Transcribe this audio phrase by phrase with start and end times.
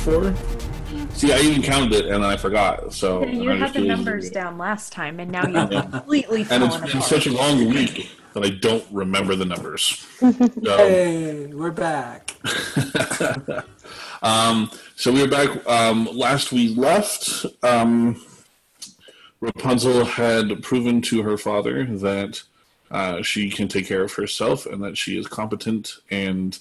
[0.00, 1.10] I think 25, 24.
[1.14, 2.92] See, I even counted it and I forgot.
[2.92, 4.34] So you I had the numbers it.
[4.34, 7.04] down last time, and now you've completely And it's been apart.
[7.04, 10.06] such a long week that I don't remember the numbers.
[10.20, 12.34] So, Hey, we're back.
[14.22, 17.46] um, so we were back um, last we left.
[17.62, 18.22] Um,
[19.40, 22.42] Rapunzel had proven to her father that
[22.90, 26.58] uh, she can take care of herself and that she is competent and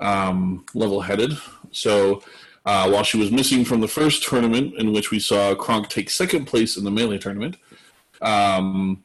[0.00, 1.36] um, level-headed.
[1.72, 2.22] So
[2.70, 6.08] uh, while she was missing from the first tournament, in which we saw Kronk take
[6.08, 7.56] second place in the melee tournament,
[8.22, 9.02] um,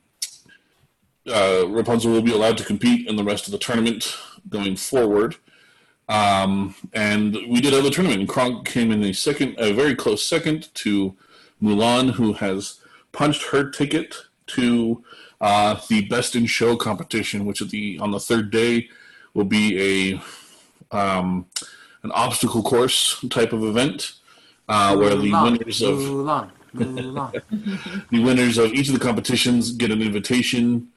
[1.28, 4.16] uh, Rapunzel will be allowed to compete in the rest of the tournament
[4.50, 5.38] going forward.
[6.08, 8.20] Um, and we did have a tournament.
[8.20, 11.16] And Kronk came in a second, a very close second to
[11.60, 12.80] Mulan, who has
[13.14, 14.14] punched her ticket
[14.58, 15.04] to
[15.42, 18.90] uh, the Best in Show competition, which the on the third day
[19.34, 20.20] will be
[20.92, 21.48] a um,
[22.06, 24.14] an obstacle course type of event,
[24.70, 26.00] uh, where the winners of
[26.76, 30.88] the winners of each of the competitions get an invitation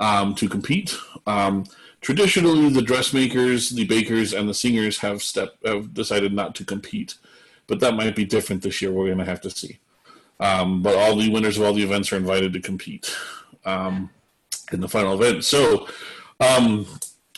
[0.00, 0.98] um, to compete.
[1.26, 1.66] Um,
[2.00, 7.14] traditionally, the dressmakers, the bakers, and the singers have step have decided not to compete,
[7.68, 8.90] but that might be different this year.
[8.92, 9.78] We're going to have to see.
[10.40, 13.14] Um, but all the winners of all the events are invited to compete
[13.64, 14.10] um,
[14.72, 15.44] in the final event.
[15.44, 15.86] So.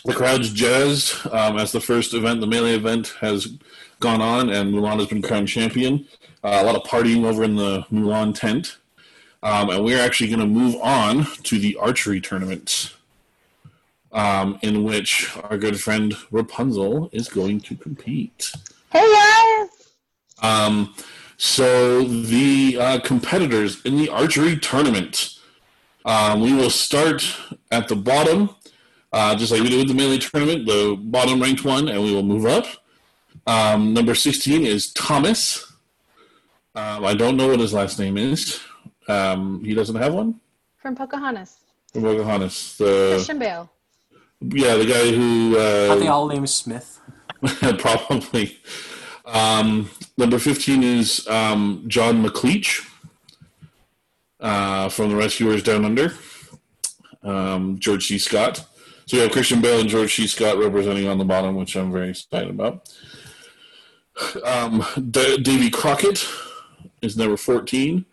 [0.08, 3.58] The crowd's jazzed um, as the first event, the melee event, has
[4.00, 6.08] gone on, and Mulan has been crowned champion.
[6.42, 8.78] Uh, a lot of partying over in the Mulan tent.
[9.42, 12.96] Um, and we're actually going to move on to the archery tournament,
[14.10, 18.50] um, in which our good friend Rapunzel is going to compete.
[18.90, 19.68] Hey!
[20.40, 20.94] Um,
[21.36, 25.38] so the uh, competitors in the archery tournament,
[26.06, 27.36] um, we will start
[27.70, 28.54] at the bottom,
[29.12, 32.14] uh, just like we did with the melee tournament, the bottom ranked one, and we
[32.14, 32.66] will move up.
[33.46, 35.72] Um, number 16 is Thomas.
[36.74, 38.60] Um, I don't know what his last name is.
[39.08, 40.40] Um, he doesn't have one?
[40.76, 41.56] From Pocahontas.
[41.92, 42.76] From Pocahontas.
[42.76, 43.70] The, Christian Bale.
[44.40, 45.56] yeah, the guy who.
[45.58, 47.00] Uh, Are they all named Smith?
[47.78, 48.58] Probably.
[49.24, 52.86] Um, number 15 is um, John McLeach
[54.40, 56.14] uh, from the Rescuers Down Under.
[57.22, 58.18] Um, George C.
[58.18, 58.64] Scott.
[59.08, 60.26] So you have Christian Bale and George C.
[60.26, 62.92] Scott representing on the bottom, which I'm very excited about.
[64.44, 66.28] Um, D- Davy Crockett
[67.00, 68.04] is number 14.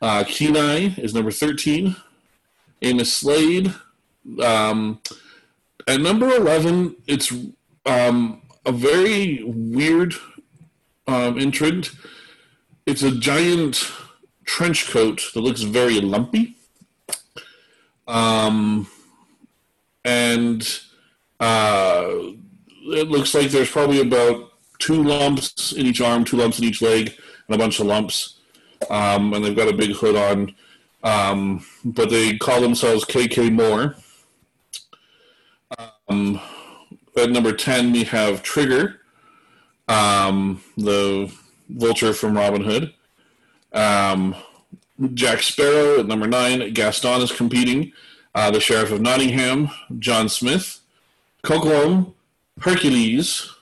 [0.00, 1.96] Uh, Kenai is number 13.
[2.80, 3.74] Amos Slade.
[4.42, 5.02] Um,
[5.86, 7.30] at number 11, it's
[7.84, 10.14] um, a very weird
[11.06, 11.90] um, entrant.
[12.86, 13.92] It's a giant
[14.46, 16.56] trench coat that looks very lumpy.
[18.08, 18.88] Um,
[20.04, 20.80] and
[21.40, 22.08] uh,
[22.84, 26.82] it looks like there's probably about two lumps in each arm, two lumps in each
[26.82, 27.14] leg,
[27.46, 28.40] and a bunch of lumps.
[28.90, 30.54] Um, and they've got a big hood on.
[31.04, 33.96] Um, but they call themselves KK Moore.
[36.08, 36.40] Um,
[37.16, 39.00] at number 10, we have Trigger,
[39.88, 41.32] um, the
[41.68, 42.94] vulture from Robin Hood.
[43.72, 44.34] Um,
[45.14, 46.72] Jack Sparrow at number 9.
[46.72, 47.92] Gaston is competing.
[48.34, 50.80] Uh, the Sheriff of Nottingham, John Smith.
[51.42, 52.14] Coquelin,
[52.60, 53.52] Hercules.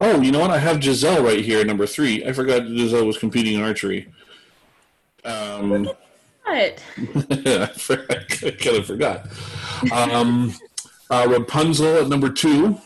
[0.00, 0.50] Oh, you know what?
[0.50, 2.26] I have Giselle right here, number 3.
[2.26, 4.12] I forgot Giselle was competing in archery.
[5.24, 5.84] Um,
[6.44, 6.82] What?
[7.46, 9.26] I for- I kind of forgot.
[9.92, 10.54] Um,
[11.10, 12.78] uh, Rapunzel at number two,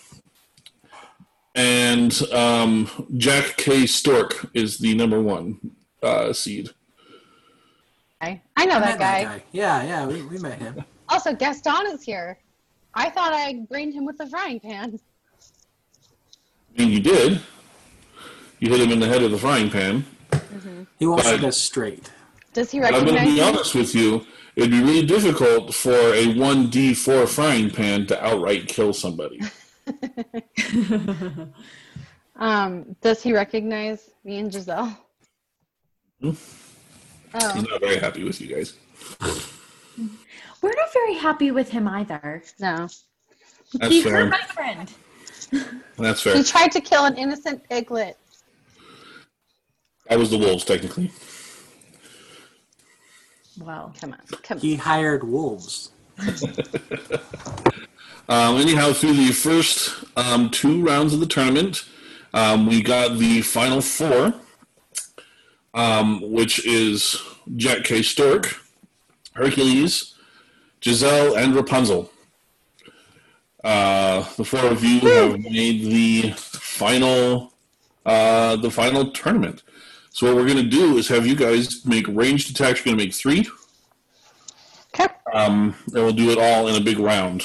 [1.55, 3.87] and um, Jack K.
[3.87, 5.59] Stork is the number one
[6.03, 6.71] uh, seed.
[8.21, 9.43] I I know that guy.
[9.53, 10.85] Yeah, yeah, we, we met him.
[11.09, 12.39] Also, Gaston is here.
[12.95, 14.99] I thought I brained him with a frying pan.
[16.77, 17.41] I mean, you did.
[18.61, 20.05] You hit him in the head with a frying pan.
[20.99, 21.43] He won't Right.
[21.45, 22.11] us straight.
[22.53, 23.49] Does he But I'm going to recognize be me?
[23.49, 24.27] honest with you.
[24.57, 29.41] It'd be really difficult for a 1d4 frying pan to outright kill somebody.
[32.37, 34.89] Um, does he recognize me and Giselle?
[36.21, 36.31] Hmm?
[37.35, 38.75] Oh, He's not very happy with you guys.
[40.65, 42.43] We're not very happy with him either.
[42.59, 42.89] no.
[43.75, 44.13] That's he fair.
[44.13, 44.91] hurt my friend.
[45.99, 46.37] That's fair.
[46.37, 48.17] He tried to kill an innocent piglet.
[50.09, 51.13] I was the wolves, technically.
[53.61, 54.63] Well, Come on, come on.
[54.63, 55.91] He hired wolves.
[58.27, 61.87] Um, anyhow, through the first um, two rounds of the tournament,
[62.33, 64.33] um, we got the final four,
[65.75, 67.21] um, which is
[67.57, 68.01] Jack K.
[68.01, 68.57] Stork,
[69.35, 70.14] Hercules,
[70.85, 72.11] Giselle, and Rapunzel.
[73.65, 77.55] Uh, the four of you have made the final
[78.05, 79.63] uh, the final tournament.
[80.11, 82.81] So what we're going to do is have you guys make ranged attacks.
[82.81, 83.49] You're going to make three.
[84.95, 85.13] Okay.
[85.33, 87.43] Um, and we'll do it all in a big round.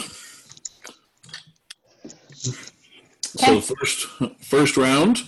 [3.21, 4.07] So first,
[4.41, 5.21] first round.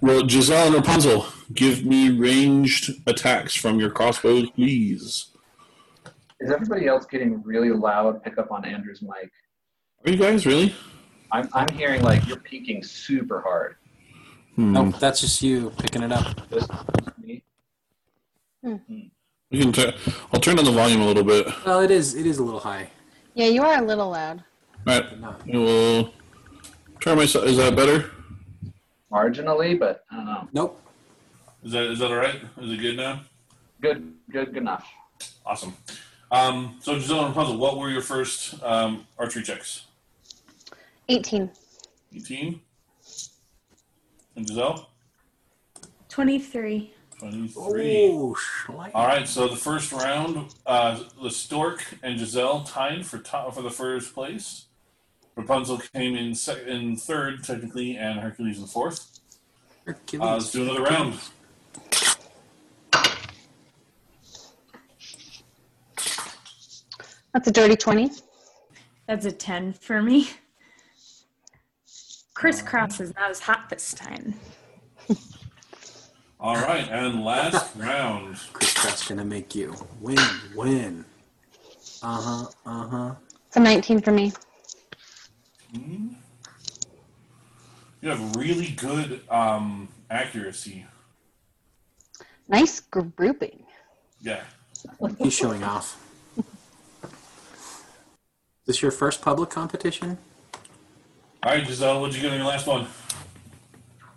[0.00, 5.31] Well, Giselle and Rapunzel, give me ranged attacks from your crossbows, please.
[6.42, 9.30] Is everybody else getting really loud pickup on Andrew's mic?
[10.04, 10.74] Are you guys really?
[11.30, 13.76] I'm, I'm hearing like you're peaking super hard.
[14.56, 14.72] Hmm.
[14.72, 16.50] Nope, that's just you picking it up.
[16.50, 16.68] Just
[17.22, 17.44] me.
[18.64, 19.72] We can.
[19.72, 19.94] T-
[20.32, 21.46] I'll turn down the volume a little bit.
[21.64, 22.16] Well, it is.
[22.16, 22.90] It is a little high.
[23.34, 24.42] Yeah, you are a little loud.
[24.84, 25.04] right.
[25.08, 25.42] But not.
[25.48, 26.12] I will
[27.00, 27.44] turn myself.
[27.44, 28.10] Is that better?
[29.12, 30.48] Marginally, but I don't know.
[30.52, 30.80] Nope.
[31.62, 32.40] Is that is that all right?
[32.60, 33.20] Is it good now?
[33.80, 34.88] Good, good, good enough.
[35.46, 35.74] Awesome.
[36.32, 39.84] Um, so Giselle and Rapunzel, what were your first um, archery checks?
[41.10, 41.50] 18.
[42.16, 42.60] 18.
[44.36, 44.88] And Giselle?
[46.08, 46.94] 23.
[47.18, 48.10] 23.
[48.12, 48.36] Oh.
[48.94, 53.62] All right, so the first round, uh, the Stork and Giselle tied for top, for
[53.62, 54.64] the first place.
[55.36, 59.20] Rapunzel came in sec- in third, technically, and Hercules in fourth.
[59.86, 60.26] Hercules.
[60.26, 61.18] Uh, let's do another round.
[67.32, 68.10] That's a dirty 20.
[69.06, 70.28] That's a 10 for me.
[72.34, 74.34] Crisscross is not as hot this time.
[76.40, 78.36] All right, and last round.
[78.52, 80.18] Crisscross is gonna make you win,
[80.54, 81.04] win.
[82.02, 82.46] Uh huh.
[82.66, 83.14] Uh huh.
[83.46, 84.32] It's a 19 for me.
[85.72, 86.16] You
[88.08, 90.84] have really good um, accuracy.
[92.48, 93.64] Nice grouping.
[94.20, 94.42] Yeah.
[95.18, 95.98] He's showing off.
[98.62, 100.18] Is this your first public competition?
[101.42, 102.86] All right, Giselle, what'd you get on your last one?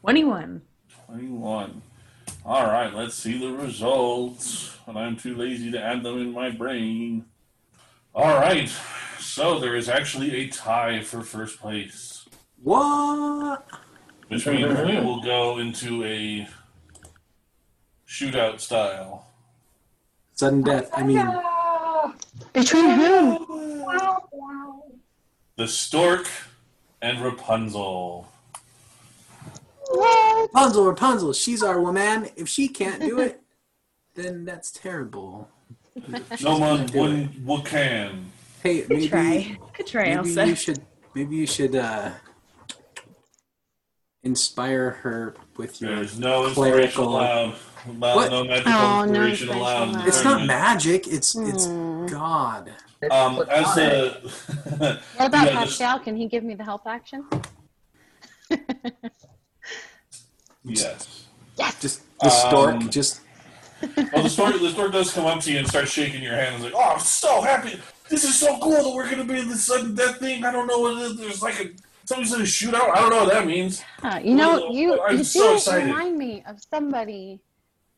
[0.01, 0.61] 21.
[1.07, 1.81] 21.
[2.45, 4.77] All right, let's see the results.
[4.85, 7.25] And I'm too lazy to add them in my brain.
[8.13, 8.69] All right,
[9.19, 12.25] so there is actually a tie for first place,
[12.63, 13.65] What?
[14.27, 16.47] which means we will go into a
[18.07, 19.27] shootout style.
[20.33, 20.89] Sudden death.
[20.93, 21.27] I mean,
[22.53, 23.74] Between whom?
[25.57, 26.27] The Stork
[27.01, 28.27] and Rapunzel.
[29.95, 32.29] Rapunzel, Rapunzel, she's our woman.
[32.35, 33.41] If she can't do it,
[34.15, 35.49] then that's terrible.
[36.41, 38.31] No one, one, one can.
[38.63, 39.57] Hey, Good maybe, try.
[39.77, 40.47] Good try, maybe Elsa.
[40.47, 40.81] you should,
[41.13, 42.11] maybe you should uh,
[44.23, 47.09] inspire her with your There's no inspiration clerical.
[47.09, 47.55] allowed.
[47.87, 48.31] Allow- What?
[48.31, 49.89] No magical Oh, no inspiration inspiration allowed.
[49.89, 50.07] allowed.
[50.07, 51.07] It's not magic.
[51.07, 52.05] It's it's Hmm.
[52.07, 52.71] God.
[53.11, 54.23] Um, as platonic.
[54.23, 55.99] the What about Yeah, Pascal?
[55.99, 57.25] Can he give me the help action?
[60.63, 61.27] yes.
[61.79, 62.75] Just the stork.
[62.75, 63.21] Um, just
[63.81, 66.55] Well, the stork, the stork does come up to you and start shaking your hand.
[66.55, 67.79] and is like, "Oh, I'm so happy!
[68.09, 70.43] This is so cool that we're going to be in this sudden death thing.
[70.45, 71.17] I don't know what it is.
[71.17, 71.69] There's like a
[72.05, 72.89] somebody said a shootout.
[72.95, 73.81] I don't know what that means.
[73.99, 75.85] Huh, you know, Well, you, I'm you so do excited.
[75.85, 77.39] remind me of somebody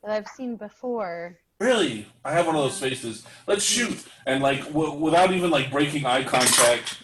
[0.03, 1.37] that I've seen before.
[1.59, 3.25] Really, I have one of those faces.
[3.47, 7.01] Let's shoot!" And like, w- without even like breaking eye contact,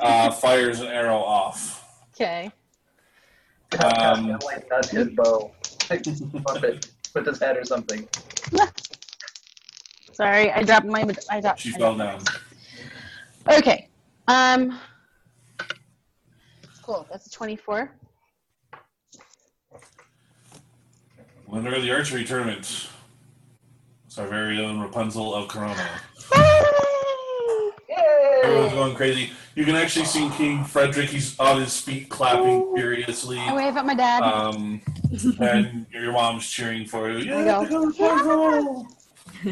[0.00, 1.82] uh, fires an arrow off.
[2.14, 2.52] Okay.
[3.84, 5.50] Um, Pascal like does his bow.
[5.90, 6.04] Like,
[6.44, 8.08] bump it with his head or something.
[10.12, 11.04] Sorry, I dropped my.
[11.30, 11.60] I dropped.
[11.60, 12.26] She I fell dropped-
[13.46, 13.58] down.
[13.58, 13.88] Okay.
[14.28, 14.78] Um.
[16.82, 17.06] Cool.
[17.10, 17.90] That's a twenty-four.
[21.48, 22.88] Winner of the archery tournament.
[24.16, 25.86] It's our very own Rapunzel of Corona.
[28.42, 29.30] Everyone's going crazy.
[29.54, 31.10] You can actually see King Frederick.
[31.10, 33.38] He's on his feet, clapping furiously.
[33.38, 34.22] I wave at my dad.
[34.22, 34.80] Um,
[35.38, 37.30] and your mom's cheering for you.
[37.30, 38.86] I Yeah, go, Rapunzel!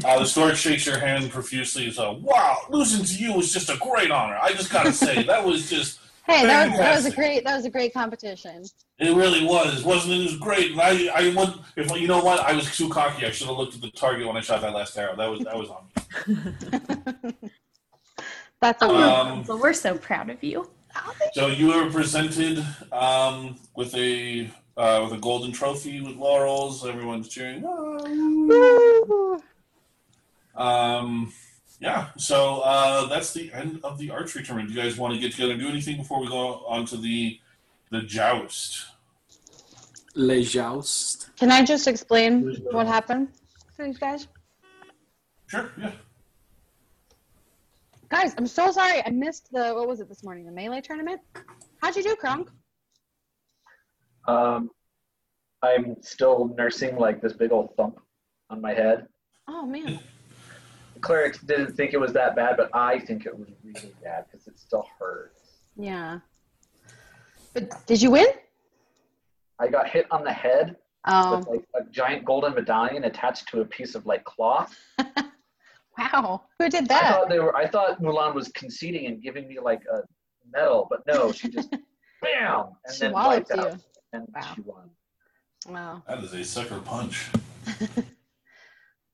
[0.03, 3.69] Uh, the stork shakes your hand profusely and says, "Wow, losing to you was just
[3.69, 4.39] a great honor.
[4.41, 7.45] I just gotta say that was just, hey, that was, that was a great.
[7.45, 8.65] That was a great competition.
[8.99, 10.21] it really was, wasn't it?
[10.21, 10.73] It was great.
[10.73, 11.57] And I, I went.
[11.77, 13.27] If you know what, I was too cocky.
[13.27, 15.17] I should have looked at the target when I shot that last arrow.
[15.17, 15.87] That was that was on
[17.33, 17.51] me.
[18.61, 20.71] That's a Um, Rapunzel, we're so proud of you.
[21.33, 26.87] So you were presented um, with a uh, with a golden trophy with laurels.
[26.87, 27.63] Everyone's cheering.
[27.63, 29.43] Woo!
[30.55, 31.33] Um,
[31.85, 32.09] yeah.
[32.17, 34.71] So uh, that's the end of the archery tournament.
[34.71, 36.97] Do you guys want to get together and do anything before we go on to
[36.97, 37.39] the
[37.91, 38.87] the joust?
[40.15, 41.31] le joust.
[41.37, 43.29] Can I just explain what happened
[43.77, 44.29] to these guys?
[45.47, 45.71] Sure.
[45.77, 45.93] Yeah.
[48.09, 49.03] Guys, I'm so sorry.
[49.05, 50.47] I missed the what was it this morning?
[50.47, 51.21] The melee tournament.
[51.83, 52.51] How'd you do, Kronk?
[54.27, 54.71] Um,
[55.63, 58.01] I'm still nursing like this big old thump
[58.51, 59.07] on my head.
[59.49, 59.99] Oh man.
[61.05, 64.25] The clerics didn't think it was that bad, but I think it was really bad
[64.25, 65.43] because it still hurts.
[65.77, 66.21] Yeah.
[67.53, 68.27] But did you win?
[69.59, 73.61] I got hit on the head Oh, with like a giant golden medallion attached to
[73.61, 74.75] a piece of like cloth.
[75.99, 76.41] wow.
[76.59, 77.05] Who did that?
[77.05, 77.55] I thought they were.
[77.55, 79.99] I thought Mulan was conceding and giving me like a
[80.51, 81.71] medal, but no, she just
[82.23, 83.61] bam and She then wiped you.
[83.61, 83.77] out
[84.15, 84.53] and Wow.
[84.55, 84.89] she won.
[85.69, 86.03] Wow.
[86.09, 87.29] That is a sucker punch.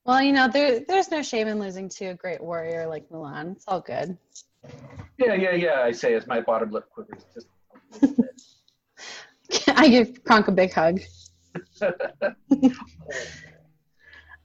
[0.05, 3.53] Well, you know, there, there's no shame in losing to a great warrior like Mulan.
[3.53, 4.17] It's all good.
[5.17, 5.81] Yeah, yeah, yeah.
[5.81, 7.47] I say as my bottom lip quivers just.
[8.01, 9.63] a little bit.
[9.67, 11.01] I give Kronk a big hug.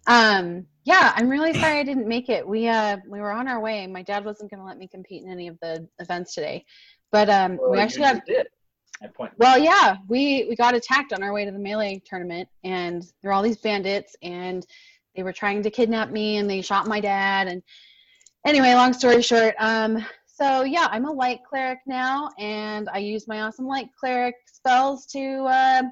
[0.07, 2.47] Um, yeah, I'm really sorry I didn't make it.
[2.47, 3.87] We uh we were on our way.
[3.87, 6.65] My dad wasn't going to let me compete in any of the events today,
[7.11, 8.47] but um Well, we actually got did.
[9.15, 9.33] Point.
[9.37, 13.29] well, yeah, we we got attacked on our way to the melee tournament, and there
[13.29, 14.65] were all these bandits, and
[15.17, 17.63] they were trying to kidnap me, and they shot my dad, and
[18.45, 23.27] anyway, long story short, um, so yeah, I'm a light cleric now, and I use
[23.27, 25.83] my awesome light cleric spells to uh,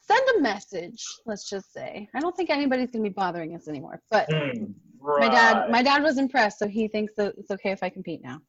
[0.00, 1.04] send a message.
[1.24, 5.28] Let's just say, I don't think anybody's gonna be bothering us anymore, but Hmm, my
[5.28, 8.40] dad, my dad was impressed, so he thinks that it's okay if I compete now.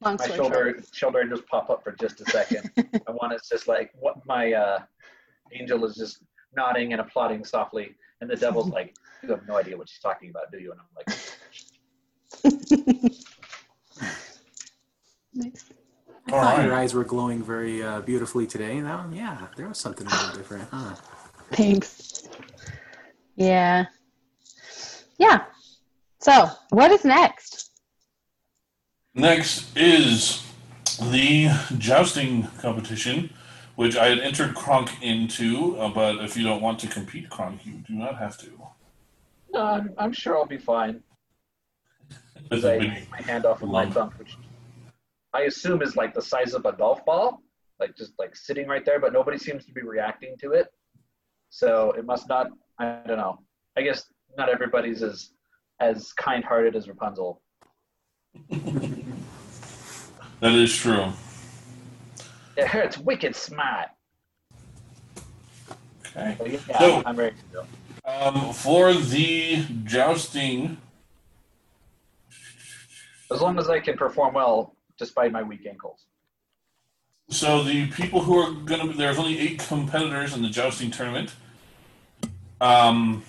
[0.00, 0.94] Long my shoulder short.
[0.94, 2.70] shoulder just pop up for just a second.
[2.76, 4.78] and one is just like what my uh,
[5.52, 6.22] angel is just
[6.54, 10.30] nodding and applauding softly, and the devil's like, "You have no idea what she's talking
[10.30, 11.06] about, do you?" And I'm like,
[15.34, 15.64] Nice.
[16.26, 18.80] I thought your eyes were glowing very uh, beautifully today.
[18.80, 20.94] Now, yeah, there was something a little different, huh?
[21.52, 22.28] Thanks.
[23.36, 23.86] Yeah.
[25.18, 25.44] Yeah.
[26.20, 27.70] So, what is next?
[29.14, 30.44] Next is
[31.00, 33.30] the jousting competition,
[33.78, 37.64] which I had entered Kronk into, uh, but if you don't want to compete, Kronk,
[37.64, 38.50] you do not have to.
[39.52, 41.00] "No, I'm, I'm sure I'll be fine."
[42.50, 44.36] As I take my hand off of my thumb, which
[45.32, 47.40] I assume is like the size of a golf ball,
[47.78, 50.66] like just like sitting right there, but nobody seems to be reacting to it.
[51.50, 52.48] So it must not.
[52.80, 53.38] I don't know.
[53.76, 54.04] I guess
[54.36, 55.30] not everybody's as
[55.78, 57.40] as kind-hearted as Rapunzel.
[60.40, 61.12] That is true.
[62.58, 63.86] It hurts wicked smart.
[66.08, 66.34] Okay.
[66.38, 67.66] So yeah, So- I'm ready to go.
[68.04, 70.78] Um, for the jousting,
[73.30, 76.06] As long as I can perform well despite my weak ankles.
[77.30, 80.90] so the people who are going to be there's only eight competitors in the jousting
[80.90, 81.34] tournament.
[82.60, 83.22] Um,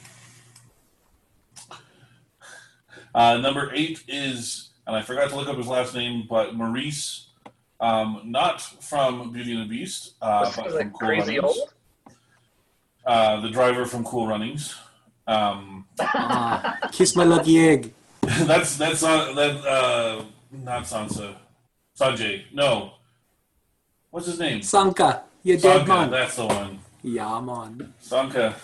[3.13, 7.28] uh, number eight is, and I forgot to look up his last name, but Maurice,
[7.79, 11.57] um, not from Beauty and the Beast, uh, but from like Cool crazy Runnings.
[11.59, 11.74] old.
[13.05, 14.75] Uh, the driver from Cool Runnings.
[15.27, 17.93] Um, Ah, kiss my lucky egg.
[18.21, 21.36] that's that's not that uh, not Sansa,
[21.98, 22.43] Sanjay.
[22.53, 22.93] No,
[24.12, 24.62] what's his name?
[24.62, 25.93] Sanka, you dead Sanka.
[25.93, 26.12] man.
[26.12, 26.79] That's the one.
[27.01, 27.93] Yeah, man.
[28.00, 28.55] Sanka.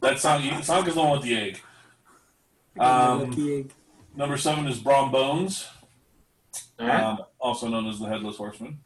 [0.00, 0.62] That's Sanka.
[0.62, 1.60] Sanka's the one with the egg.
[2.78, 3.70] Um, lucky egg.
[4.16, 5.68] Number seven is Brom Bones,
[6.80, 7.02] Alright.
[7.02, 8.78] um, also known as the Headless Horseman.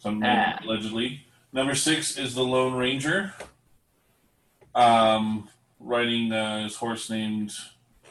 [0.00, 0.58] Some Ah.
[0.62, 1.24] allegedly.
[1.52, 3.32] Number six is the Lone Ranger,
[4.74, 5.48] um,
[5.80, 7.52] riding uh, his horse named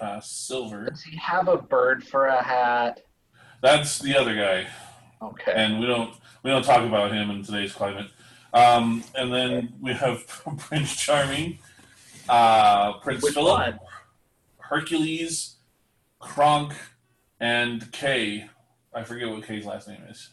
[0.01, 0.86] uh, Silver.
[0.89, 3.01] Does he have a bird for a hat?
[3.62, 4.67] That's the other guy.
[5.21, 5.51] Okay.
[5.55, 8.07] and we don't we don't talk about him in today's climate.
[8.53, 10.25] Um, and then we have
[10.57, 11.57] Prince Charming,
[12.29, 13.79] uh, Prince Which Philip, one?
[14.59, 15.55] Hercules,
[16.19, 16.74] Kronk,
[17.39, 18.50] and Kay.
[18.94, 20.29] I forget what Kay's last name is.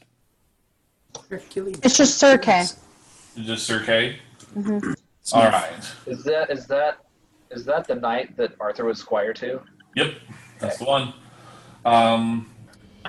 [1.29, 1.79] Hercules.
[1.83, 2.61] It's just Sir Kay.
[2.61, 2.77] Is
[3.37, 4.19] it just Sir Kay?
[4.55, 4.95] Mhm.
[5.33, 5.93] All right.
[6.07, 6.99] Is that is that
[7.51, 9.61] is that the knight that Arthur was squire to?
[9.97, 10.15] Yep,
[10.59, 11.15] that's the one.
[11.85, 12.51] Um,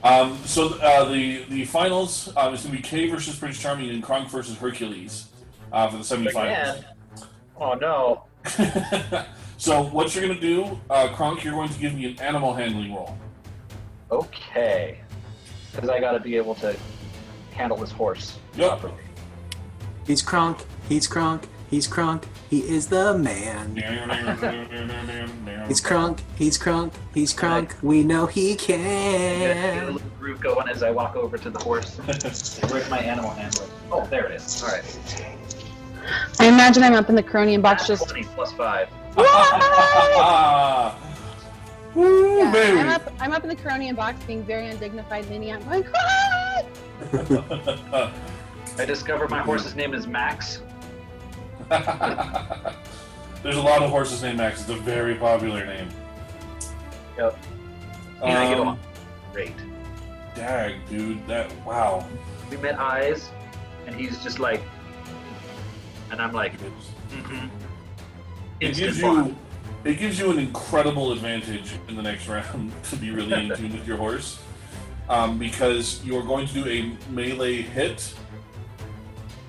[0.04, 3.90] um, so uh, the the finals um, is going to be Kay versus Prince Charming
[3.90, 5.28] and Kronk versus Hercules
[5.72, 6.78] uh, for the semifinals.
[6.78, 6.86] Again.
[7.60, 8.26] Oh no.
[9.58, 12.54] so what you're going to do, uh, Kronk, you're going to give me an animal
[12.54, 13.18] handling roll.
[14.12, 15.00] Okay.
[15.76, 16.76] Because I got to be able to
[17.52, 18.70] handle this horse Yep.
[18.80, 18.94] properly.
[20.08, 20.60] He's Kronk.
[20.88, 21.48] He's Kronk.
[21.70, 22.28] He's Kronk.
[22.50, 23.76] He is the man.
[25.68, 26.20] He's Kronk.
[26.38, 26.94] He's Kronk.
[27.14, 27.76] He's Kronk.
[27.82, 29.94] We know he I'm get a can.
[29.94, 31.98] little groove going as I walk over to the horse.
[31.98, 33.66] Where's my animal handler?
[33.92, 34.64] Oh, there it is.
[34.64, 34.84] All right.
[36.40, 38.08] I imagine I'm up in the cronium box just.
[38.10, 38.88] 20 plus 5.
[41.96, 42.80] Woo, Yeah, baby.
[42.80, 43.14] I'm up.
[43.20, 46.66] I'm up in the cronium box, being very undignified, leaning out, going, "Cry!"
[48.78, 50.62] I discover my horse's name is Max.
[51.70, 54.62] There's a lot of horses named Max.
[54.62, 55.88] It's a very popular name.
[57.18, 57.38] Yep.
[58.24, 58.80] And I get Um, along
[59.34, 59.54] great.
[60.36, 61.26] dag, dude.
[61.28, 62.06] That wow.
[62.50, 63.30] We met eyes,
[63.88, 64.62] and he's just like,
[66.12, 66.60] and I'm like,
[67.10, 67.48] mm-hmm.
[68.60, 69.28] It gives bond.
[69.30, 69.36] you
[69.86, 73.72] it gives you an incredible advantage in the next round to be really in tune
[73.72, 74.40] with your horse,
[75.08, 78.14] um, because you're going to do a melee hit.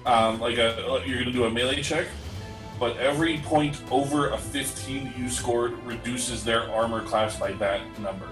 [0.04, 2.06] Um, like a you're going to do a melee check,
[2.78, 8.28] but every point over a 15 you scored reduces their armor class by that number.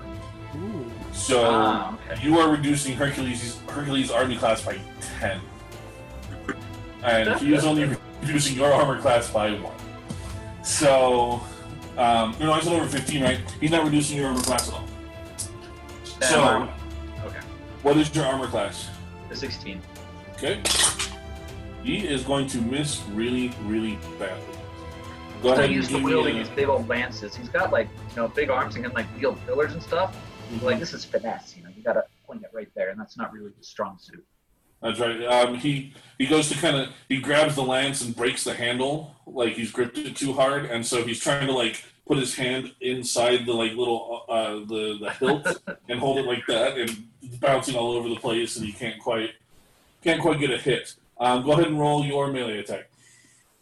[0.56, 0.88] Ooh.
[1.12, 2.23] So Ah, okay.
[2.23, 4.78] you are reducing Hercules Hercules army class by
[5.18, 5.40] 10,
[7.02, 9.75] and he is only reducing your armor class by one.
[10.62, 11.42] So,
[11.96, 13.40] um, no, I said over 15, right?
[13.60, 14.84] He's not reducing your armor class at all.
[16.20, 16.68] So, Um,
[17.26, 17.40] okay,
[17.82, 18.88] what is your armor class?
[19.28, 19.80] the 16.
[20.34, 20.60] Okay.
[21.82, 24.42] He is going to miss really, really badly.
[25.42, 27.34] Go He's ahead and used to wielding a- these big old lances.
[27.36, 30.16] He's got like you know big arms and can like wield pillars and stuff.
[30.52, 30.64] Mm-hmm.
[30.64, 31.68] Like this is finesse, you know.
[31.76, 34.24] You gotta point it right there, and that's not really his strong suit.
[34.85, 35.25] That's right.
[35.25, 39.17] Um, he he goes to kind of he grabs the lance and breaks the handle
[39.26, 42.71] like he's gripped it too hard, and so he's trying to like put his hand
[42.83, 45.47] inside the like little uh, the the hilt
[45.88, 46.90] and hold it like that, and
[47.23, 49.31] it's bouncing all over the place, and he can't quite
[50.03, 50.94] can't quite get a hit.
[51.18, 52.90] Um, go ahead and roll your melee attack.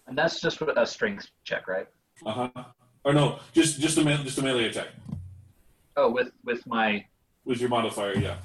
[0.09, 1.87] And that's just a strength check, right?
[2.27, 2.65] Uh huh.
[3.05, 4.89] Or no, just just a me- just a melee attack
[5.97, 7.05] Oh, with with my
[7.45, 8.17] with your modifier.
[8.19, 8.39] Yeah.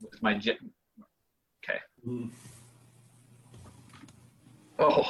[0.00, 0.34] with my
[2.04, 2.24] j- okay.
[2.24, 2.30] Mhm.
[4.78, 5.04] Oh,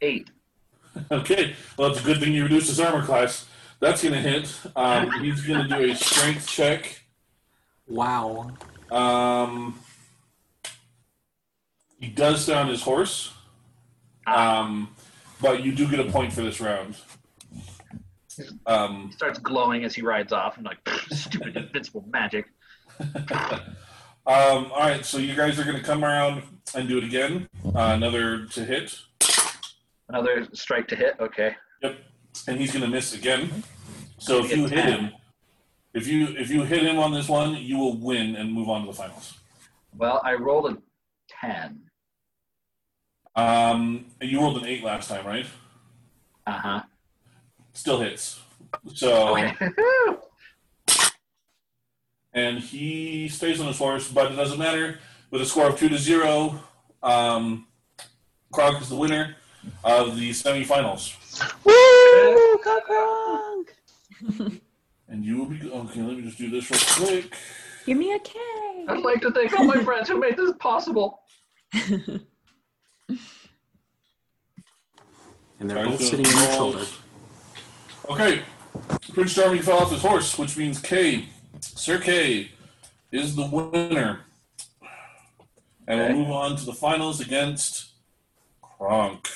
[0.00, 0.30] eight.
[1.10, 1.54] Okay.
[1.76, 3.46] Well, it's a good thing you reduced his armor class.
[3.80, 4.50] That's gonna hit.
[4.74, 7.02] Um, he's gonna do a strength check.
[7.86, 8.50] Wow.
[8.90, 9.78] Um,
[12.00, 13.34] he does stay on his horse,
[14.26, 14.88] um,
[15.42, 16.96] but you do get a point for this round.
[18.64, 20.56] Um, He starts glowing as he rides off.
[20.56, 20.78] I'm like,
[21.10, 22.46] stupid invincible magic.
[24.26, 26.42] um, all right, so you guys are going to come around
[26.74, 27.48] and do it again.
[27.64, 28.98] Uh, another to hit,
[30.08, 31.16] Another strike to hit.
[31.18, 31.56] Okay.
[31.82, 31.96] Yep.
[32.46, 33.64] And he's going to miss again.
[34.18, 35.10] So if you hit him,
[35.94, 38.82] if you if you hit him on this one, you will win and move on
[38.82, 39.34] to the finals.
[39.96, 40.78] Well, I rolled a
[41.28, 41.80] ten.
[43.34, 45.46] Um, you rolled an eight last time, right?
[46.46, 46.82] Uh huh.
[47.72, 48.40] Still hits.
[48.94, 49.36] So.
[52.36, 52.46] Okay.
[52.48, 54.98] and he stays on his horse, but it doesn't matter.
[55.30, 56.60] With a score of two to zero,
[57.02, 57.66] um,
[58.52, 59.36] Kronk is the winner
[59.82, 61.16] of the semifinals,
[61.64, 62.58] Woo!
[62.62, 64.60] Go Kronk!
[65.08, 66.02] and you will be okay.
[66.02, 67.34] Let me just do this real quick.
[67.84, 68.38] Give me a K.
[68.88, 71.20] I'd like to thank all my friends who made this possible.
[75.58, 76.54] And they're Guys, both sitting on your rolls.
[76.54, 76.84] shoulder.
[78.10, 78.42] Okay,
[79.14, 82.50] Prince Charming fell off his horse, which means Kay, Sir Kay,
[83.12, 84.20] is the winner,
[85.86, 87.92] and we'll move on to the finals against
[88.60, 89.28] Kronk.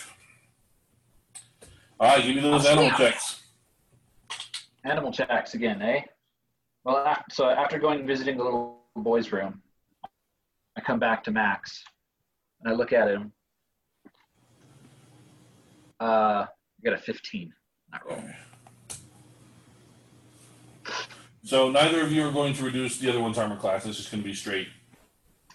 [1.98, 3.42] All right, give me those animal checks.
[4.84, 6.00] Animal checks again, eh?
[6.84, 9.62] Well, so after going and visiting the little boy's room,
[10.76, 11.84] I come back to Max
[12.60, 13.32] and I look at him.
[16.00, 16.48] Uh, I
[16.82, 17.52] got a 15.
[17.92, 18.24] Not roll.
[21.42, 23.84] So neither of you are going to reduce the other one's armor class.
[23.84, 24.68] This is going to be straight,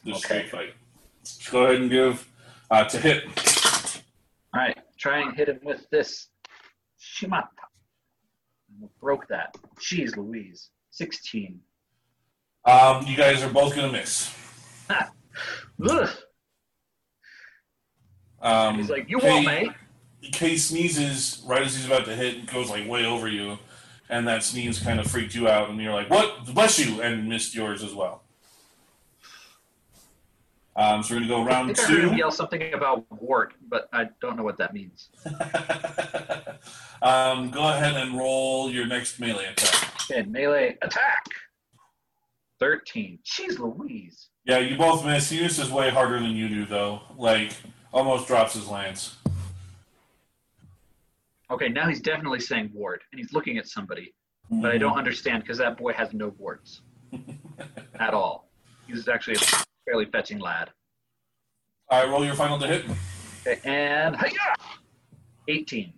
[0.04, 0.48] this Okay.
[0.48, 0.74] straight fight.
[1.24, 2.28] Just go ahead and give
[2.72, 3.24] uh, to hit.
[4.54, 6.28] All right, try and hit him with this.
[7.00, 7.48] Shimata.
[9.00, 9.56] Broke that.
[9.80, 10.70] Jeez Louise.
[10.92, 11.60] 16.
[12.66, 14.34] Um, you guys are both going to miss.
[18.42, 19.72] Um, He's like, you won't, mate.
[20.32, 23.58] Kay sneezes right as he's about to hit and goes like way over you,
[24.10, 26.46] and that sneeze kind of freaked you out, and you're like, "What?
[26.54, 28.22] Bless you!" and missed yours as well.
[30.78, 33.88] Um, so we're gonna go I round think I heard yell something about wart, but
[33.94, 35.10] I don't know what that means.
[37.02, 39.94] um, go ahead and roll your next melee attack.
[40.12, 41.24] Okay, melee attack.
[42.60, 43.20] 13.
[43.24, 44.30] Jeez Louise.
[44.46, 45.30] Yeah, you both miss.
[45.30, 47.02] He misses way harder than you do, though.
[47.18, 47.54] Like
[47.94, 49.16] almost drops his lance.
[51.52, 54.14] Okay, now he's definitely saying wart, and he's looking at somebody,
[54.50, 56.82] but I don't understand because that boy has no warts
[58.00, 58.50] at all.
[58.88, 60.72] He's actually a fairly fetching lad.
[61.90, 62.86] All right, roll your final to hit.
[63.46, 64.56] Okay, and hiya!
[65.48, 65.94] 18.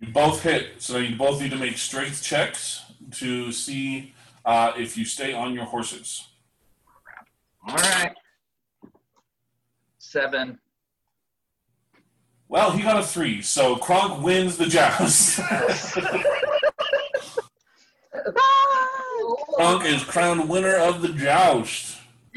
[0.00, 4.96] You both hit, so you both need to make strength checks to see uh, if
[4.96, 6.28] you stay on your horses.
[7.66, 8.14] All right.
[9.98, 10.58] seven.
[12.48, 15.38] Well, he got a three, so Kronk wins the joust.
[19.54, 21.98] Kronk is crowned winner of the joust.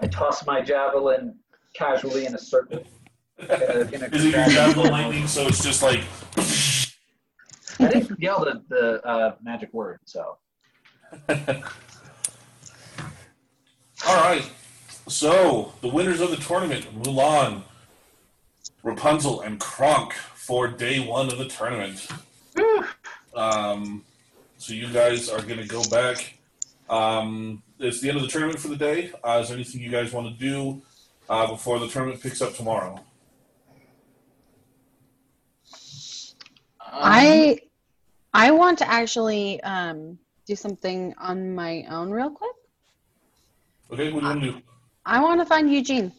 [0.00, 1.38] I toss my javelin
[1.74, 2.82] casually in a circle.
[3.38, 5.26] In a, in a Is it your javelin lightning?
[5.26, 6.00] So it's just like.
[7.80, 10.38] I didn't yell the, the uh, magic word, so.
[14.06, 14.48] All right.
[15.06, 17.62] So the winners of the tournament: Mulan,
[18.82, 22.08] Rapunzel, and Kronk for day one of the tournament.
[23.34, 24.04] Um,
[24.58, 26.38] so you guys are going to go back.
[26.88, 29.12] Um, it's the end of the tournament for the day.
[29.22, 30.82] Uh, is there anything you guys want to do
[31.28, 33.00] uh, before the tournament picks up tomorrow?
[36.92, 37.58] I
[38.32, 42.54] I want to actually um, do something on my own real quick.
[43.90, 44.62] Okay, what do you want to do?
[45.06, 46.12] I want to find Eugene.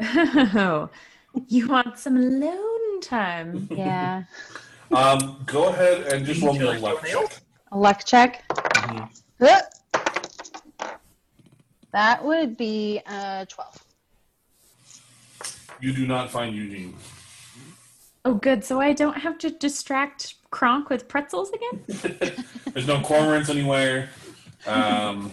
[0.00, 0.88] Oh,
[1.48, 3.68] you want some alone time?
[3.70, 4.24] Yeah.
[4.94, 7.40] Um, go ahead and just roll me a luck check.
[7.72, 8.44] A luck check.
[8.48, 9.10] Mhm.
[9.40, 9.60] Huh.
[11.92, 13.84] That would be uh, 12.
[15.80, 16.94] You do not find Eugene.
[18.24, 18.64] Oh, good.
[18.64, 21.84] So I don't have to distract Kronk with pretzels again?
[22.72, 24.10] There's no cormorants anywhere.
[24.66, 25.32] Um,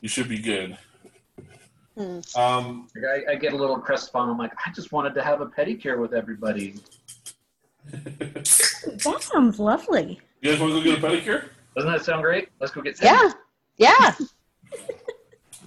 [0.00, 0.76] you should be good.
[1.96, 2.20] Hmm.
[2.36, 4.30] Um, I, I get a little crestfallen.
[4.30, 6.76] I'm like, I just wanted to have a pedicure with everybody.
[8.82, 10.20] That sounds lovely.
[10.40, 11.48] you guys want to go get a pedicure?
[11.76, 12.48] Doesn't that sound great?
[12.60, 13.34] Let's go get Sandy.
[13.78, 14.14] Yeah.
[14.16, 14.26] Yeah.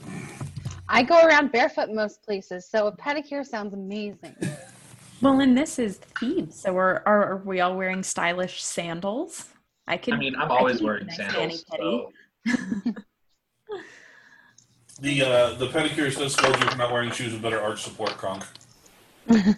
[0.90, 4.36] I go around barefoot most places, so a pedicure sounds amazing.
[5.22, 9.50] Well, and this is Thebes, so are, are, are we all wearing stylish sandals?
[9.88, 10.16] I can.
[10.16, 11.66] I mean, I'm always wearing sandals.
[11.72, 12.08] mani-pedi.
[12.48, 12.94] So.
[15.02, 18.12] The uh, the pedicure does scold you for not wearing shoes with better arch support,
[18.12, 18.44] Kronk.
[19.28, 19.56] you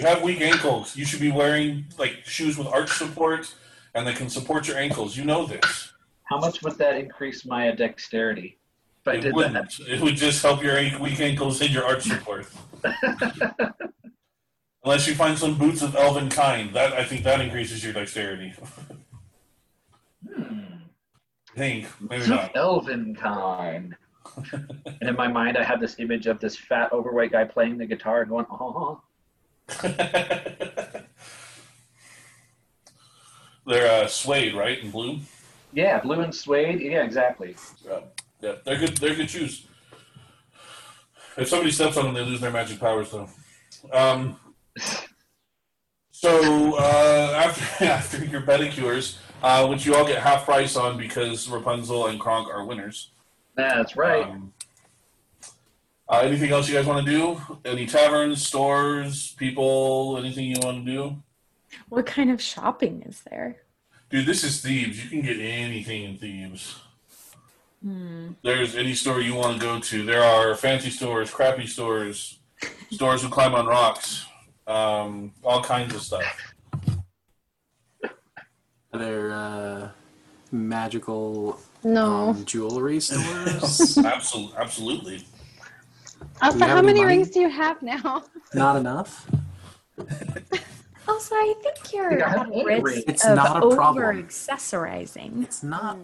[0.00, 0.96] have weak ankles.
[0.96, 3.54] You should be wearing like shoes with arch support
[3.94, 5.16] and that can support your ankles.
[5.16, 5.92] You know this.
[6.24, 8.58] How much would that increase my dexterity
[9.00, 9.80] if I It did wouldn't.
[9.88, 12.46] It would just help your weak ankles and your arch support.
[14.84, 18.52] Unless you find some boots of elven kind, that I think that increases your dexterity.
[20.32, 20.65] hmm.
[21.56, 22.52] I think maybe not.
[22.52, 23.96] Kind.
[25.00, 27.86] and in my mind, I have this image of this fat, overweight guy playing the
[27.86, 29.00] guitar and going, oh.
[33.66, 35.20] They're uh, suede, right, in blue.
[35.72, 36.80] Yeah, blue and suede.
[36.80, 37.56] Yeah, exactly.
[37.84, 38.00] Yeah,
[38.40, 38.96] yeah, they're good.
[38.98, 39.66] They're good shoes.
[41.36, 43.28] If somebody steps on them, they lose their magic powers, though.
[43.92, 44.38] Um,
[46.10, 51.48] so uh, after after your pedicures, uh, which you all get half price on because
[51.48, 53.10] Rapunzel and Kronk are winners.
[53.54, 54.24] That's right.
[54.24, 54.52] Um,
[56.08, 57.40] uh, anything else you guys want to do?
[57.64, 60.16] Any taverns, stores, people?
[60.18, 61.22] Anything you want to do?
[61.88, 63.62] What kind of shopping is there?
[64.08, 65.02] Dude, this is Thebes.
[65.02, 66.76] You can get anything in Thebes.
[67.82, 68.28] Hmm.
[68.42, 70.04] There's any store you want to go to.
[70.04, 72.38] There are fancy stores, crappy stores,
[72.90, 74.26] stores who climb on rocks,
[74.66, 76.24] um, all kinds of stuff.
[78.96, 79.88] Are there uh,
[80.52, 82.30] magical No.
[82.30, 83.98] um, jewelry stores?
[83.98, 85.24] Absolutely, absolutely.
[86.40, 87.16] Also, do you have how many money?
[87.18, 88.24] rings do you have now?
[88.54, 89.30] Not enough.
[91.06, 93.04] Also, I think you're think I have at risk rings.
[93.06, 95.42] It's of not a over accessorizing.
[95.42, 95.98] It's not.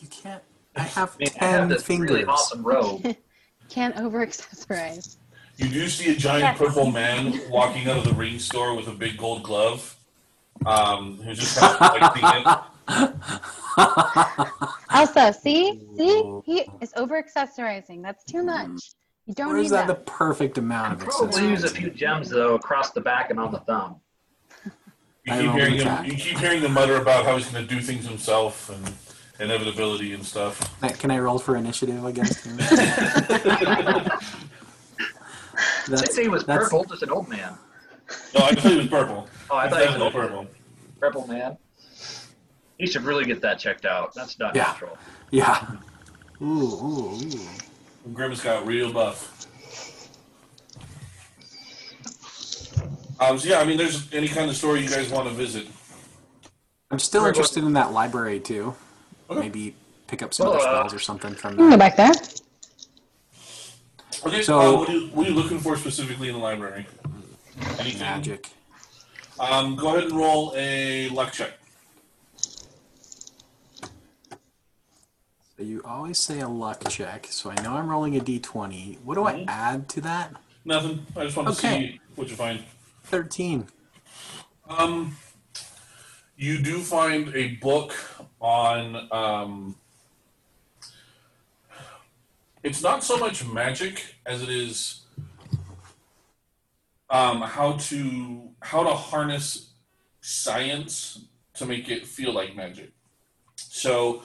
[0.00, 0.42] You can't.
[0.76, 2.10] I have I mean, I have ten this fingers.
[2.10, 3.16] really awesome robe.
[3.68, 5.16] Can't over accessorize.
[5.58, 6.58] You do see a giant Yes.
[6.58, 9.94] purple man walking out of the ring store with a big gold glove.
[10.66, 12.44] Um, who's just kind of like
[14.90, 18.02] Also, see, see, he is over accessorizing.
[18.02, 18.90] That's too much.
[19.26, 21.72] You don't Or need is that the perfect amount of Probably use a accessories?
[21.72, 23.96] few gems though across the back and on the thumb.
[25.26, 25.86] You I keep rolled hearing the him.
[25.86, 26.06] track.
[26.06, 28.92] You keep hearing him mutter about how he's going to do things himself and
[29.38, 30.58] inevitability and stuff.
[30.80, 32.56] Can I- Can I roll for initiative against him?
[32.70, 34.10] I'd
[35.88, 37.56] That's, say it was that's- purple, just an old man.
[38.34, 39.28] No, I thought he was purple.
[39.50, 40.46] Oh, I thought he was definitely purple.
[41.00, 41.56] purple man.
[42.78, 44.14] You should really get that checked out.
[44.14, 44.62] That's not Yeah.
[44.64, 44.98] natural.
[45.30, 45.66] yeah.
[46.42, 48.12] Ooh, ooh, ooh.
[48.14, 49.36] Grimace got real buff.
[53.20, 55.66] Um, so yeah, I mean, there's any kind of store you guys want to visit.
[56.90, 58.74] I'm still Very interested in that library too.
[59.28, 59.40] Okay.
[59.40, 59.74] Maybe
[60.06, 62.12] pick up some Well, other uh, spells or something from You can go back there.
[64.26, 66.86] Okay, So- uh, what, are you, what are you looking for specifically in the library?
[67.78, 68.00] Anything?
[68.00, 68.50] Magic.
[69.38, 71.52] Um, go ahead and roll a luck check.
[75.58, 78.98] You always say a luck check, so I know I'm rolling a d20.
[79.04, 79.44] What do I Mhm.
[79.48, 80.34] add to that?
[80.64, 81.06] Nothing.
[81.16, 81.92] I just want to Okay.
[81.92, 82.64] see what you find.
[83.04, 83.68] 13.
[84.68, 85.18] Um,
[86.36, 87.94] you do find a book
[88.40, 89.08] on.
[89.12, 89.76] Um,
[92.62, 94.99] it's not so much magic as it is
[97.10, 99.70] um, how to how to harness
[100.20, 102.92] science to make it feel like magic.
[103.56, 104.22] So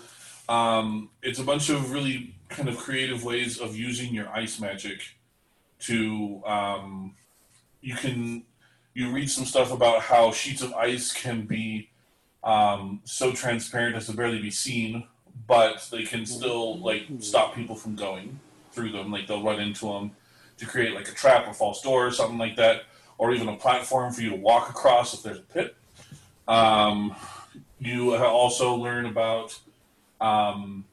[0.48, 5.02] um, it's a bunch of really kind of creative ways of using your ice magic
[5.80, 7.16] to um,
[7.82, 8.44] you can
[8.94, 11.90] you read some stuff about how sheets of ice can be
[12.44, 15.06] um, so transparent as to barely be seen,
[15.48, 18.40] but they can still like stop people from going
[18.72, 19.12] through them.
[19.12, 20.12] Like they'll run into them
[20.58, 22.84] to create like a trap or false door or something like that,
[23.18, 25.76] or even a platform for you to walk across if there's a pit.
[26.48, 27.16] Um,
[27.80, 29.58] you also learn about
[30.22, 30.86] um,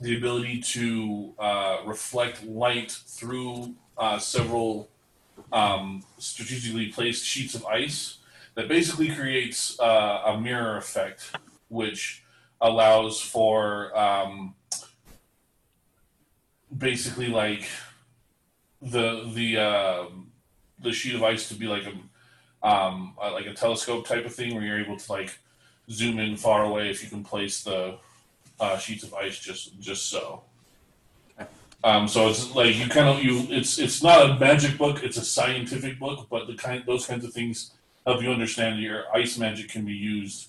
[0.00, 4.88] the ability to uh, reflect light through uh, several
[5.52, 8.18] um, strategically placed sheets of ice
[8.54, 11.32] that basically creates uh, a mirror effect,
[11.68, 12.22] which
[12.60, 14.54] allows for um,
[16.76, 17.68] basically like
[18.84, 20.04] the the uh,
[20.80, 24.34] the sheet of ice to be like a um, uh, like a telescope type of
[24.34, 25.38] thing where you're able to like
[25.90, 27.96] zoom in far away if you can place the
[28.60, 30.42] uh, sheets of ice just just so.
[31.82, 35.18] Um, so it's like you kind of you it's it's not a magic book; it's
[35.18, 36.28] a scientific book.
[36.30, 37.72] But the kind those kinds of things
[38.06, 40.48] help you understand that your ice magic can be used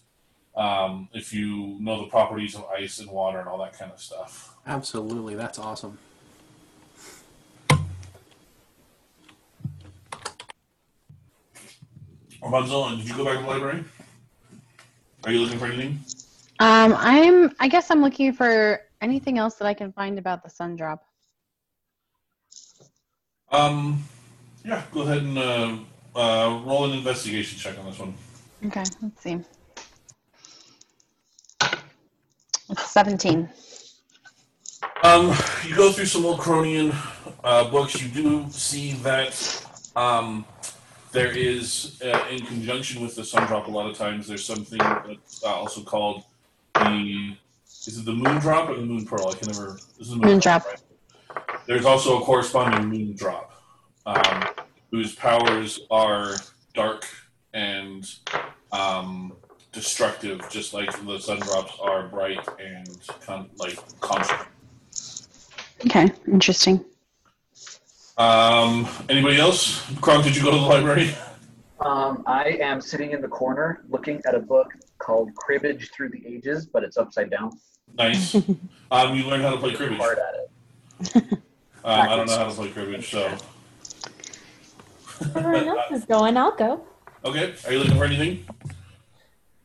[0.56, 4.00] um, if you know the properties of ice and water and all that kind of
[4.00, 4.56] stuff.
[4.66, 5.98] Absolutely, that's awesome.
[12.46, 13.84] Rapunzel, did you go back to the library?
[15.24, 16.00] Are you looking for anything?
[16.60, 17.56] Um, I'm.
[17.60, 21.04] I guess I'm looking for anything else that I can find about the sun drop.
[23.52, 24.04] Um,
[24.64, 25.78] yeah, go ahead and uh,
[26.16, 28.14] uh, roll an investigation check on this one.
[28.68, 29.40] Okay, let's see.
[32.70, 33.50] It's 17.
[35.04, 35.36] Um,
[35.68, 36.96] you go through some old Cronian
[37.44, 38.02] uh, books.
[38.02, 40.46] You do see that um,
[41.16, 44.78] there is, uh, in conjunction with the sun drop, a lot of times there's something
[44.78, 46.24] that's uh, also called
[46.76, 47.36] the.
[47.88, 49.30] Is it the moon drop or the moon pearl?
[49.30, 49.80] I can never.
[49.98, 50.66] This is the Moon drop.
[50.66, 51.48] right?
[51.68, 53.62] There's also a corresponding moon drop,
[54.06, 54.44] um,
[54.92, 56.36] whose powers are
[56.74, 57.08] dark
[57.54, 58.12] and
[58.72, 59.34] um,
[59.72, 62.90] destructive, just like the sun drops are bright and
[63.22, 64.42] con- like constant.
[65.86, 66.84] Okay, interesting.
[68.18, 69.86] Um, anybody else?
[70.00, 71.14] Kronk, did you go to the library?
[71.82, 76.26] Um, I am sitting in the corner looking at a book called Cribbage Through the
[76.26, 77.52] Ages, but it's upside down.
[77.98, 78.36] Nice.
[78.92, 79.98] Um, you learned how to play cribbage.
[79.98, 81.40] Hard at it.
[81.84, 83.38] Um, I don't know how to play cribbage, so.
[85.36, 86.36] Everyone else is going.
[86.36, 86.82] I'll go.
[87.24, 88.44] Okay, are you looking for anything?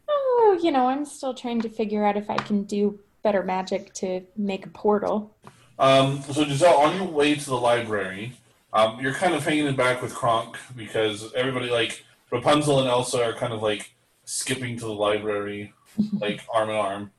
[0.07, 3.95] Oh, you know, I'm still trying to figure out if I can do better magic
[3.95, 5.35] to make a portal.
[5.79, 8.35] Um, so Giselle, on your way to the library,
[8.73, 13.33] um, you're kind of hanging back with Kronk because everybody, like Rapunzel and Elsa, are
[13.33, 13.93] kind of like
[14.25, 15.73] skipping to the library,
[16.19, 17.11] like arm in arm,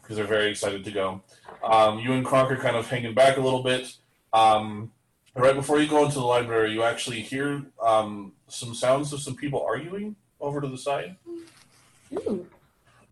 [0.00, 1.22] because they're very excited to go.
[1.62, 3.94] Um, you and Kronk are kind of hanging back a little bit.
[4.32, 4.90] Um,
[5.34, 9.36] right before you go into the library, you actually hear um, some sounds of some
[9.36, 11.16] people arguing over to the side.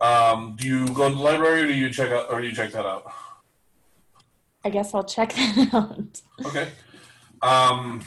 [0.01, 2.55] Um, do you go to the library, or do you check out, or do you
[2.55, 3.13] check that out?
[4.65, 6.21] I guess I'll check that out.
[6.47, 6.69] Okay.
[7.42, 8.03] Um,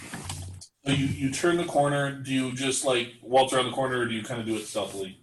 [0.85, 2.11] so you you turn the corner.
[2.11, 4.65] Do you just like waltz around the corner, or do you kind of do it
[4.65, 5.19] stealthily?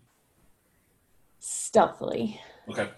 [1.38, 2.40] Stealthily.
[2.68, 2.88] Okay.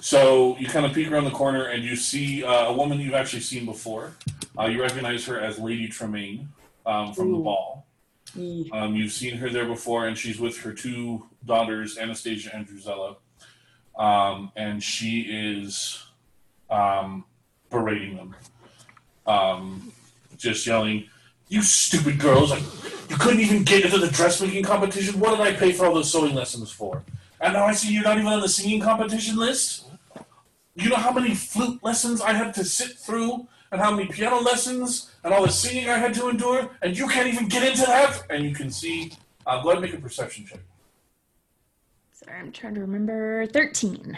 [0.00, 3.14] So you kind of peek around the corner, and you see uh, a woman you've
[3.14, 4.12] actually seen before.
[4.58, 6.48] Uh, you recognize her as Lady Tremaine
[6.84, 7.86] um, from the ball.
[8.72, 13.16] Um, you've seen her there before, and she's with her two daughters, Anastasia and Drizella.
[13.96, 16.02] Um, and she is
[16.70, 17.24] um,
[17.70, 18.36] berating them,
[19.26, 19.92] um,
[20.42, 21.08] just yelling,
[21.48, 22.50] "You stupid girls!
[22.50, 22.62] Like,
[23.08, 25.20] you couldn't even get into the dressmaking competition.
[25.20, 27.04] What did I pay for all those sewing lessons for?
[27.40, 29.86] And now I see you're not even on the singing competition list.
[30.74, 34.40] You know how many flute lessons I had to sit through, and how many piano
[34.40, 37.82] lessons, and all the singing I had to endure, and you can't even get into
[37.82, 38.22] that.
[38.30, 39.12] And you can see.
[39.46, 40.60] Uh, go ahead and make a perception check.
[42.12, 43.46] Sorry, I'm trying to remember.
[43.46, 44.16] 13.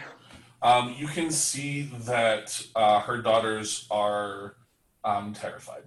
[0.62, 4.56] Um, you can see that uh, her daughters are
[5.04, 5.82] um, terrified.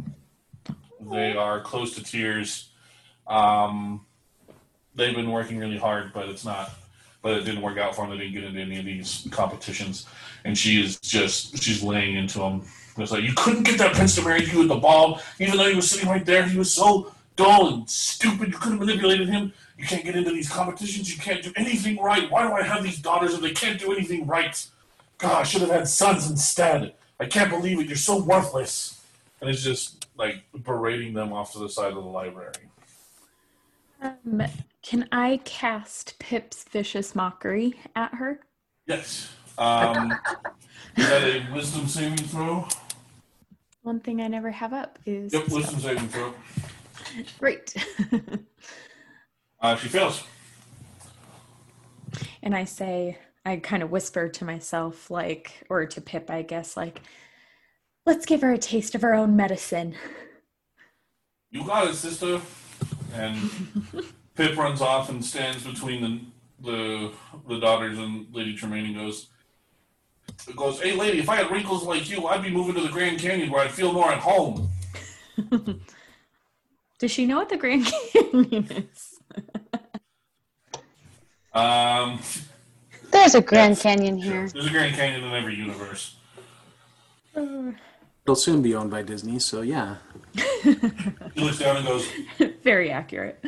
[1.00, 2.70] They are close to tears.
[3.28, 4.06] Um,
[4.96, 6.72] they've been working really hard, but it's not.
[7.22, 8.18] But it didn't work out for them.
[8.18, 10.06] They didn't get into any of these competitions,
[10.46, 12.64] and she is just she's laying into him.
[12.98, 15.70] It's like you couldn't get that prince to marry you with the ball, even though
[15.70, 16.44] he was sitting right there.
[16.46, 18.50] He was so dull and stupid.
[18.50, 19.54] You could have manipulated him.
[19.78, 21.14] You can't get into these competitions.
[21.14, 22.30] You can't do anything right.
[22.30, 24.66] Why do I have these daughters if they can't do anything right?
[25.18, 26.94] God, I should have had sons instead.
[27.20, 27.88] I can't believe it.
[27.88, 29.02] You're so worthless.
[29.42, 32.70] And it's just like berating them off to the side of the library.
[34.02, 34.44] Um,
[34.82, 38.40] can I cast Pip's vicious mockery at her?
[38.86, 39.34] Yes.
[39.58, 40.20] Um,
[40.96, 42.68] is that a wisdom saving throw?
[43.82, 46.34] One thing I never have up is Yep, wisdom saving throw.
[47.40, 47.74] great.
[49.60, 50.24] Uh, she fails.
[52.44, 56.78] and I say, I kind of whisper to myself, like, or to Pip, I guess,
[56.78, 57.02] like,
[58.08, 59.94] let's give her a taste of her own medicine.
[61.52, 62.42] You got it, sister.
[63.14, 63.38] And
[64.36, 66.20] Pip runs off and stands between the
[66.60, 67.12] the,
[67.48, 69.28] the daughters and Lady Tremaine and goes,
[70.56, 73.20] goes, Hey, lady, if I had wrinkles like you, I'd be moving to the Grand
[73.20, 74.68] Canyon where I'd feel more at home.
[77.00, 79.20] Does she know what the Grand Canyon is?
[81.54, 82.20] Um,
[83.10, 83.82] There's a Grand Yes.
[83.82, 84.48] Canyon here.
[84.50, 86.16] there's a Grand Canyon in every universe.
[88.28, 89.96] It'll soon be owned by Disney, so yeah.
[90.36, 90.74] He
[91.38, 92.06] looks down and goes,
[92.62, 93.42] Very accurate.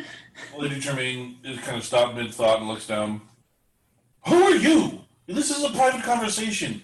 [0.57, 3.19] Lady Tremaine is kind of stopped mid thought and looks down.
[4.29, 5.01] Who are you?
[5.27, 6.81] This is a private conversation.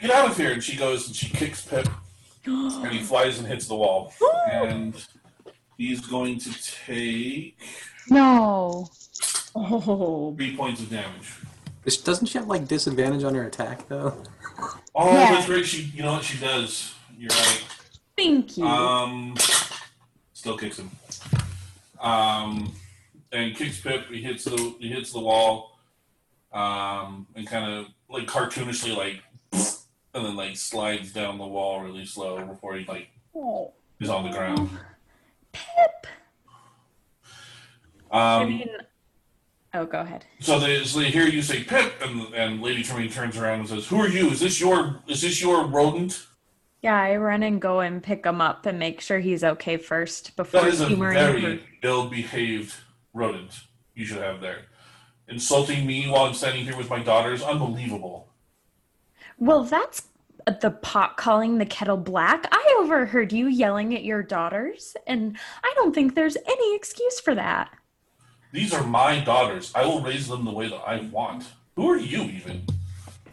[0.00, 0.50] Get out of here.
[0.52, 1.86] And she goes and she kicks Pip
[2.46, 4.14] and he flies and hits the wall.
[4.50, 4.94] And
[5.76, 6.50] he's going to
[6.86, 7.58] take
[8.08, 8.88] No.
[9.54, 11.34] Oh, three points of damage.
[12.02, 14.22] Doesn't she have like disadvantage on her attack though?
[14.94, 15.34] Oh, Yeah.
[15.34, 15.66] that's right.
[15.66, 16.94] She, you know what she does.
[17.18, 17.64] You're right.
[18.16, 18.66] thank you.
[18.66, 19.34] Um,
[20.32, 20.90] still kicks him.
[22.00, 22.72] Um,
[23.32, 24.06] and kicks Pip.
[24.10, 25.78] He hits the he hits the wall.
[26.52, 29.22] Um, and kind of like cartoonishly like,
[30.14, 33.72] and then like slides down the wall really slow before he like oh.
[34.00, 34.70] is on the ground.
[35.52, 36.06] Pip.
[38.10, 38.68] I Um, mean,
[39.74, 40.24] oh, go ahead.
[40.40, 43.68] so they, so they hear you say Pip, and and Lady Tremaine turns around and
[43.68, 44.30] says, "Who are you?
[44.30, 46.26] Is this your is this your rodent?"
[46.86, 50.36] Yeah, I run and go and pick him up and make sure he's okay first
[50.36, 52.76] before That is a humoring very ill-behaved
[53.12, 53.62] rodent
[53.96, 54.66] you should have there.
[55.26, 58.28] Insulting me while I'm standing here with my daughter is unbelievable.
[59.36, 60.06] Well, that's
[60.60, 62.46] the pot calling the kettle black.
[62.52, 67.34] I overheard you yelling at your daughters, and I don't think there's any excuse for
[67.34, 67.68] that.
[68.52, 69.72] These are my daughters.
[69.74, 71.46] I will raise them the way that I want.
[71.74, 72.64] Who are you, even?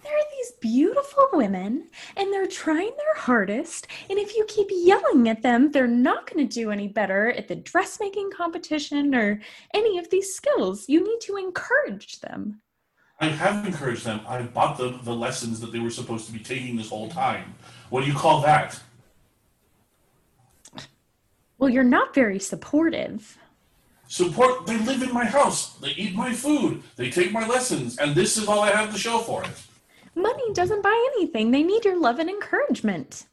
[0.03, 1.87] There are these beautiful women,
[2.17, 3.87] and they're trying their hardest.
[4.09, 7.47] And if you keep yelling at them, they're not going to do any better at
[7.47, 9.39] the dressmaking competition or
[9.73, 10.89] any of these skills.
[10.89, 12.59] You need to encourage them.
[13.19, 14.19] I have encouraged them.
[14.27, 17.55] I bought them the lessons that they were supposed to be taking this whole time.
[17.89, 18.77] What do you call that?
[21.57, 23.37] Well, you're not very supportive.
[24.09, 24.67] Support.
[24.67, 25.75] They live in my house.
[25.75, 26.83] They eat my food.
[26.97, 29.49] They take my lessons, and this is all I have to show for it.
[30.15, 31.51] Money doesn't buy anything.
[31.51, 33.25] They need your love and encouragement.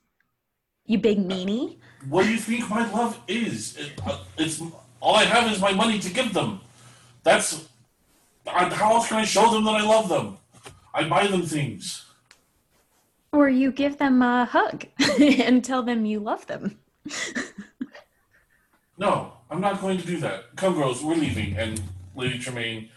[0.87, 1.77] You big meanie.
[2.09, 3.77] What do you think my love is?
[3.77, 4.63] It, uh, it's
[5.01, 6.61] all I have is my money to give them.
[7.23, 7.69] That's
[8.47, 10.39] uh, how else can I show them that I love them?
[10.95, 12.05] I buy them things.
[13.33, 14.87] Or you give them a hug
[15.21, 16.79] and tell them you love them.
[19.01, 20.55] No, I'm not going to do that.
[20.57, 21.57] Come, girls, we're leaving.
[21.57, 21.81] And
[22.15, 22.91] Lady Tremaine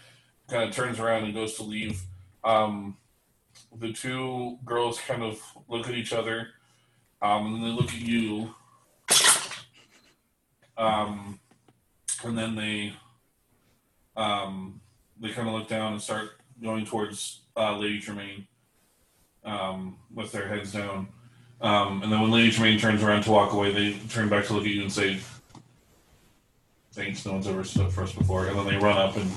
[0.48, 2.02] kind of turns around and goes to leave.
[2.44, 2.98] Um,
[3.78, 6.48] the two girls kind of look at each other,
[7.22, 8.54] um, and then they look at you,
[10.76, 11.38] um,
[12.24, 12.94] and then they
[14.16, 14.80] um,
[15.20, 18.46] they kind of look down and start going towards uh, Lady Tremaine
[19.44, 21.08] um, with their heads down.
[21.60, 24.52] Um, and then when Lady Tremaine turns around to walk away, they turn back to
[24.52, 25.18] look at you and say,
[26.92, 28.46] thanks, no one's ever stood for us before.
[28.46, 29.30] And then they run up and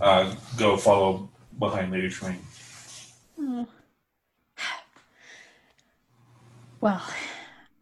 [0.00, 2.40] uh, go follow behind Lady Tremaine.
[6.80, 7.02] Well,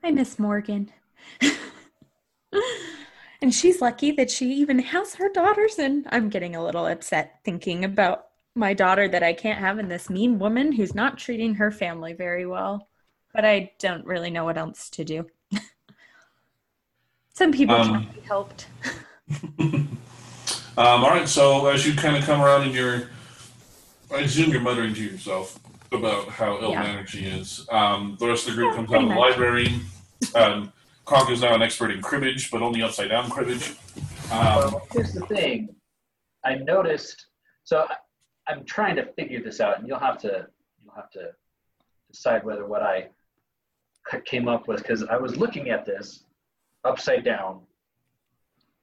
[0.02, 0.92] I miss Morgan.
[3.40, 5.78] and she's lucky that she even has her daughters.
[5.78, 9.90] And I'm getting a little upset thinking about my daughter that I can't have and
[9.90, 12.88] this mean woman who's not treating her family very well.
[13.32, 15.26] But I don't really know what else to do.
[17.32, 18.66] Some people Um, can't be helped.
[20.76, 23.10] Um, all right, so as you kind of come around and you're,
[24.12, 25.58] I assume you're muttering to yourself
[25.92, 27.66] about how ill-mannered she is.
[27.70, 29.30] Um, the rest of the group Yeah, comes out of the much.
[29.30, 29.80] library.
[30.34, 30.72] Um,
[31.04, 33.70] Kronk is now an expert in cribbage, but only upside down cribbage.
[34.30, 34.40] Um,
[34.72, 35.74] Well, here's the thing.
[36.44, 37.26] I noticed.
[37.64, 37.96] So I,
[38.52, 40.46] I'm trying to figure this out, and you'll have to
[40.84, 41.30] you'll have to
[42.10, 43.08] decide whether what I
[44.10, 46.24] c- came up with because I was looking at this
[46.84, 47.60] upside down,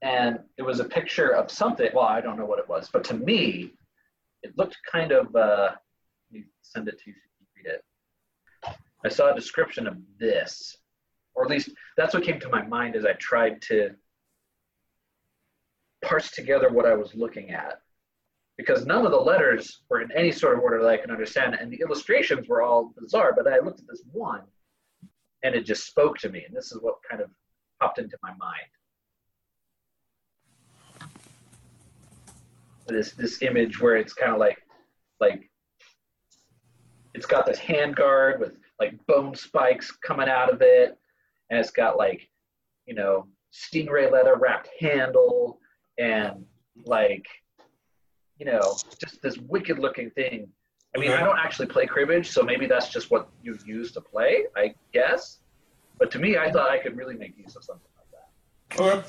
[0.02, 1.90] and it was a picture of something.
[1.94, 3.72] Well, I don't know what it was, but to me,
[4.48, 5.36] it looked kind of.
[5.36, 5.72] Uh,
[6.32, 7.84] let me send it to you so you can read it.
[9.06, 10.78] I saw a description of this,
[11.36, 13.92] or at least that's what came to my mind as I tried to
[16.04, 17.82] parse together what I was looking at.
[18.58, 21.56] Because none of the letters were in any sort of order that I can understand,
[21.60, 23.34] and the illustrations were all bizarre.
[23.38, 24.42] But I looked at this one,
[25.44, 27.30] and it just spoke to me, and this is what kind of
[27.80, 28.72] popped into my mind.
[32.88, 34.58] This this image where it's kind of like
[35.20, 35.50] like
[37.14, 40.98] it's got this hand guard with like bone spikes coming out of it,
[41.50, 42.30] and it's got like
[42.86, 45.60] you know stingray leather wrapped handle
[45.98, 46.46] and
[46.86, 47.26] like
[48.38, 50.48] you know just this wicked looking thing.
[50.96, 51.22] I mean, Okay.
[51.22, 54.74] I don't actually play cribbage, so maybe that's just what you use to play, I
[54.94, 55.40] guess.
[56.00, 58.82] But to me, I thought I could really make use of something like that.
[58.82, 59.08] Okay.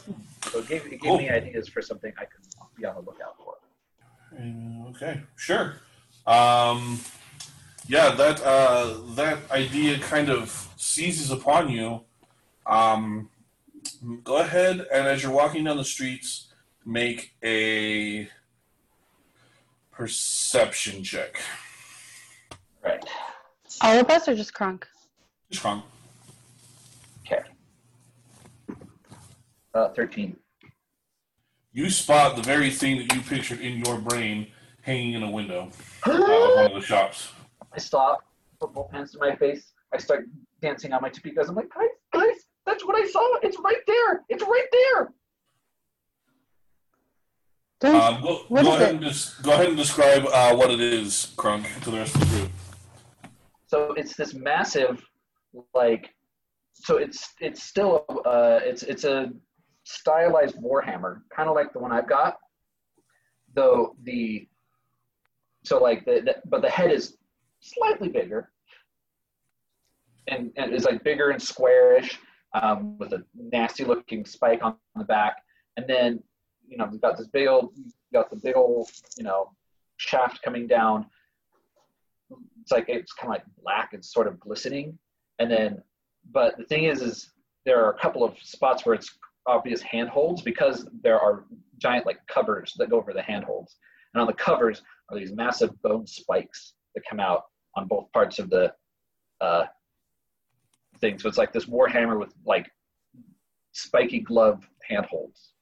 [0.51, 1.19] So it gave, it gave Cool.
[1.19, 2.43] me ideas for something I could
[2.77, 3.55] be on the lookout for.
[4.33, 5.75] Uh, Okay, sure.
[6.27, 6.99] Um,
[7.87, 12.01] yeah, that uh, that idea kind of seizes upon you.
[12.67, 13.29] Um,
[14.25, 16.49] go ahead and as you're walking down the streets,
[16.85, 18.29] make a
[19.93, 21.41] perception check.
[22.83, 23.05] Right.
[23.81, 24.87] All of us or just Kronk?
[25.51, 25.85] Just Kronk.
[27.27, 27.43] Okay.
[29.75, 30.37] Uh, 13.
[31.79, 34.49] You spot the very thing that you pictured in your brain
[34.83, 35.71] hanging in a window
[36.05, 36.19] uh, of
[36.57, 37.31] one of the shops.
[37.73, 38.25] I stop,
[38.59, 39.75] put both hands to my face.
[39.95, 40.25] I start
[40.61, 42.35] dancing on my two because I'm like, guys, guys,
[42.67, 43.21] that's what I saw.
[43.45, 44.25] It's right there.
[44.29, 45.13] It's right there.
[47.79, 48.95] Don't, Um, go, What go is ahead it?
[48.97, 52.23] and just go ahead and describe uh, what it is, Kronk, to the rest of
[52.23, 52.51] the group.
[53.69, 55.01] So it's this massive,
[55.75, 56.13] like,
[56.73, 59.31] so it's it's still uh, it's it's a
[59.89, 62.37] stylized warhammer, kind of like the one I've got.
[63.55, 64.47] Though the
[65.65, 67.17] so like the, the but the head is
[67.61, 68.51] slightly bigger,
[70.29, 72.19] and and it's like bigger and squarish,
[72.53, 75.43] um, with a nasty looking spike on the back,
[75.77, 76.23] and then
[76.69, 77.75] you know we've got this big old
[78.13, 79.51] got the big old you know
[79.97, 81.07] shaft coming down.
[82.61, 84.99] It's like it's kind of like black and sort of glistening.
[85.39, 85.83] And then
[86.31, 87.31] but the thing is is
[87.65, 91.45] there are a couple of spots where it's obvious handholds because there are
[91.79, 93.77] giant like covers that go over the handholds
[94.15, 97.45] and on the covers are these massive bone spikes that come out
[97.77, 98.73] on both parts of the
[99.41, 99.65] uh,
[101.01, 102.71] thing so it's like this warhammer with like
[103.73, 105.53] spiky glove handholds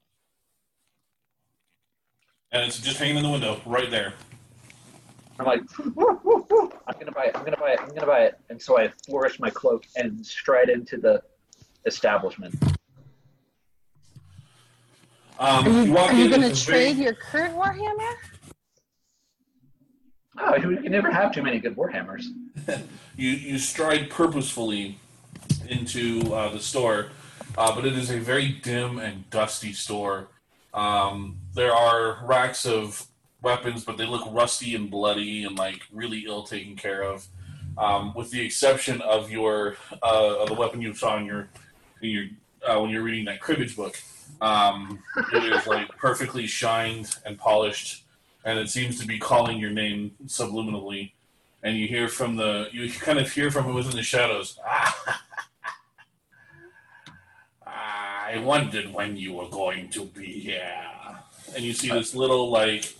[2.52, 4.14] And it's just hanging in the window right there.
[5.38, 6.72] I'm like, "Woo, woo, woo.
[6.86, 7.36] I'm gonna buy it.
[7.36, 7.80] I'm gonna buy it.
[7.80, 8.38] I'm gonna buy it.
[8.48, 11.22] And so I flourish my cloak and stride into the
[11.84, 12.54] establishment.
[15.38, 18.14] Um, are you, walk are you going to it's a very- trade your current Warhammer?
[20.38, 22.24] Oh, you can never have too many good warhammers.
[23.16, 24.98] you you stride purposefully
[25.66, 27.08] into uh, the store,
[27.56, 30.28] uh, but it is a very dim and dusty store.
[30.74, 33.06] Um, there are racks of
[33.40, 37.26] weapons, but they look rusty and bloody and like really ill taken care of.
[37.78, 41.48] Um, with the exception of your uh, of the weapon you saw in your
[42.02, 42.24] in your
[42.66, 43.98] uh, when you're reading that cribbage book,
[44.40, 44.98] um,
[45.32, 48.04] it is like perfectly shined and polished,
[48.44, 51.12] and it seems to be calling your name subliminally
[51.66, 54.58] and you hear from the you kind of hear from within the shadows.
[57.66, 60.74] I wondered when you were going to be here.
[61.54, 62.94] And you see this little like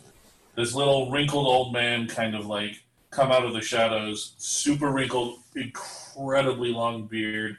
[0.57, 5.39] this little wrinkled old man kind of like come out of the shadows, super wrinkled,
[5.55, 7.59] incredibly long beard,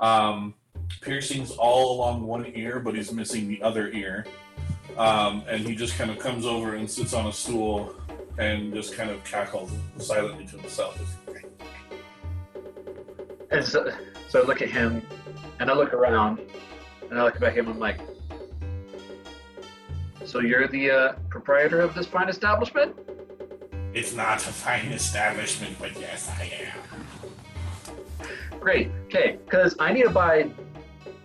[0.00, 0.54] um,
[1.00, 4.26] piercings all along one ear, but he's missing the other ear.
[4.96, 7.94] Um, and he just kind of comes over and sits on a stool
[8.38, 10.98] and just kind of cackles silently to himself.
[13.50, 13.90] And so,
[14.28, 15.02] so I look at him,
[15.60, 16.40] and I look around,
[17.10, 17.68] and I look back at him.
[17.68, 18.00] I'm like,
[20.24, 22.96] "So you're the uh, proprietor of this fine establishment?"
[23.92, 26.78] It's not a fine establishment, but yes, I am.
[28.58, 28.90] Great.
[29.04, 30.48] Okay, because I need to buy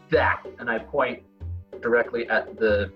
[0.10, 1.24] that, and I point
[1.82, 2.92] directly at the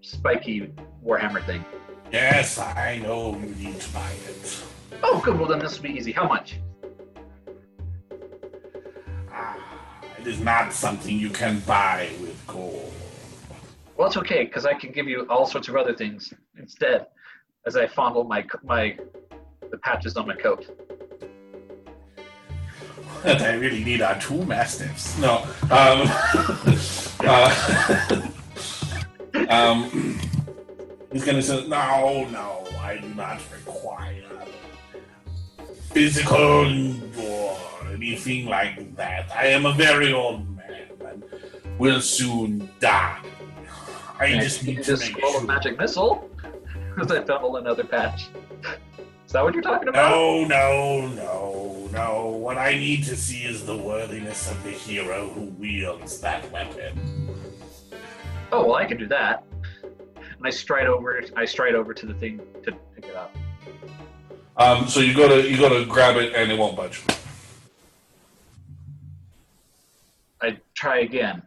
[0.00, 0.72] spiky
[1.04, 1.64] warhammer thing.
[2.12, 4.64] Yes, I know you need to buy it.
[5.02, 5.38] Oh, good.
[5.38, 6.12] Well, then this will be easy.
[6.12, 6.60] How much?
[9.32, 9.58] Ah,
[10.18, 12.92] it is not something you can buy with gold.
[13.96, 17.06] Well, it's okay because I can give you all sorts of other things instead.
[17.66, 18.96] as I fondle my my
[19.70, 20.66] the patches on my coat.
[23.24, 25.16] What I really need are two mastiffs.
[25.18, 25.46] No.
[25.70, 26.02] Um,
[27.20, 28.20] uh,
[29.48, 30.20] um,
[31.10, 34.22] he's gonna say, no, no, I do not require
[35.90, 36.66] physical
[37.18, 37.56] or
[37.94, 39.30] anything like that.
[39.34, 41.24] I am a very old man and
[41.78, 43.20] will soon die.
[44.18, 45.46] I And just need to just make scroll a sure.
[45.46, 46.30] magic missile
[46.94, 48.28] because I fumble another patch.
[49.34, 50.10] Is that what you're talking about?
[50.10, 52.26] No, no, no, no.
[52.28, 57.34] What I need to see is the worthiness of the hero who wields that weapon.
[58.52, 59.42] Oh well, I can do that.
[59.82, 61.20] And I stride over.
[61.34, 63.34] I stride over to the thing to pick it up.
[64.56, 67.02] Um, so you go to you go to grab it and it won't budge.
[70.40, 71.42] I try again.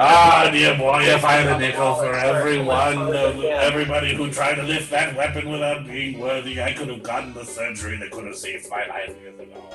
[0.00, 4.62] Ah, dear boy, if I had a nickel for everyone, uh, everybody who tried to
[4.62, 8.36] lift that weapon without being worthy, I could have gotten the surgery that could have
[8.36, 9.68] saved my life years ago.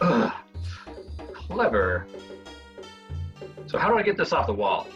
[1.32, 2.08] Clever.
[3.66, 4.88] So how do I get this off the wall?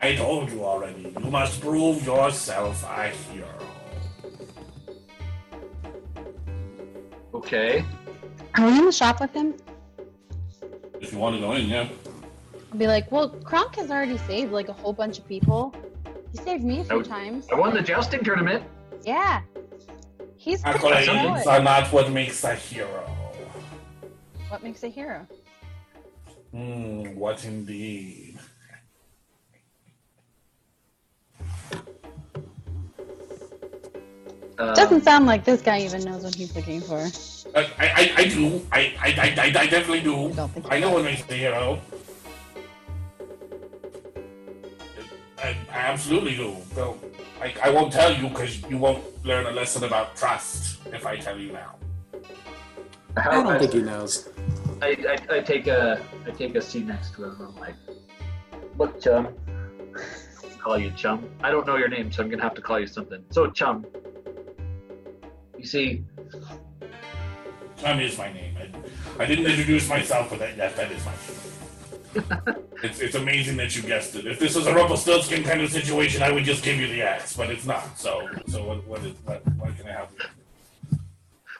[0.00, 1.12] I told you already.
[1.18, 3.48] You must prove yourself a hero.
[7.34, 7.84] Okay.
[8.54, 9.54] Are we in the shop with him?
[11.00, 11.88] If you want to go in, yeah.
[12.72, 15.74] I'll be like, well, Kronk has already saved like a whole bunch of people.
[16.32, 17.46] He saved me a few would- times.
[17.52, 18.64] I won the jousting tournament.
[19.04, 19.42] Yeah.
[20.36, 21.06] He's pretty Accolades
[21.44, 21.46] good.
[21.48, 23.02] are not what makes a hero.
[24.48, 25.26] What makes a hero?
[26.52, 28.35] Hmm, what indeed?
[34.58, 37.10] Um, Doesn't sound like this guy even knows what he's looking for.
[37.54, 38.66] I, I, I- I do.
[38.72, 40.28] I, I, I, I, I definitely do.
[40.28, 41.80] I don't I know what makes a hero.
[45.38, 46.56] I, I absolutely do.
[46.74, 46.98] So,
[47.40, 51.16] I, I won't tell you because you won't learn a lesson about trust if I
[51.18, 51.74] tell you now.
[53.18, 54.28] I don't think he knows.
[54.80, 57.36] I, I, I take a I take a seat next to him.
[57.40, 57.74] I'm like,
[58.78, 59.28] look, chum.
[60.58, 61.28] call you chum.
[61.42, 63.22] I don't know your name, so I'm gonna have to call you something.
[63.30, 63.86] So, chum.
[65.58, 66.04] You see,
[67.78, 68.56] Tom is my name.
[68.56, 72.56] I, I didn't introduce myself, but that, that, that is my name.
[72.82, 74.26] it's, it's amazing that you guessed it.
[74.26, 77.36] If this was a Rumpelstiltskin kind of situation, I would just give you the axe,
[77.36, 77.98] but it's not.
[77.98, 80.98] So, so what, what, is, what, what can I help you?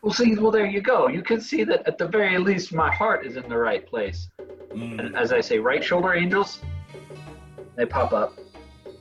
[0.03, 1.09] well, see, well, there you go.
[1.09, 4.29] You can see that at the very least, my heart is in the right place.
[4.71, 6.61] Mm, And as I say, right shoulder angels,
[7.77, 8.39] they pop up,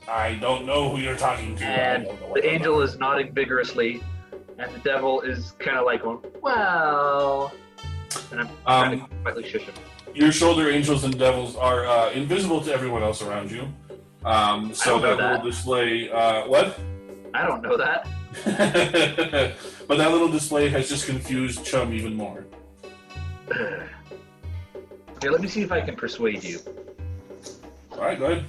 [0.08, 1.64] I don't know who you're talking to.
[1.64, 4.02] And don't know what the angel is nodding vigorously,
[4.58, 7.52] and the devil is kind of like going, "Well,"
[8.30, 9.74] and I'm trying Um, to quietly shush him.
[10.14, 13.68] your shoulder angels and devils are uh, invisible to everyone else around you.
[14.24, 16.78] Um, so don't that, little display, uh, what?
[17.34, 18.08] I don't know that.
[19.88, 22.44] but that little display has just confused Chum even more.
[25.16, 26.58] Okay, let me see if I can persuade you.
[27.92, 28.44] All right, go ahead.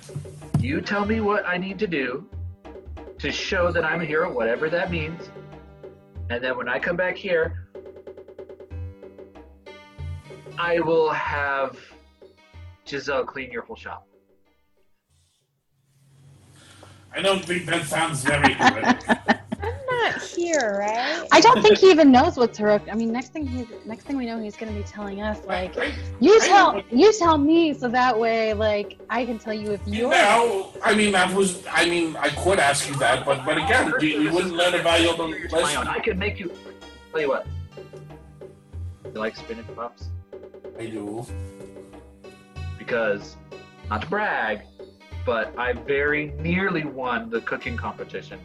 [0.60, 2.28] You tell me what I need to do
[3.20, 5.30] to show that I'm a hero, whatever that means.
[6.30, 7.68] And then when I come back here,
[10.58, 11.78] I will have
[12.86, 14.08] Giselle clean your whole shop.
[17.14, 19.37] I don't think that sounds very good.
[19.98, 21.28] I'm not here, right?
[21.32, 22.90] I don't think he even knows what's Haruk.
[22.92, 25.76] I mean, next thing he's next thing we know, he's gonna be telling us like,
[26.20, 30.10] you tell you tell me, so that way, like, I can tell you if you're.
[30.10, 33.94] now, I mean, that was, I mean, I could ask you that, but, but again,
[34.00, 35.88] you, you wouldn't learn a valuable It's lesson.
[35.88, 36.52] I could make you.
[37.12, 37.48] Tell you what.
[39.06, 40.10] You like spinach pops?
[40.80, 41.26] I do.
[42.78, 43.36] Because,
[43.90, 44.62] not to brag,
[45.26, 48.40] but I very nearly won the cooking competition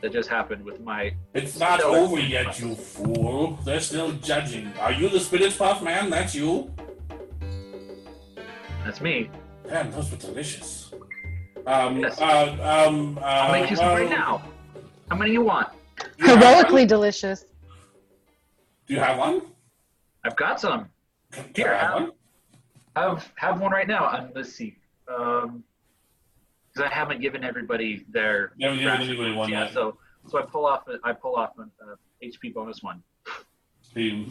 [0.00, 1.14] that just happened with my.
[1.34, 3.58] It's not over yet, you fool.
[3.64, 4.72] They're still judging.
[4.80, 6.10] Are you the spinach puff man?
[6.10, 6.72] That's you?
[8.84, 9.30] That's me.
[9.68, 10.92] Damn, those were delicious.
[11.66, 12.18] Um, Yes.
[12.20, 12.56] uh,
[12.88, 14.42] um, uh, I'll make you some right now.
[15.10, 15.68] How many you want?
[16.18, 17.44] do you Heroically delicious.
[18.86, 19.42] Do you have one?
[20.24, 20.88] I've got some.
[21.32, 22.12] Can, can Here, I have have- one?
[22.96, 24.08] Have have one right now.
[24.10, 24.76] And let's see.
[25.14, 25.62] Um,
[26.78, 28.52] because I haven't given everybody their.
[28.56, 29.72] You haven't given anybody one yeah, yet.
[29.72, 29.98] So
[30.28, 33.02] so I pull off I pull off an uh, HP bonus one.
[33.94, 34.30] He,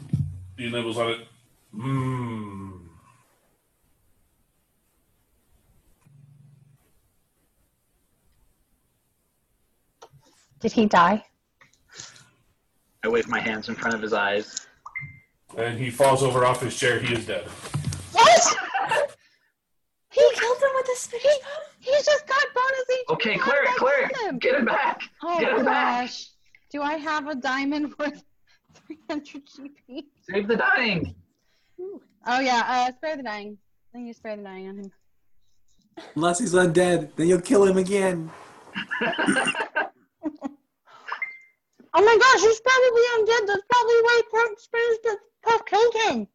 [0.57, 1.27] he nibbles on it.
[1.75, 2.79] Mmm.
[10.59, 11.23] Did he die?
[13.03, 14.67] I wave my hands in front of his eyes.
[15.55, 16.99] And he falls over off his chair.
[16.99, 17.47] He is dead.
[18.11, 18.55] What?
[20.09, 21.37] He killed him with the Spanish
[21.87, 21.95] Puff?
[21.95, 23.13] He's just got bonus HP.
[23.13, 24.37] Okay, How cleric, did I cleric, him?
[24.39, 25.01] get him back.
[25.23, 26.01] Oh Get him back.
[26.05, 26.27] gosh.
[26.71, 28.23] Do I have a diamond worth
[28.87, 30.03] 300 GP?
[30.29, 31.15] Save the dying.
[32.25, 33.57] Oh yeah, uh, spare the dying.
[33.93, 34.91] Then you spare the dying on him.
[36.15, 38.29] Unless he's undead, then you'll kill him again.
[41.93, 43.47] Oh my gosh, he's probably undead.
[43.47, 46.27] That's probably why Pop Spanish the Puff killed him.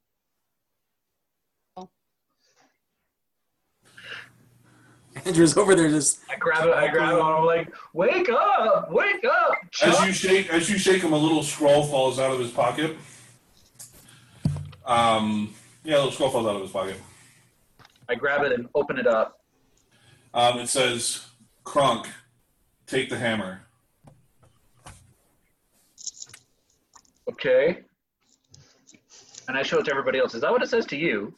[5.25, 6.21] Andrew's over there just.
[6.31, 6.75] I grab it.
[6.75, 7.19] I grab it.
[7.19, 9.53] and I'm like, wake up, wake up.
[9.83, 12.97] As you shake, as you shake him, a little scroll falls out of his pocket.
[14.85, 15.55] Um,
[15.85, 16.97] yeah, a little scroll falls out of his pocket.
[18.09, 19.41] I grab it and open it up.
[20.35, 21.25] Um, it says,
[21.65, 22.09] "Kronk,
[22.87, 23.61] take the hammer."
[27.31, 27.79] Okay.
[29.49, 30.35] And I show it to everybody else.
[30.35, 31.35] Is that what it says to you?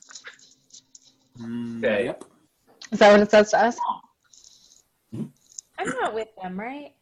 [1.39, 2.05] Mm, Okay.
[2.07, 2.25] Yep.
[2.95, 3.77] Is that what it says to us?
[5.13, 6.93] I'm not with them, right?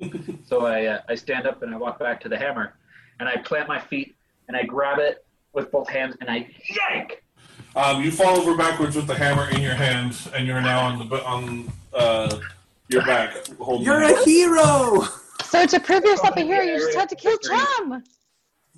[0.48, 2.74] So I uh, I stand up and I walk back to the hammer,
[3.20, 4.16] and I plant my feet
[4.48, 7.22] and I grab it with both hands and I yank.
[7.76, 11.08] Um, you fall over backwards with the hammer in your hands, and you're now on
[11.08, 12.40] the on uh,
[12.88, 13.86] your back holding.
[13.86, 15.06] You're a hero!
[15.44, 17.56] So to prove yourself a hero, you just had to kill Agree.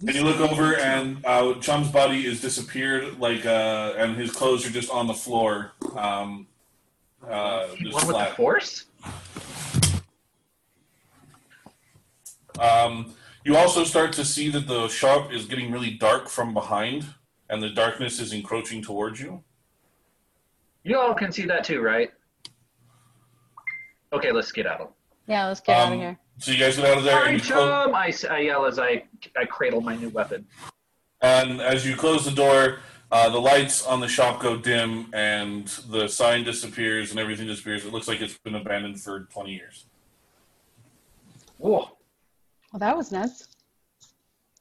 [0.03, 0.09] Chum.
[0.09, 4.67] And you look over, and uh, Chum's body is disappeared, like, uh, and his clothes
[4.67, 6.47] are just on the floor, um,
[7.29, 8.87] uh, just won with the force.
[12.59, 17.07] Um, you also start to see that the shop is getting really dark from behind,
[17.49, 19.43] and the darkness is encroaching towards you.
[20.83, 22.11] You all can see that too, right?
[24.13, 24.95] Okay, let's skedaddle.
[25.29, 26.19] Yeah, let's get out of Um, here.
[26.43, 27.95] So you guys get out of there, Hi, and, you close, chum!
[27.95, 29.05] I, s- I yell as I
[29.37, 30.45] I cradle my new weapon.
[31.21, 32.81] and as you close the door,
[33.13, 37.85] uh, the lights on the shop go dim, and the sign disappears, and everything disappears.
[37.85, 39.85] It looks like it's been abandoned for 20 years.
[41.59, 41.91] Whoa!
[42.73, 43.47] Well, that was nuts.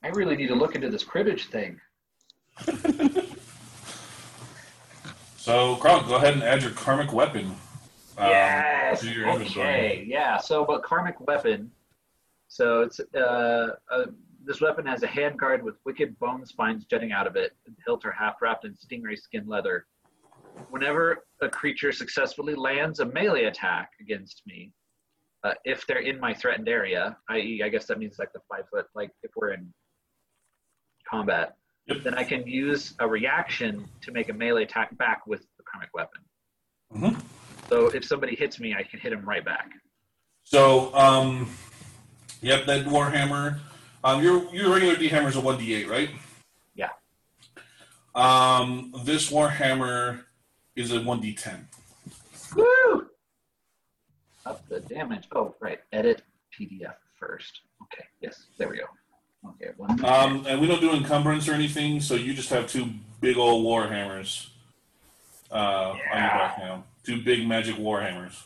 [0.04, 1.82] I really need to look into this cribbage thing.
[5.38, 7.56] So, Kronk, go ahead and add your karmic weapon.
[8.18, 9.04] Um, yes.
[9.04, 9.30] your.
[9.30, 10.06] Okay.
[10.08, 10.38] Yeah.
[10.38, 11.72] So, but karmic weapon.
[12.48, 14.06] So it's uh, uh
[14.44, 17.54] this weapon has a handguard with wicked bone spines jutting out of it.
[17.66, 19.86] The hilt are half wrapped in stingray skin leather.
[20.70, 24.72] Whenever a creature successfully lands a melee attack against me,
[25.44, 28.68] uh, if they're in my threatened area, i.e., I guess that means like the five
[28.70, 29.72] foot, like if we're in
[31.10, 31.56] combat,
[31.88, 32.04] Yep.
[32.04, 35.90] then I can use a reaction to make a melee attack back with the karmic
[35.94, 36.22] weapon.
[36.94, 37.24] Mhm.
[37.72, 39.72] So if somebody hits me, I can hit him right back.
[40.44, 41.50] So, um,
[42.42, 43.60] yep, that Warhammer.
[44.04, 46.10] Um, your your regular D hammer is a one D eight, right?
[46.76, 46.90] Yeah.
[48.14, 50.24] Um, this Warhammer
[50.76, 51.66] is a one D ten.
[52.58, 53.08] Woo!
[54.46, 55.28] Up the damage.
[55.34, 55.80] Oh, right.
[55.94, 57.62] Edit PDF first.
[57.84, 58.04] Okay.
[58.20, 58.48] Yes.
[58.58, 58.86] There we go.
[59.52, 59.72] Okay.
[59.78, 60.04] One.
[60.04, 62.90] Um, and we don't do encumbrance or anything, so you just have two
[63.22, 64.50] big old Warhammers
[65.52, 66.84] uh, on your back now.
[67.04, 68.44] Two big magic Warhammers.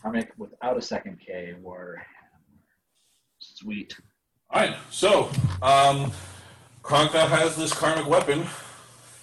[0.00, 2.02] Karmic without a second K or
[3.38, 3.96] sweet.
[4.50, 5.30] All right, so
[5.62, 6.12] um,
[6.82, 8.44] Kronk now has this karmic weapon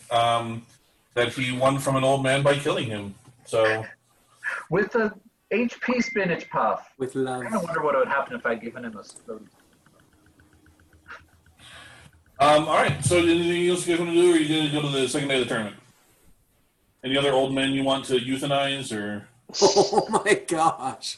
[0.09, 0.65] um,
[1.13, 3.13] that he won from an old man by killing him.
[3.45, 3.85] So,
[4.69, 5.13] With a
[5.53, 6.91] HP spinach puff.
[6.97, 7.27] With love.
[7.27, 7.43] I love.
[7.43, 8.99] kind of wonder what would happen if I'd given him a.
[9.01, 9.60] s- a-
[12.41, 13.03] um, all right.
[13.05, 14.89] So, anything else you guys want to do, or are you going to go to
[14.89, 15.75] the second day of the tournament?
[17.03, 19.27] Any other old men you want to euthanize, or
[19.61, 21.17] Oh my gosh.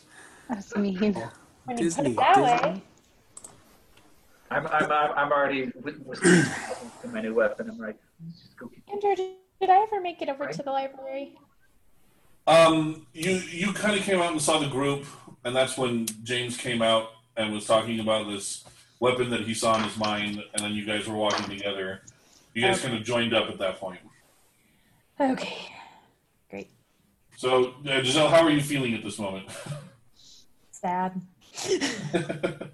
[0.49, 0.95] That's mean.
[1.65, 2.69] When you Disney, put it that Disney.
[2.69, 2.83] way.
[4.51, 7.69] I'm, I'm, I'm I'm already with, with to my new weapon.
[7.69, 10.61] I'm like, let's just go get Andrew, did, did I ever make it over to
[10.63, 11.35] the library?
[12.45, 15.05] Um, you you kind of came out and saw the group,
[15.45, 18.65] and that's when James came out and was talking about this
[19.03, 22.01] weapon that he saw in his mind, and then you guys were walking together.
[22.53, 22.87] You guys Okay.
[22.87, 23.99] kind of joined up at that point.
[25.19, 25.57] Okay.
[26.49, 26.69] Great.
[27.35, 29.49] So, uh, Giselle, how are you feeling at this moment?
[30.71, 31.21] Sad.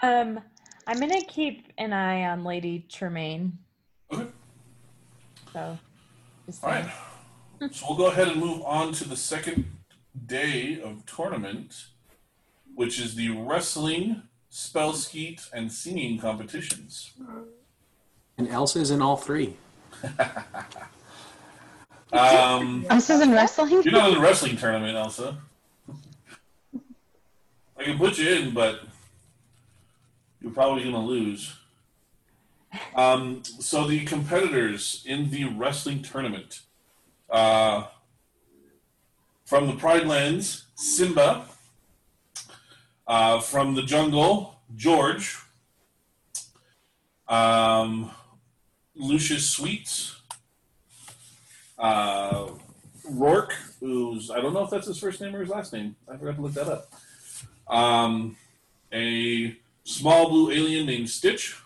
[0.00, 0.38] Um,
[0.86, 3.58] I'm gonna keep an eye on Lady Tremaine.
[4.12, 4.28] Okay.
[5.52, 5.76] So,
[6.46, 6.70] just All
[7.72, 9.64] So we'll go ahead and move on to the second
[10.24, 11.74] day of tournament,
[12.78, 17.10] which is the wrestling, spell skeet, and singing competitions.
[18.38, 19.56] And Elsa's in all three.
[22.12, 23.82] Um, This is in wrestling?
[23.82, 25.36] You're not in the wrestling tournament, Elsa.
[27.76, 28.80] I can put you in, but
[30.40, 31.54] you're probably going to lose.
[32.94, 36.60] Um, so the competitors in the wrestling tournament
[37.28, 37.88] uh,
[39.44, 41.44] from the Pride Lands, Simba.
[43.08, 45.38] Uh, from the jungle, George.
[47.26, 48.10] Um,
[48.94, 50.20] Lucius Sweets.
[51.78, 52.48] Uh,
[53.08, 55.96] Rourke, who's I don't know if that's his first name or his last name.
[56.12, 56.92] I forgot to look that up.
[57.66, 58.36] Um,
[58.92, 61.56] a small blue alien named Stitch.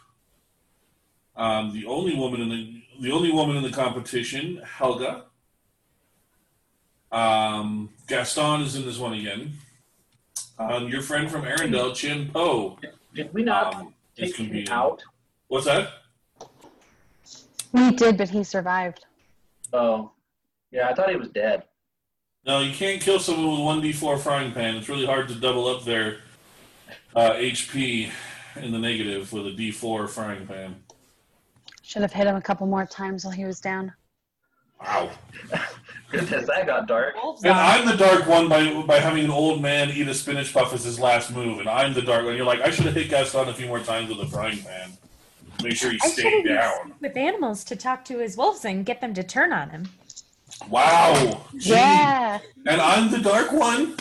[1.34, 5.24] Um, the only woman in the the only woman in the competition, Helga.
[7.10, 9.54] Um, Gaston is in this one again.
[10.58, 12.78] Um, your friend from Arendelle, Chien-Po,
[13.14, 15.02] Did we not um, take him out?
[15.48, 15.90] What's that?
[17.72, 19.06] We did, but he survived.
[19.72, 20.12] Oh,
[20.70, 20.88] yeah.
[20.88, 21.64] I thought he was dead.
[22.44, 24.76] No, you can't kill someone with one d4 frying pan.
[24.76, 26.18] It's really hard to double up their
[27.14, 28.10] uh, HP
[28.56, 30.76] in the negative with a d4 frying pan.
[31.82, 33.92] Should have hit him a couple more times while he was down.
[34.80, 35.10] Wow.
[36.12, 37.14] Goodness, that got dark.
[37.42, 37.52] And.
[37.52, 40.84] I'm the dark one by by having an old man eat a spinach puff as
[40.84, 42.36] his last move, and I'm the dark one.
[42.36, 44.92] You're like, I should have hit Gaston a few more times with a frying pan.
[45.62, 46.88] Make sure he I should stayed have down.
[46.88, 49.88] used with animals to talk to his wolves and get them to turn on him.
[50.68, 51.46] Wow.
[51.56, 51.70] Gee.
[51.70, 52.40] Yeah.
[52.66, 53.96] And I'm the dark one.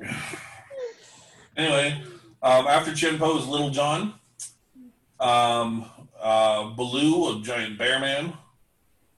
[1.56, 2.02] anyway,
[2.42, 4.14] um, after Chien-Po is Little John.
[5.18, 5.84] Um,
[6.20, 8.32] uh, Baloo, a giant bear man.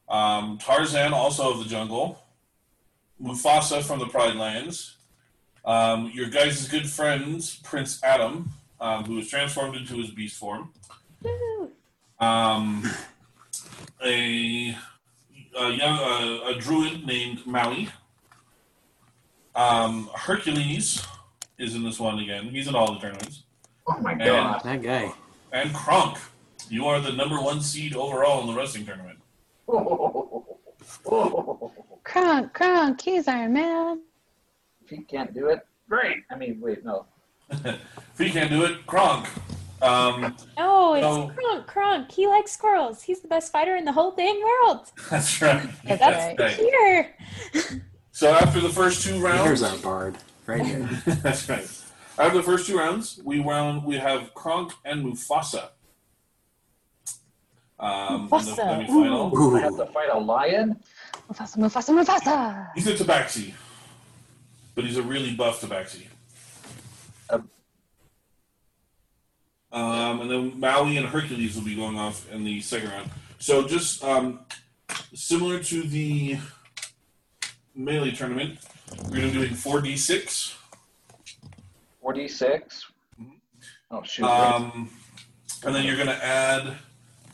[0.08, 2.22] Um, Tarzan, also of the jungle.
[3.22, 4.96] Mufasa from the Pride Lands.
[5.64, 8.50] Um, your guys' good friends, Prince Adam,
[8.80, 10.72] um, who was transformed into his beast form.
[12.18, 12.82] Um,
[14.04, 14.76] a,
[15.58, 17.88] a young uh, a druid named Maui.
[19.54, 21.04] Um, Hercules
[21.58, 22.46] is in this one again.
[22.46, 23.42] He's in all the tournaments.
[23.86, 24.62] Oh my And- god.
[24.64, 25.12] That guy.
[25.52, 26.16] And Kronk,
[26.70, 29.11] you are the number one seed overall in the wrestling tournament.
[32.04, 34.00] Crunk, crunk, he's Iron Man.
[34.84, 36.18] if he can't do it, great.
[36.30, 37.06] I mean, wait, no.
[37.50, 37.78] If
[38.18, 39.26] he can't do it, crunk.
[39.82, 41.32] Um, No, it's No.
[41.36, 42.10] crunk, Kronk.
[42.10, 43.02] He likes squirrels.
[43.02, 44.90] He's the best fighter in the whole dang world.
[45.10, 45.68] that's right.
[45.84, 46.40] That's That's right.
[46.40, 46.56] right.
[46.56, 47.16] Here.
[48.12, 50.88] So after the first two rounds, Here's our bard right here.
[51.06, 51.68] that's right.
[52.18, 55.70] After the first two rounds, we round we have Kronk and Mufasa.
[57.82, 58.86] Um, in the Mufasa.
[58.86, 59.56] semifinal.
[59.56, 60.76] I have to fight a lion?
[61.28, 62.68] Mufasa, Mufasa, Mufasa.
[62.76, 63.52] He's a Tabaxi,
[64.74, 66.06] but he's a really buff Tabaxi.
[67.30, 67.48] Um,
[69.72, 73.10] Um, and then Maui and Hercules will be going off in the second round.
[73.38, 74.40] So just um,
[75.14, 76.38] similar to the
[77.74, 78.58] melee tournament,
[79.04, 80.56] we're going to be doing four d six.
[82.04, 82.84] 4d6.
[83.92, 84.24] Oh, shoot.
[84.24, 84.90] Um,
[85.64, 86.74] and then you're going to add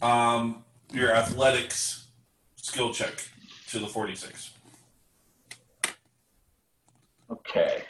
[0.03, 2.07] um, your athletics
[2.57, 3.25] skill check
[3.69, 4.51] to the 46.
[7.31, 7.83] okay.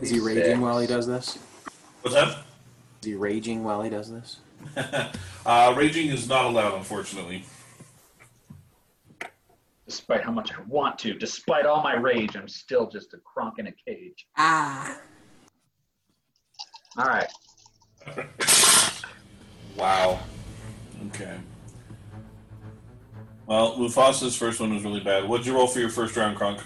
[0.00, 1.38] Is he raging while he does this?
[2.02, 2.44] What's that?
[3.02, 4.38] Is he raging while he does this?
[5.46, 7.44] uh, raging is not allowed, unfortunately.
[9.86, 13.58] Despite how much I want to, despite all my rage, I'm still just a Kronk
[13.58, 14.26] in a cage.
[14.36, 14.98] Ah.
[16.96, 17.28] All right.
[19.80, 20.20] Wow.
[21.06, 21.38] Okay.
[23.46, 25.26] Well, Mufasa's first one was really bad.
[25.26, 26.60] What'd you roll for your first round, Kronk?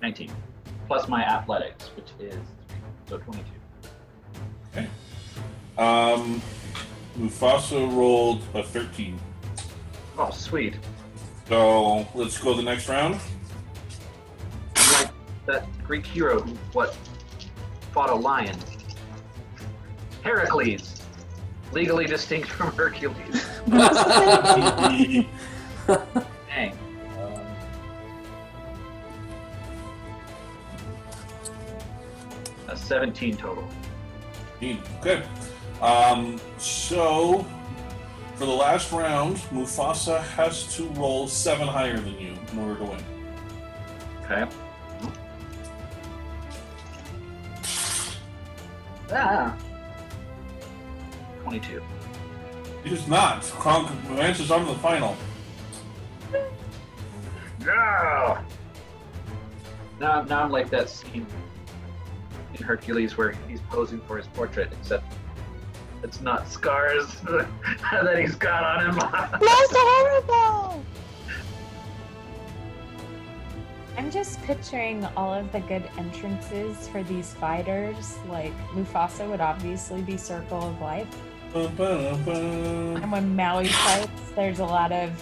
[0.00, 0.32] 19.
[0.86, 2.38] Plus my athletics, which is
[3.06, 3.44] so 22.
[4.72, 4.88] Okay.
[5.76, 6.40] Um,
[7.18, 9.20] Mufasa rolled a 13.
[10.16, 10.76] Oh, sweet.
[11.46, 13.20] So let's go to the next round.
[14.94, 15.10] Like
[15.44, 16.96] that Greek hero who what
[17.92, 18.58] fought a lion.
[20.24, 21.02] Heracles,
[21.72, 23.46] legally distinct from Hercules.
[26.48, 26.72] Dang.
[27.18, 27.40] Um,
[32.68, 33.68] a 17 total.
[34.62, 35.22] Okay.
[35.82, 37.44] Um, so
[38.36, 42.84] for the last round, Mufasa has to roll seven higher than you in order to
[42.84, 43.04] win.
[44.22, 44.46] Okay.
[49.12, 49.54] Ah.
[51.44, 51.82] 22.
[52.84, 53.42] It is not.
[53.42, 55.16] Kronk advances on to the final.
[57.60, 58.38] No!
[60.00, 61.26] Now, now I'm like that scene
[62.54, 65.14] in Hercules where he's posing for his portrait, except
[66.02, 68.96] it's not scars that he's got on him.
[69.40, 70.84] Most horrible.
[73.96, 78.18] I'm I'm just picturing all of the good entrances for these fighters.
[78.28, 81.08] Like Mufasa would obviously be Circle of Life.
[81.54, 85.12] And when Maui fights, there's a lot of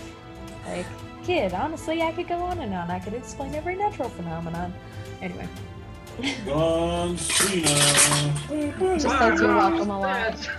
[0.66, 0.86] like
[1.24, 1.52] kid.
[1.52, 2.90] Honestly, I could go on and on.
[2.90, 4.72] I could explain every natural phenomenon.
[5.20, 5.46] Anyway.
[6.46, 7.66] John Cena.
[8.98, 10.50] Just says you're welcome a lot.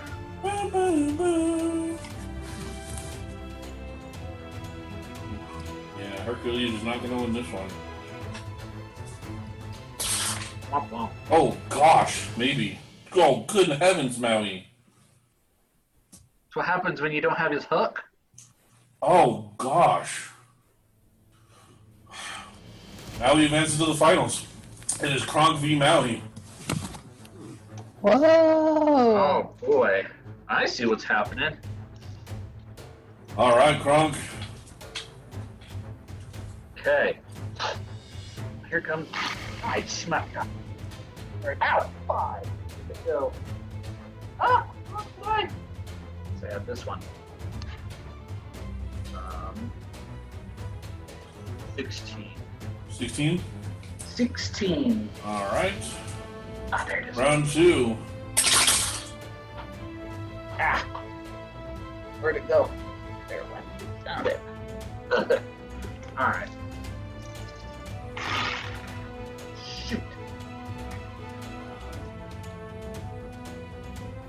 [5.98, 7.68] Yeah, Hercules is not going to win this one.
[10.70, 11.10] Womp womp.
[11.30, 12.78] Oh gosh, maybe.
[13.16, 14.68] Oh, good heavens, Maui.
[16.54, 18.04] That's what happens when you don't have his hook.
[19.02, 20.30] Oh gosh.
[23.18, 24.46] Maui advances to the finals.
[25.02, 26.22] It is Kronk v Maui.
[28.02, 28.20] Whoa!
[28.22, 30.06] Oh boy,
[30.46, 31.56] I see what's happening.
[33.36, 34.14] All right, Kronk.
[36.78, 37.18] Okay.
[38.68, 39.08] Here comes.
[39.64, 40.42] I smack you.
[41.60, 41.90] Out.
[42.06, 42.48] Five.
[42.88, 43.32] Let's go.
[44.38, 44.68] Ah!
[46.44, 46.50] Boy.
[46.50, 47.00] So I have this one.
[49.14, 49.72] Um,
[51.76, 52.30] 16.
[52.88, 53.40] 16.
[53.98, 55.08] 16.
[55.24, 55.72] All right.
[56.72, 57.16] Ah, there it is.
[57.16, 57.96] Round two.
[60.58, 60.84] Ah.
[62.20, 62.70] Where'd it go?
[63.28, 63.64] There it went.
[64.04, 64.40] Found it.
[66.18, 66.48] All right.
[69.86, 70.00] Shoot.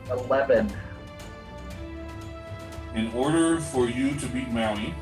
[0.10, 0.72] 11.
[3.16, 4.94] In order for you to beat Maui,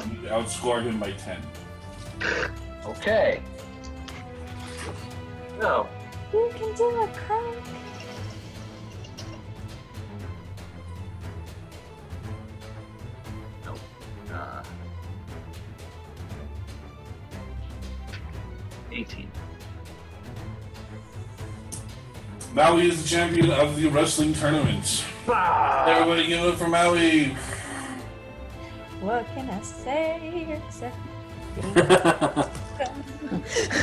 [0.00, 1.40] you need to outscore him by 10.
[2.84, 3.40] Okay.
[5.58, 5.88] No.
[6.34, 7.56] You can do it, Kronk.
[14.30, 14.62] Uh,
[18.92, 19.30] 18.
[22.52, 25.06] Maui is the champion of the wrestling tournament.
[25.32, 27.36] Everybody give it for Maui.
[29.00, 30.96] What can I say except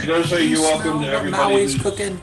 [0.01, 1.55] You gotta say you're welcome to everybody.
[1.55, 2.19] Maui's who's- cooking.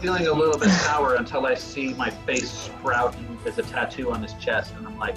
[0.00, 4.22] Feeling a little bit sour until I see my face sprouting as a tattoo on
[4.22, 5.16] his chest, and I'm like,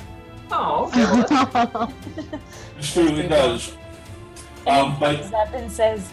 [0.50, 2.34] oh, okay, well, that's
[2.80, 3.76] It's true, it does.
[4.66, 6.10] Um, but Comes up and says,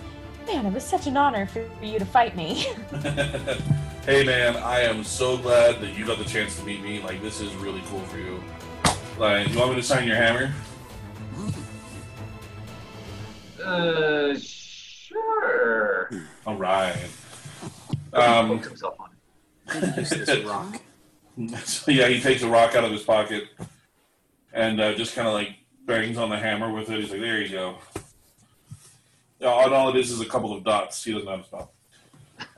[0.46, 2.66] "Man, it was such an honor for you to fight me."
[4.06, 7.00] hey man, I am so glad that you got the chance to meet me.
[7.02, 8.42] Like this is really cool for you.
[9.18, 10.52] Like, you want me to sign your hammer?
[13.64, 16.10] Uh, sure.
[16.46, 17.08] All right.
[18.12, 19.10] Um, poked himself on
[19.68, 19.96] it.
[19.96, 20.80] Use this rock.
[21.64, 23.44] so yeah, he takes a rock out of his pocket
[24.52, 27.00] and uh, just kind of like bangs on the hammer with it.
[27.00, 27.78] He's like, "There you go."
[29.40, 31.02] Yeah, all, all it is is a couple of dots.
[31.02, 31.72] He doesn't have a spell.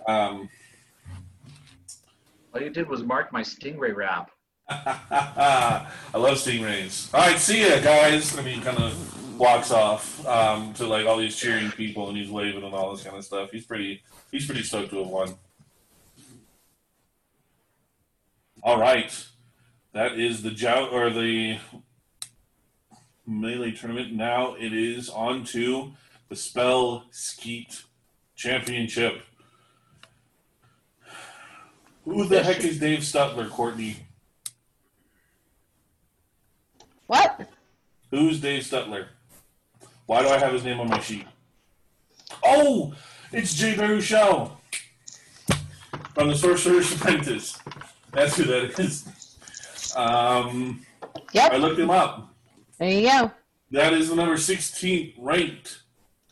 [0.09, 0.49] Um,
[2.57, 4.31] All you did was mark my stingray wrap.
[4.71, 7.13] I love stingrays.
[7.13, 8.35] All right, see ya, guys.
[8.35, 12.31] And he kind of walks off um, to like all these cheering people, and he's
[12.31, 13.51] waving and all this kind of stuff.
[13.51, 14.03] He's pretty.
[14.33, 15.35] He's pretty stoked to have won.
[18.63, 19.13] All right,
[19.93, 21.59] that is the jout or the
[23.27, 24.15] melee tournament.
[24.15, 25.93] Now it is on to
[26.31, 27.83] the Spell Skeet
[28.35, 29.21] Championship.
[32.07, 33.97] Who the heck is Dave Stutler, Courtney?
[37.09, 37.49] what?
[38.11, 39.07] Who's Dave Stutler?
[40.07, 41.27] Why do I have his name on my sheet?
[42.45, 42.95] Oh,
[43.33, 44.53] it's Jay Baruchel
[46.15, 47.59] from the Sorcerer's Apprentice.
[48.13, 49.05] That's who that is.
[49.97, 50.87] Um,
[51.35, 52.33] I looked him up.
[52.79, 53.33] There you go.
[53.73, 55.83] That is the number 16th ranked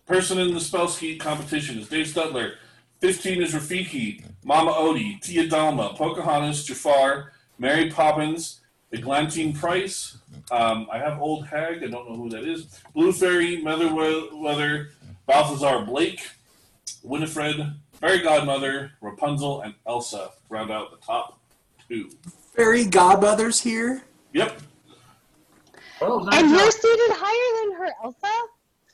[0.07, 2.55] person in the spell ski competition is Dave Stutler.
[3.01, 8.61] 15 is Rafiki, Mama Odie, Tia Dalma, Pocahontas, Jafar, Mary Poppins,
[8.93, 10.19] Eglantine Price.
[10.53, 11.83] Um, I have Old Hag.
[11.83, 12.67] I don't know who that is.
[12.95, 14.91] Blue Fairy, Mother Weather,
[15.27, 16.21] Balthazar Blake,
[17.03, 17.57] Winifred,
[17.95, 21.39] Fairy Godmother, Rapunzel, and Elsa round out the top
[21.89, 22.11] two.
[22.55, 24.03] Fairy godmothers here.
[24.33, 24.61] Yep.
[26.03, 26.61] Oh, nice And job.
[26.61, 28.29] you're seated higher than her, Elsa?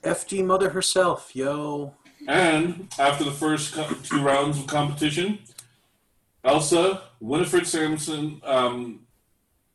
[0.05, 1.93] FG mother herself, yo.
[2.31, 3.75] And after the first
[4.05, 5.41] two rounds of competition,
[6.45, 9.01] Elsa, Winifred Samson, um,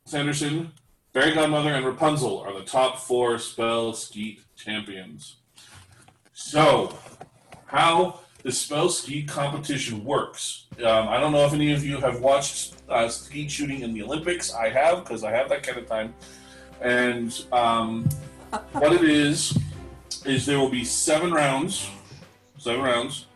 [0.06, 0.72] Sanderson,
[1.12, 5.36] Fairy Godmother, and Rapunzel are the top four spell skeet champions.
[6.32, 6.98] So,
[7.66, 10.68] how the spell skeet competition works?
[10.78, 14.02] Um, I don't know if any of you have watched uh, skeet shooting in the
[14.02, 14.54] Olympics.
[14.54, 16.14] I have because I have that kind of time.
[16.80, 18.08] And um,
[18.72, 19.60] what it is
[20.24, 21.90] is there will be seven rounds
[22.66, 23.28] seven rounds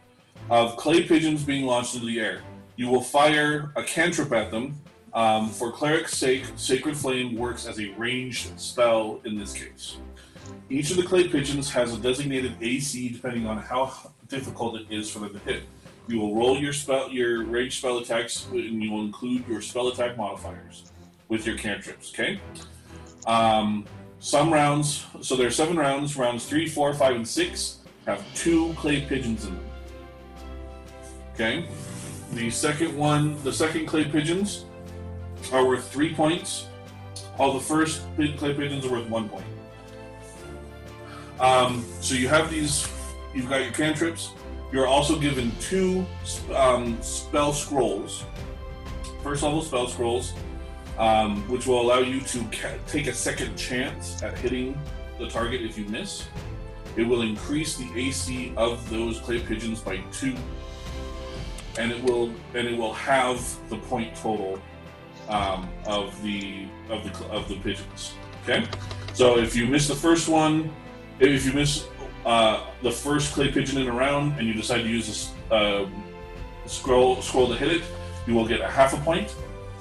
[0.50, 2.42] of clay pigeons being launched into the air.
[2.78, 4.76] You will fire a cantrip at them.
[5.14, 9.98] Um, for cleric's sake, Sacred Flame works as a ranged spell in this case.
[10.68, 15.12] Each of the clay pigeons has a designated AC depending on how difficult it is
[15.12, 15.62] for them to hit.
[16.08, 19.90] You will roll your spell, your ranged spell attacks, and you will include your spell
[19.90, 20.92] attack modifiers
[21.28, 22.12] with your cantrips.
[22.12, 22.40] Okay.
[23.28, 23.86] Um,
[24.20, 26.18] some rounds, so there are seven rounds.
[26.18, 27.79] Rounds three, four, five, and six
[28.10, 29.66] have two clay pigeons in them.
[31.34, 31.66] Okay.
[32.34, 34.66] The second one, the second clay pigeons
[35.52, 36.68] are worth three points.
[37.38, 39.46] All the first clay pigeons are worth one point.
[41.40, 42.88] Um, so you have these.
[43.34, 44.32] You've got your cantrips.
[44.72, 46.06] You're also given two
[46.54, 48.24] um, spell scrolls,
[49.24, 50.34] first level spell scrolls,
[50.98, 54.80] um, which will allow you to ca- take a second chance at hitting
[55.18, 56.28] the target if you miss.
[57.00, 60.36] It will increase the AC of those clay pigeons by two,
[61.78, 63.40] and it will and it will have
[63.70, 64.60] the point total
[65.30, 68.16] um, of the of the of the pigeons.
[68.44, 68.68] Okay,
[69.14, 70.70] so if you miss the first one,
[71.22, 71.88] if you miss
[72.26, 76.04] uh, the first clay pigeon in a round and you decide to use a um,
[76.66, 77.84] scroll scroll to hit it,
[78.28, 79.34] you will get a half a point.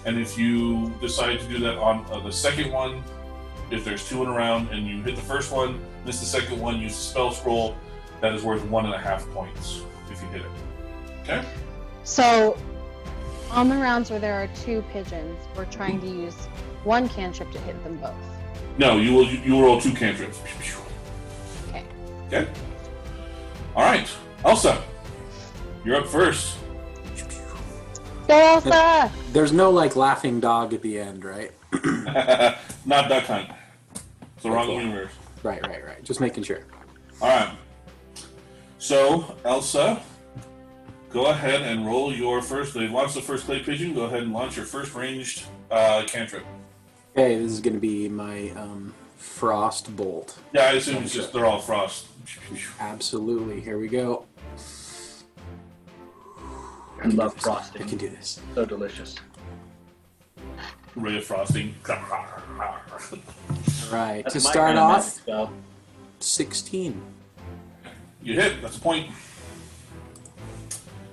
[0.05, 3.03] And if you decide to do that on uh, the second one,
[3.73, 6.59] if there's two in a round and you hit the first one, miss the second
[6.59, 7.77] one, use the spell scroll,
[8.23, 10.51] that is worth one and a half points if you hit it.
[11.23, 11.45] Okay?
[12.03, 12.57] So,
[13.51, 16.35] on the rounds where there are two pigeons, we're trying to use
[16.85, 18.15] one cantrip to hit them both.
[18.79, 20.41] No, you will you will roll two cantrips.
[21.69, 21.85] Okay.
[22.29, 22.49] Okay.
[23.77, 24.11] All right,
[24.47, 24.83] Elsa,
[25.85, 26.57] you're up first.
[28.27, 29.13] Go, Elsa!
[29.33, 31.51] There's no like laughing dog at the end, right?
[32.87, 33.51] Not that Hunt.
[34.37, 34.81] It's the wrong Okay.
[34.85, 35.13] universe.
[35.43, 36.03] Right, right, right.
[36.05, 36.61] Just making sure.
[37.21, 37.55] All right.
[38.79, 40.01] So, Elsa,
[41.11, 42.75] go ahead and roll your first.
[42.75, 43.95] They've launched the first clay pigeon.
[43.95, 46.45] Go ahead and launch your first ranged uh, cantrip.
[47.13, 50.39] Okay, this is going to be my um, frost bolt.
[50.53, 52.07] Yeah, I assume it's just they're all frost.
[52.79, 53.61] Absolutely.
[53.61, 54.27] Here we go.
[57.03, 57.87] I love I frosting.
[57.89, 58.41] can do this.
[58.55, 59.17] So delicious.
[60.97, 61.75] Ray of frosting.
[63.91, 64.23] All right.
[64.25, 65.53] That's to my start kind of off, magic spell.
[66.21, 67.03] 16.
[68.23, 68.61] You hit.
[68.63, 69.11] That's a point.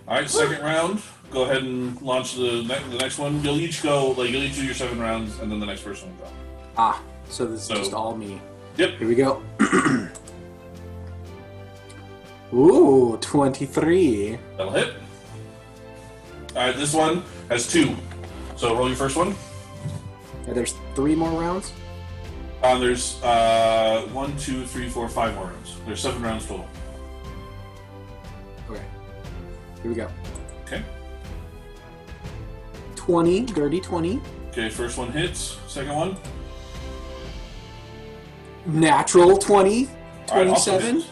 [0.08, 1.02] All right, second round.
[1.32, 3.44] Go ahead and launch the ne- the next one.
[3.44, 6.10] You'll each go like you'll each do your seven rounds, and then the next person
[6.10, 6.32] will go.
[6.78, 8.40] Ah, so this is just all me.
[8.78, 8.98] Yep.
[9.00, 9.42] Here we go.
[12.54, 14.38] Ooh, 23.
[14.58, 14.94] That'll hit.
[16.56, 17.96] All right, this one has two.
[18.56, 19.36] So roll your first one.
[20.48, 21.74] And there's three more rounds?
[22.66, 25.78] Uh, there's uh, one, two, three, four, five more rounds.
[25.86, 26.68] There's seven rounds total.
[28.68, 28.82] Okay.
[29.84, 30.10] Here we go.
[30.64, 30.84] Okay.
[32.96, 34.20] 20, dirty 20.
[34.50, 35.60] Okay, first one hits.
[35.68, 36.18] Second one.
[38.66, 39.88] Natural 20.
[40.32, 40.96] All right, also 27.
[40.96, 41.10] hits.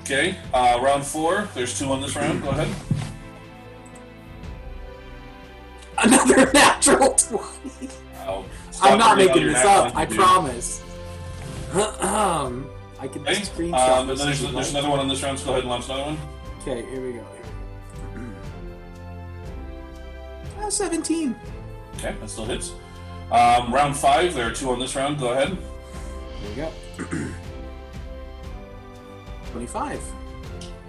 [0.00, 1.46] okay, uh, round four.
[1.54, 2.42] There's two on this round.
[2.42, 2.74] Go ahead.
[5.98, 7.90] Another natural 20.
[8.20, 10.82] I'll stop I'm not making this up, I promise.
[12.00, 12.68] um,
[13.00, 13.34] I can Okay.
[13.40, 15.70] screenshot Um, and then there's, there's another one on this round, so go ahead and
[15.70, 16.18] launch another one.
[16.62, 17.24] Okay, here we go.
[20.60, 21.34] Uh, 17.
[21.96, 22.72] Okay, that still hits.
[23.30, 25.18] Um, round five, there are two on this round.
[25.18, 25.48] Go ahead.
[26.54, 27.28] Here we go.
[29.52, 30.00] 25.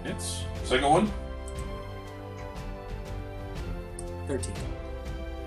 [0.04, 0.44] Hits.
[0.64, 1.12] Second one,
[4.26, 4.52] 13.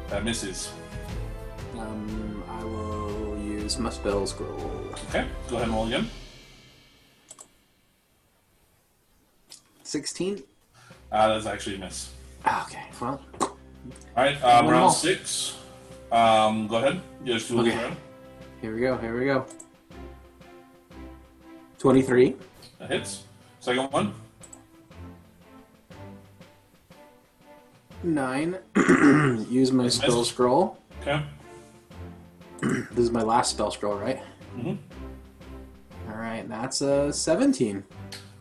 [0.09, 0.71] that misses.
[1.77, 2.28] Um,
[3.69, 4.91] I will use my spell scroll.
[5.09, 6.09] Okay, go ahead and roll again.
[9.83, 10.41] 16.
[11.11, 12.09] Uh, that's actually a miss.
[12.45, 13.53] Ah, Okay, well, All
[14.17, 14.91] right, um, One round more.
[14.91, 15.55] six.
[16.11, 16.99] Um, go ahead.
[17.23, 17.83] You guys do this Okay.
[17.83, 17.97] round.
[18.61, 19.45] here we go, here we go.
[21.77, 22.35] 23.
[22.79, 23.23] That hits.
[23.59, 24.13] Second one.
[28.03, 28.57] 9.
[29.49, 30.77] use my spell scroll.
[31.01, 31.21] Okay.
[32.91, 34.21] This is my last spell scroll, right?
[34.57, 36.11] Mm-hmm.
[36.11, 37.83] Alright, that's a 17.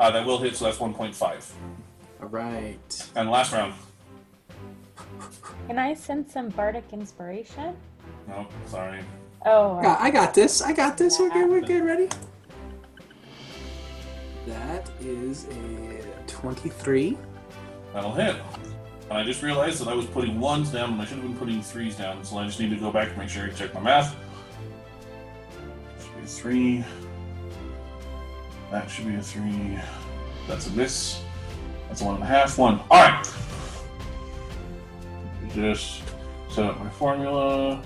[0.00, 1.52] Uh, that will hit, so that's 1.5.
[2.22, 3.10] Alright.
[3.14, 3.74] And last round.
[5.68, 7.76] Can I send some bardic inspiration?
[8.26, 9.00] No, sorry.
[9.44, 10.62] Oh, I got, I got this.
[10.62, 11.18] I got this.
[11.18, 11.48] We're good.
[11.48, 11.84] We're good.
[11.84, 12.08] Ready?
[14.46, 17.16] That is a 23.
[17.92, 18.36] That'll hit.
[19.10, 21.36] And I just realized that I was putting ones down and I should have been
[21.36, 23.72] putting threes down, so I just need to go back and make sure I check
[23.72, 24.14] my math.
[25.98, 26.84] Should be a three.
[28.70, 29.78] That should be a three.
[30.46, 31.22] That's a miss.
[31.88, 32.58] That's a one and a half.
[32.58, 32.80] One.
[32.90, 33.26] All right.
[35.54, 36.02] Just
[36.50, 37.82] set up my formula.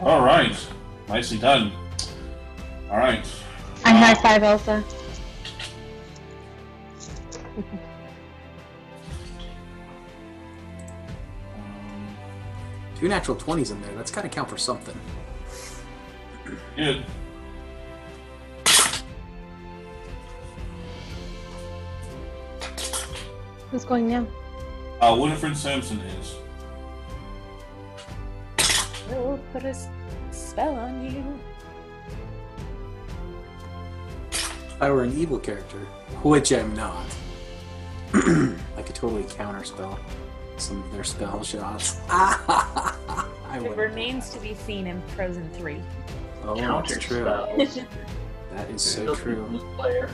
[0.00, 0.56] All right.
[1.08, 1.72] Nicely done.
[2.90, 3.26] All right.
[3.84, 4.84] I high uh, five Elsa.
[12.98, 13.92] Two natural 20s in there.
[13.94, 14.98] That's got to count for something.
[16.76, 17.04] Good.
[23.70, 24.26] Who's going now?
[25.00, 26.34] Uh, Winifred Sampson is.
[29.10, 29.88] We'll put a s-
[30.30, 31.38] spell on you.
[34.30, 35.78] If I were an evil character,
[36.22, 37.06] which I'm not,
[38.76, 39.98] I could totally counterspell
[40.56, 41.98] some of their spell shots.
[42.08, 45.80] I It remains to be seen in Frozen 3.
[46.44, 47.24] Oh, Counter that's true.
[47.24, 49.44] That is so true.
[49.46, 50.08] blue Player.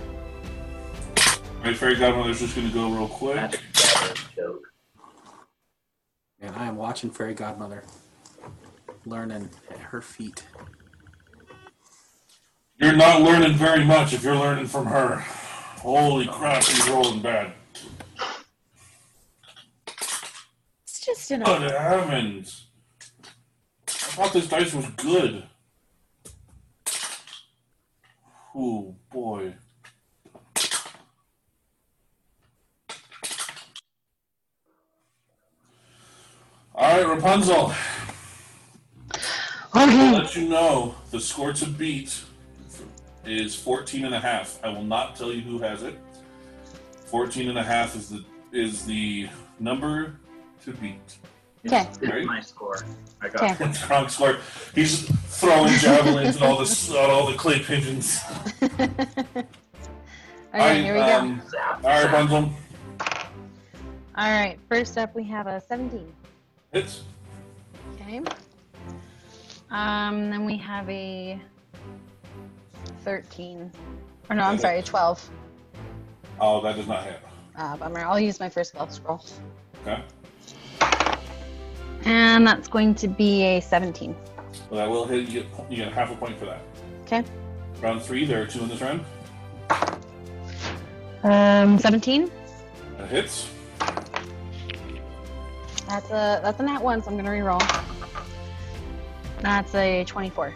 [1.16, 3.60] All right, Fairy Godmother's just going to go real quick.
[4.34, 4.66] Joke.
[6.40, 7.84] And I am watching Fairy Godmother,
[9.06, 10.44] learning at her feet.
[12.78, 15.18] You're not learning very much if you're learning from her.
[15.82, 17.52] Holy crap, he's rolling bad.
[21.22, 22.66] It's just an Good heavens.
[23.86, 25.44] I thought this dice was good.
[28.56, 29.54] Oh boy.
[36.74, 37.72] Alright, Rapunzel.
[39.74, 40.12] I'll Okay.
[40.12, 42.20] let you know the score to beat
[43.24, 44.58] is 14 and a half.
[44.64, 45.96] I will not tell you who has it.
[47.06, 49.28] 14 and a half is the is the
[49.60, 50.16] number
[50.64, 51.18] to beat.
[51.66, 51.86] Okay.
[52.02, 52.24] Right.
[52.26, 52.84] my score.
[53.20, 53.64] I got Okay.
[53.66, 54.38] It's wrong score.
[54.74, 55.08] He's
[55.38, 58.20] throwing javelins and all this on all the clay pigeons.
[60.54, 61.16] Okay, here we go.
[61.16, 62.12] um, Zap, All right, zap.
[62.12, 62.52] Rapunzel.
[64.18, 64.58] All right.
[64.68, 66.12] First up, we have a 17.
[66.74, 67.04] Hits.
[67.94, 68.20] Okay.
[69.70, 71.40] Um, then we have a
[73.02, 73.72] 13.
[74.28, 75.30] Or no, I'm sorry, a 12.
[76.38, 77.20] Oh, that does not hit.
[77.56, 78.00] Uh, bummer.
[78.00, 79.24] I'll use my first spell scroll.
[79.86, 80.02] Okay.
[82.04, 84.16] And that's going to be a 17.
[84.70, 85.28] Well, that will hit.
[85.28, 86.62] You get, you get half a point for that.
[87.02, 87.24] Okay.
[87.80, 88.24] Round three.
[88.24, 89.04] There are two in this round.
[91.22, 92.30] Um, 17.
[92.98, 93.48] That hits.
[95.88, 97.60] That's a that's a nat one, so I'm gonna reroll.
[99.40, 100.54] That's a 24.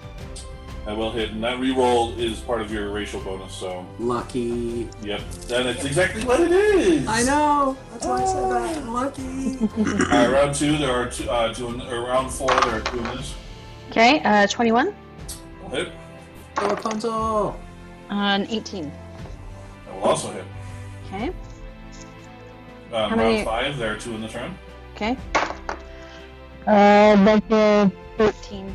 [0.87, 3.53] That will hit, and that reroll is part of your racial bonus.
[3.53, 4.89] So, Lucky.
[5.03, 7.09] yep, that is exactly what it is.
[7.09, 7.77] I know.
[7.91, 8.89] That's why I said that.
[8.89, 9.59] Lucky.
[9.77, 9.85] All
[10.17, 10.79] right, round two.
[10.79, 11.29] There are two.
[11.29, 12.49] Uh, two in, or round four.
[12.61, 13.35] There are two in this.
[13.91, 14.95] Okay, uh, 21.
[15.63, 15.93] Will hit.
[16.55, 17.61] Go Rapunzel.
[18.11, 18.85] An 18.
[19.87, 20.45] That will also hit.
[21.09, 21.27] Okay.
[21.27, 21.35] Um,
[22.93, 23.77] round many- five.
[23.77, 24.57] There are two in this round.
[24.95, 25.17] Okay.
[26.65, 28.73] Uh, that's a 13.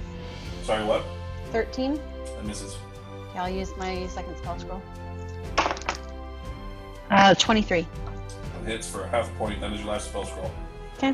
[0.63, 1.05] Sorry, what?
[1.51, 1.95] 13.
[1.95, 2.77] That misses.
[3.29, 4.81] Okay, I'll use my second spell scroll.
[7.09, 7.85] Uh, 23.
[8.63, 9.59] That hits for a half point.
[9.61, 10.51] That is your last spell scroll.
[10.97, 11.13] Okay.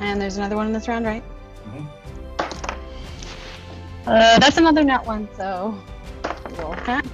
[0.00, 1.22] And there's another one in this round, right?
[1.66, 1.88] Mhm.
[4.06, 5.78] Uh, that's another nat one, so
[6.58, 7.06] roll that.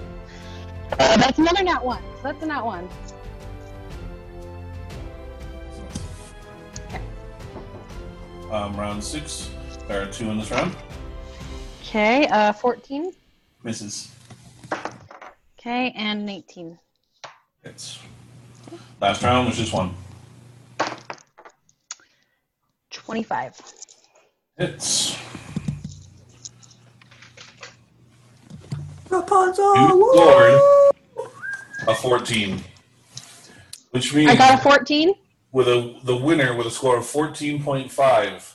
[0.93, 2.03] Uh, that's another nat one.
[2.17, 2.89] So that's a nat one.
[8.51, 9.51] Um, round six.
[9.87, 10.75] There are two in this round.
[11.89, 13.15] Okay, uh, 14.
[13.63, 14.15] Misses.
[15.59, 16.79] Okay, and an 18.
[17.65, 17.99] Hits.
[19.01, 19.95] Last round was just one.
[22.91, 23.63] 25.
[24.59, 25.17] Hits.
[29.09, 29.75] Rapunzel.
[29.75, 30.93] You scored
[31.89, 32.65] a 14.
[33.93, 35.15] Which means I got a 14.
[35.53, 38.53] with a the winner with a score of 14.5,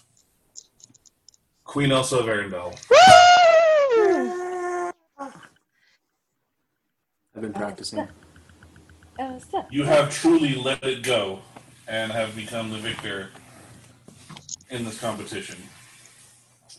[1.63, 2.77] Queen Elsa of Arendelle.
[7.35, 8.07] I've been practicing.
[9.19, 11.39] Uh, so, You have truly let it go
[11.87, 13.29] and have become the victor
[14.69, 15.57] in this competition.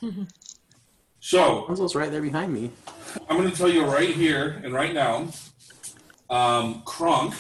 [1.21, 2.71] so, Rapunzel's right there behind me.
[3.29, 5.29] I'm going to tell you right here and right now
[6.31, 7.35] um, Kronk,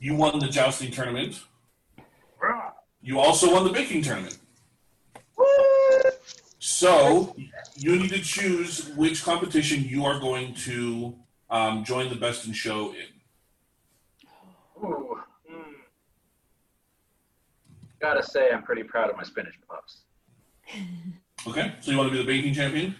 [0.00, 1.40] you won the jousting tournament.
[3.00, 4.38] You also won the baking tournament.
[6.58, 7.34] So,
[7.76, 11.16] you need to choose which competition you are going to
[11.52, 13.06] um, join the best in show in.
[14.84, 15.16] Ooh.
[15.48, 15.74] Mm.
[18.00, 20.00] Gotta say, I'm pretty proud of my spinach puffs.
[21.44, 21.72] Okay?
[21.80, 22.94] So, you want to be the baking champion?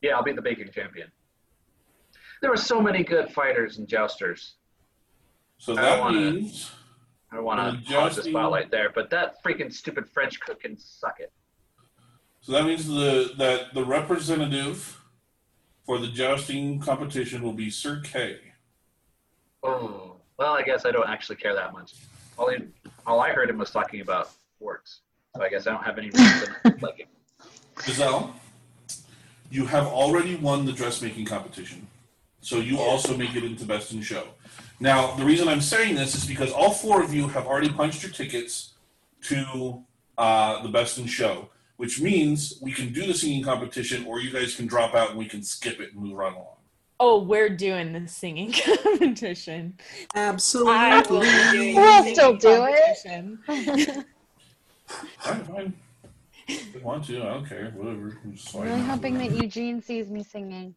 [0.00, 1.12] Yeah, I'll be the baking champion.
[2.40, 4.54] There were so many good fighters and jousters.
[5.58, 6.70] So I that wanna- means
[7.30, 10.78] I don't want to hog the spotlight there, but that freaking stupid French cook can
[10.78, 11.30] suck it.
[12.40, 15.01] so that means the that the representative
[15.84, 18.38] for the jousting competition will be Sir Kay.
[19.62, 21.94] Oh, well, I guess I don't actually care that much.
[22.38, 22.58] All, he,
[23.06, 24.30] all I heard him was talking about
[24.60, 25.00] works,
[25.36, 27.08] so I guess I don't have any reason to like him.
[27.80, 28.34] Giselle,
[29.50, 31.86] you have already won the dressmaking competition,
[32.40, 34.28] so you also make it into Best in Show.
[34.80, 38.02] Now, the reason I'm saying this is because all four of you have already punched
[38.02, 38.72] your tickets
[39.22, 39.84] to
[40.18, 41.50] uh, the Best in Show,
[41.82, 45.18] which means we can do the singing competition, or you guys can drop out and
[45.18, 46.54] we can skip it and move right along.
[47.00, 48.52] Oh, we're doing the singing
[48.84, 49.76] competition.
[50.14, 50.34] I will
[50.70, 51.26] Absolutely.
[51.50, 54.04] be We'll still do it.
[55.18, 55.72] Fine, fine.
[56.46, 57.72] If you want to, I don't care.
[57.74, 58.16] Whatever.
[58.22, 60.76] I'm just really hoping that Eugene sees me singing.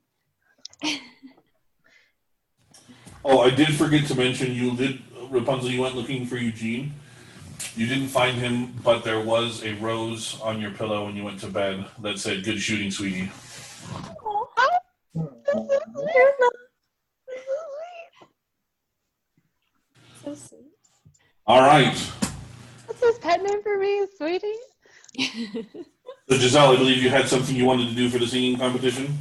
[3.23, 5.69] Oh, I did forget to mention you did Rapunzel.
[5.69, 6.93] You went looking for Eugene.
[7.75, 11.39] You didn't find him, but there was a rose on your pillow when you went
[11.41, 13.31] to bed that said "Good shooting, sweetie."
[14.23, 14.49] Oh,
[20.23, 20.61] So sweet.
[21.45, 21.95] All right.
[22.85, 24.53] What's his pet name for me, sweetie?
[26.27, 29.17] So Giselle, I believe you had something you wanted to do for the singing competition.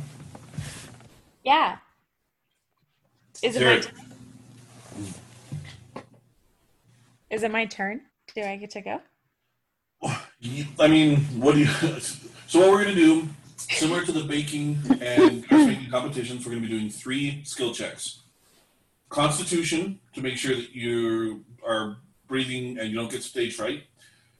[1.44, 1.76] yeah.
[3.42, 3.82] Is it my it.
[3.82, 3.94] turn?
[7.30, 8.00] Is it my turn?
[8.34, 9.00] Do I get to go?
[10.78, 11.66] I mean, what do you?
[12.46, 16.68] So what we're gonna do, similar to the baking and dressmaking competitions, we're gonna be
[16.68, 18.22] doing three skill checks:
[19.08, 23.84] Constitution to make sure that you are breathing and you don't get stage fright.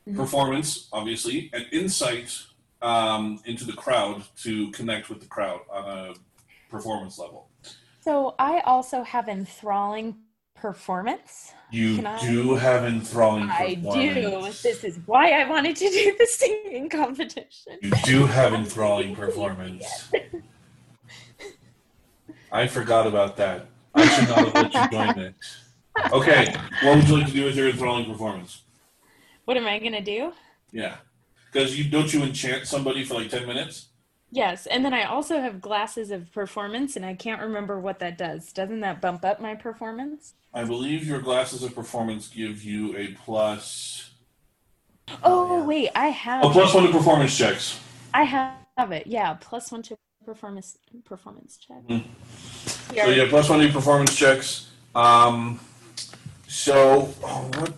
[0.08, 0.16] Mhm.
[0.16, 2.36] Performance, obviously, and insight
[2.82, 6.14] um, into the crowd to connect with the crowd on a
[6.68, 7.48] performance level.
[8.00, 10.16] So I also have enthralling
[10.68, 11.52] performance.
[11.70, 13.70] You Can I- do have enthralling performance.
[13.86, 14.40] I do.
[14.62, 17.74] This is why I wanted to do the singing competition.
[17.82, 19.84] You do have enthralling performance.
[22.50, 23.66] I forgot about that.
[23.94, 25.34] I should not have let you join it.
[26.12, 28.62] Okay, what would you like to do with your enthralling performance?
[29.44, 30.32] What am I gonna do?
[30.72, 30.96] Yeah,
[31.52, 33.88] because you don't you enchant somebody for like ten minutes.
[34.34, 38.18] Yes, and then I also have glasses of performance, and I can't remember what that
[38.18, 38.52] does.
[38.52, 40.34] Doesn't that bump up my performance?
[40.52, 44.10] I believe your glasses of performance give you a plus.
[45.22, 45.66] Oh, yeah.
[45.66, 47.78] wait, I have Oh, plus one to performance checks.
[48.12, 49.06] I have it.
[49.06, 51.86] Yeah, plus one to performance performance check.
[51.86, 52.04] Mhm.
[52.92, 53.04] Yeah.
[53.04, 54.68] So yeah, plus one to performance checks.
[54.96, 55.60] Um,
[56.48, 57.72] so oh, what?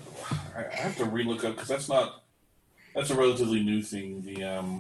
[0.57, 2.23] I I have to relook up because that's not.
[2.95, 4.23] That's a relatively new thing.
[4.23, 4.79] The um,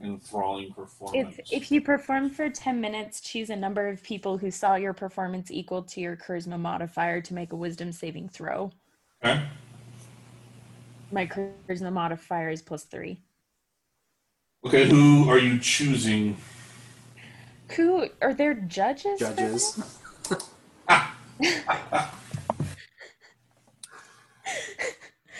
[0.00, 1.38] enthralling performance.
[1.38, 4.92] If if you perform for 10 minutes, choose a number of people who saw your
[4.92, 8.70] performance equal to your charisma modifier to make a wisdom saving throw.
[9.24, 9.42] Okay.
[11.12, 13.18] My charisma modifier is plus 3.
[14.66, 16.36] Okay, who are you choosing?
[17.76, 19.18] Who are there judges?
[19.18, 20.00] Judges.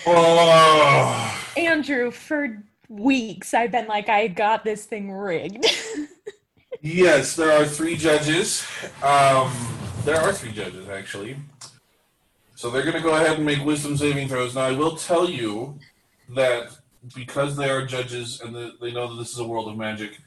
[0.07, 1.53] Oh.
[1.57, 5.67] Andrew, for weeks I've been like I got this thing rigged.
[6.81, 8.67] yes, there are three judges.
[9.03, 9.53] Um,
[10.05, 11.37] there are three judges actually.
[12.57, 14.55] So they're going to go ahead and make wisdom saving throws.
[14.55, 15.79] Now, I will tell you
[16.31, 16.77] that
[17.15, 20.19] because they are judges and the, they know that this is a world of magic,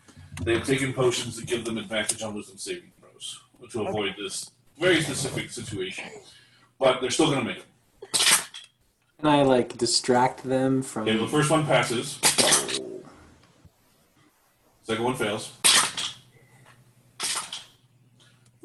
[0.44, 3.40] they have taken potions that give them advantage on wisdom saving throws
[3.72, 6.06] to avoid this very specific situation.
[6.80, 7.68] But they're still going to make them.
[9.20, 11.04] Can I like distract them from?
[11.08, 12.20] Okay, the first one passes.
[14.84, 15.54] Second one fails.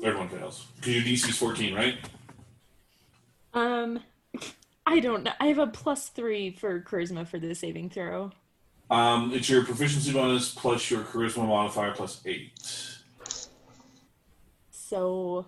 [0.00, 0.66] Third one fails.
[0.76, 1.96] Because your DC's 14, right?
[3.54, 4.00] um
[4.84, 5.32] I don't know.
[5.40, 8.30] I have a plus 3 for charisma for the saving throw.
[8.90, 12.50] Um, it's your proficiency bonus plus your charisma modifier plus 8.
[14.70, 15.46] So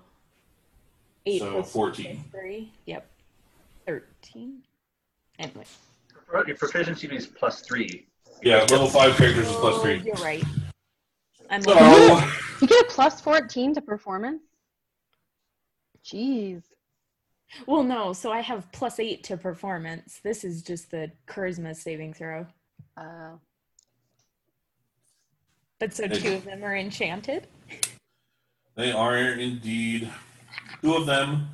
[1.27, 2.25] 8 So plus 14.
[2.31, 2.73] 3.
[2.87, 3.07] Yep.
[3.87, 4.63] 13.
[5.39, 5.65] Anyway.
[6.47, 8.07] Your proficiency is plus three.
[8.43, 10.03] Yeah, level 5 characters is Oh, 3.
[10.05, 10.43] You're right.
[11.51, 11.73] I'm So,
[12.61, 14.43] You get a plus 14 to performance?
[16.05, 16.63] Jeez.
[17.67, 20.21] Well, no, so I have plus eight to performance.
[20.23, 22.47] This is just the charisma saving throw.
[22.97, 23.37] Uh,
[25.79, 27.47] But so two of them are enchanted.
[28.77, 30.11] they are indeed
[30.83, 31.49] two of them.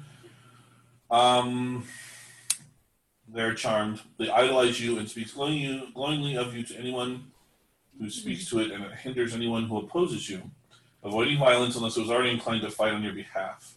[1.10, 1.84] Um,
[3.32, 4.00] they're charmed.
[4.18, 7.24] They idolize you and speak glowingly, glowingly of you to anyone
[7.98, 10.42] who speaks to it, and it hinders anyone who opposes you.
[11.02, 13.74] avoiding violence unless it was already inclined to fight on your behalf.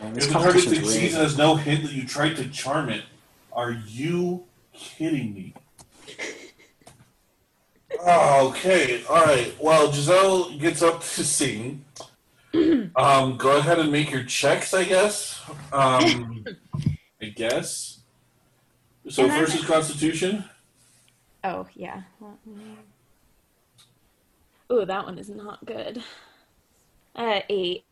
[0.00, 1.14] Man, If this the target competition's succeeds rigged.
[1.14, 3.04] and has no hint that you tried to charm it,
[3.52, 5.54] are you kidding me?
[8.00, 9.54] Oh, okay, all right.
[9.60, 11.84] Well, Giselle gets up to sing.
[12.96, 15.40] Um, go ahead and make your checks, I guess.
[15.72, 16.44] Um,
[17.22, 18.00] I guess.
[19.08, 20.44] So And first I'm- is Constitution.
[21.44, 22.02] Oh, yeah.
[24.72, 26.02] Ooh, that one is not good.
[27.14, 27.84] Uh, eight.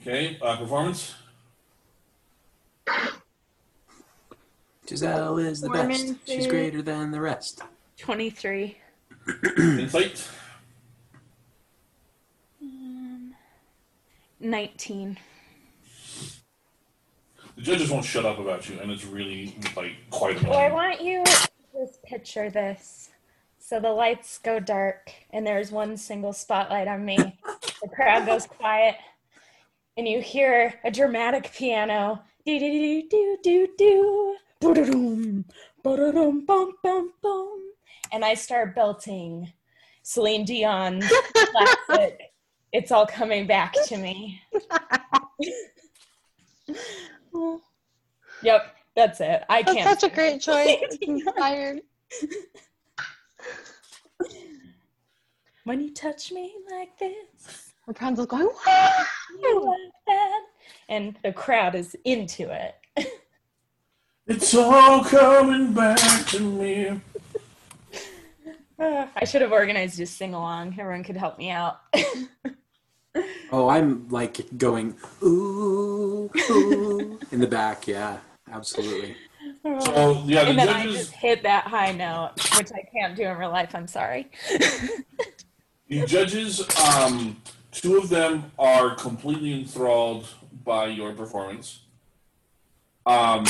[0.00, 1.14] Okay, uh, performance.
[4.88, 6.14] Giselle is the best.
[6.26, 7.62] She's greater than the rest.
[7.98, 8.76] 23.
[9.58, 10.28] Insight.
[12.60, 13.34] Um,
[14.42, 15.18] 19.
[17.56, 21.02] The judges won't shut up about you, and it's really like quite Well, I want
[21.02, 23.10] you to just picture this.
[23.58, 27.16] So the lights go dark, and there's one single spotlight on me.
[27.16, 28.96] the crowd goes quiet,
[29.96, 32.22] and you hear a dramatic piano.
[32.44, 34.36] Do do do do do do.
[34.60, 37.62] Ba-da-dum, bum, bum, bum.
[38.12, 39.52] And I start belting
[40.02, 42.31] Celine Dion's classic.
[42.72, 44.42] It's all coming back to me.
[48.42, 49.44] Yep, that's it.
[49.48, 49.84] I That's can't.
[49.84, 50.76] That's such a great choice.
[50.82, 51.80] It's inspired.
[55.64, 59.04] When you touch me like this, Rapunzel's going, "Wah!"
[59.40, 60.40] you like that,
[60.88, 62.74] and the crowd is into it.
[64.26, 67.00] It's all coming back to me.
[68.78, 70.76] Uh, I should have organized a sing along.
[70.78, 71.80] Everyone could help me out.
[73.50, 77.86] Oh, I'm like going ooh, ooh in the back.
[77.86, 78.18] Yeah,
[78.50, 79.16] absolutely.
[79.64, 80.98] So yeah, the and then I judges.
[80.98, 83.74] just hit that high note, which I can't do in real life.
[83.74, 84.30] I'm sorry.
[85.88, 87.36] The judges, um,
[87.70, 90.26] two of them are completely enthralled
[90.64, 91.80] by your performance.
[93.04, 93.44] Um,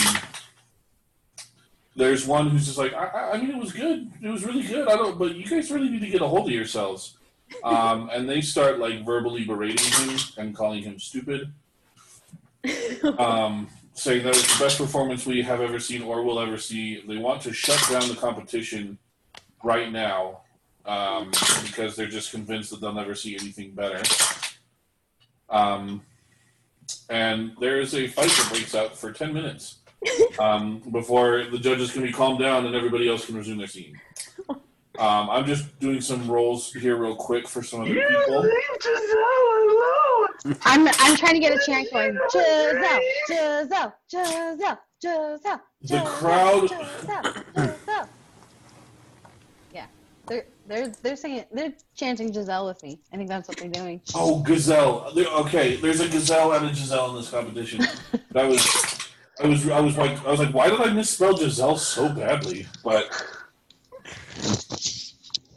[1.95, 4.11] there's one who's just like, I, I- I mean, it was good.
[4.21, 4.89] It was really good.
[4.89, 7.17] I don't, but you guys really need to get a hold of yourselves.
[7.65, 11.53] Um, and they start like verbally berating him and calling him stupid,
[13.19, 17.03] um, saying that it's the best performance we have ever seen or will ever see.
[17.07, 18.99] They want to shut down the competition
[19.63, 20.41] right now
[20.85, 21.31] um,
[21.65, 24.03] because they're just convinced that they'll never see anything better.
[25.49, 26.03] Um,
[27.09, 29.79] and there is a fight that breaks out for 10 minutes
[30.39, 34.01] um, before the judges can be calmed down and everybody else can resume their scene.
[34.99, 38.51] Um, I'm just doing some rolls here real quick for some of other people.
[40.65, 42.19] I'm I'm trying to get a chant going.
[42.31, 45.61] Giselle, Giselle, Giselle, Giselle.
[45.83, 47.23] The crowd- Giselle,
[47.57, 48.09] Giselle.
[49.73, 49.87] Yeah,
[50.27, 53.01] they're they're they're saying they're chanting Giselle with me.
[53.13, 54.01] I think that's what they're doing.
[54.15, 55.11] Oh, gazelle.
[55.15, 57.81] There- Okay, there's a gazelle and a Giselle in this competition.
[58.33, 59.09] That was,
[59.43, 62.67] I was, I was like, I was like, why did I misspell Giselle so badly?
[62.85, 63.11] But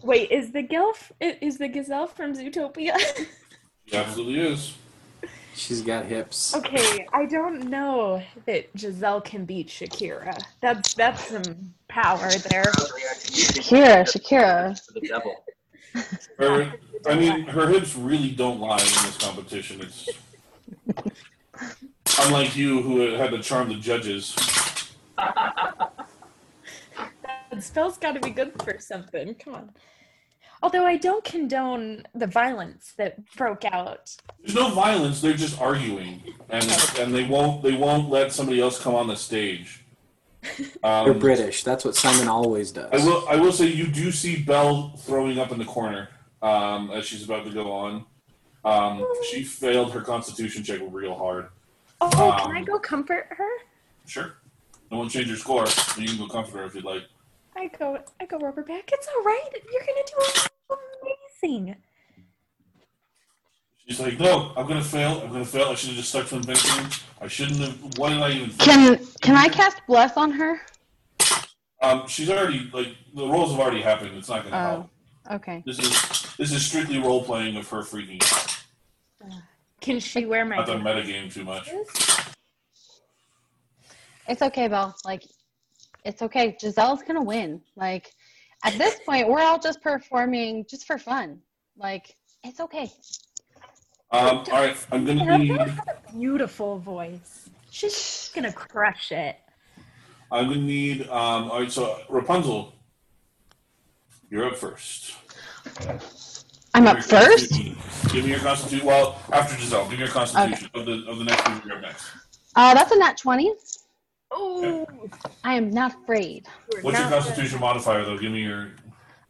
[0.04, 2.96] Wait, is the gilf is the gazelle from Zootopia?
[3.88, 4.74] She absolutely is.
[5.54, 6.56] She's got hips.
[6.56, 10.36] okay, I don't know that Giselle can beat Shakira.
[10.60, 12.66] That's that's some power there.
[12.74, 14.86] Shakira, Shakira.
[14.88, 15.36] To the devil.
[16.40, 16.74] Her,
[17.06, 19.82] I mean, her hips really don't lie in this competition.
[19.82, 20.10] It's
[22.20, 24.36] unlike you, who had to charm the judges.
[27.56, 29.34] The spell's got to be good for something.
[29.36, 29.70] Come on.
[30.62, 34.16] Although I don't condone the violence that broke out.
[34.42, 35.22] There's no violence.
[35.22, 36.66] They're just arguing, and
[37.00, 39.82] and they won't they won't let somebody else come on the stage.
[40.84, 41.64] Um, They're British.
[41.64, 42.90] That's what Simon always does.
[42.92, 43.28] I will.
[43.28, 46.10] I will say you do see Belle throwing up in the corner
[46.44, 48.06] um, as she's about to go on.
[48.64, 51.48] Um, she failed her Constitution check real hard.
[52.00, 53.50] Oh, can I Um, go comfort her?
[54.06, 54.36] Sure.
[54.92, 55.66] I won't change your score.
[55.98, 57.04] You can go comfort her if you'd like.
[57.58, 58.00] I go.
[58.20, 58.90] I go rubber back.
[58.92, 59.50] It's all right.
[59.72, 60.78] You're gonna do
[61.42, 61.76] amazing.
[63.88, 65.22] She's like, no, I'm gonna fail.
[65.24, 65.68] I'm gonna fail.
[65.70, 66.86] I should have just stuck to invention.
[67.22, 67.98] I shouldn't have.
[67.98, 68.50] Why did I even?
[68.58, 70.62] Can can I cast bless on her?
[71.82, 74.18] Um, she's already like the rolls have already happened.
[74.18, 74.70] It's not gonna Oh.
[75.28, 75.42] help.
[75.42, 75.64] Okay.
[75.66, 79.32] This is this is strictly role playing of her freaking out.
[79.82, 81.10] Can she wear my Not the glasses?
[81.12, 81.70] metagame too much.
[84.28, 84.96] It's okay, Belle.
[85.06, 85.24] Like,
[86.06, 86.56] it's okay.
[86.60, 87.62] Giselle's gonna win.
[87.76, 88.14] Like,
[88.64, 91.40] at this point, we're all just performing just for fun.
[91.78, 92.92] Like, it's okay.
[94.12, 95.50] Um, all right, I'm gonna need.
[95.50, 97.50] Belle has a beautiful voice.
[97.72, 99.38] She's gonna crush it.
[100.32, 101.02] I'm gonna need.
[101.10, 102.74] Um, all right, so Rapunzel,
[104.30, 105.16] You're up first.
[106.74, 108.14] I'm up Give me your first.
[108.14, 108.86] Give me your constitution.
[108.86, 111.82] Well, after Giselle, give me your constitution of the of the next one you're up
[111.82, 112.06] next.
[112.56, 113.54] Uh, that's a nat 20.
[114.38, 114.86] Oh,
[115.46, 116.48] I am not afraid.
[116.74, 118.18] we're What's your not constitution modifier though?
[118.18, 118.72] Give me your.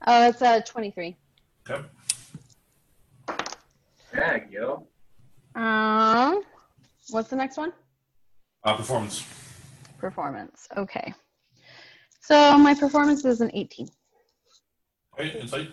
[0.07, 1.15] Oh, it's a 23.
[1.69, 1.85] Okay.
[4.13, 4.87] Dag, yo.
[5.53, 6.43] Um,
[7.09, 7.71] what's the next one?
[8.63, 9.25] Uh, performance.
[9.99, 10.67] Performance.
[10.75, 11.13] Okay.
[12.21, 13.87] So my performance is an 18.
[15.13, 15.69] Okay, insight.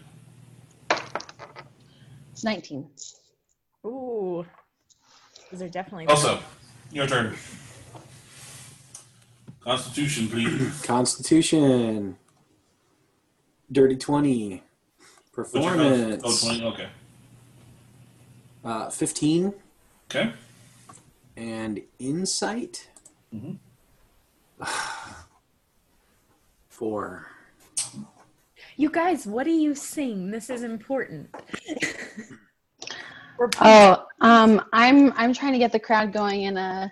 [2.45, 2.87] 19.
[3.87, 4.45] Ooh,
[5.51, 6.07] these are definitely.
[6.07, 6.39] Also,
[6.91, 7.35] your turn.
[9.65, 10.81] Constitution, please.
[10.85, 12.17] Constitution.
[13.71, 14.63] Dirty 20.
[15.35, 16.23] What's your con- Performance.
[16.25, 16.89] Oh, 20, okay.
[18.65, 19.55] Uh, 15.
[20.11, 20.33] Okay.
[21.37, 22.89] And insight.
[23.35, 23.57] Mhm.
[26.69, 27.27] Four.
[28.77, 30.31] You guys, what do you sing?
[30.31, 31.35] This is important.
[33.61, 36.89] Oh, um, I'm I'm trying to get the crowd going, in uh,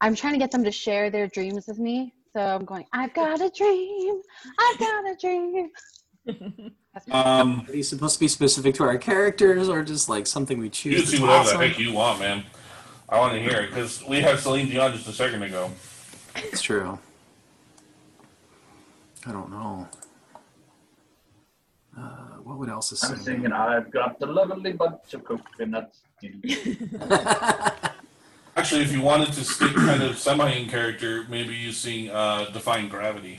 [0.00, 2.12] I'm trying to get them to share their dreams with me.
[2.34, 2.86] So I'm going.
[2.92, 4.20] I've got a dream.
[4.58, 5.70] I've got a dream.
[7.12, 10.68] Um, Are these supposed to be specific to our characters or just like something we
[10.68, 10.92] choose?
[10.94, 12.42] you can see to whatever toss the heck you want, man.
[13.08, 15.70] I want to hear it because we had Celine Dion just a second ago.
[16.34, 16.98] It's true.
[19.26, 19.86] I don't know.
[21.96, 22.00] Uh,
[22.42, 23.24] what would else is I'm singing?
[23.42, 26.00] singing, I've got a lovely bunch of coconuts.
[28.58, 32.50] Actually, if you wanted to stick kind of semi in character, maybe you sing uh,
[32.52, 33.38] Defying Gravity.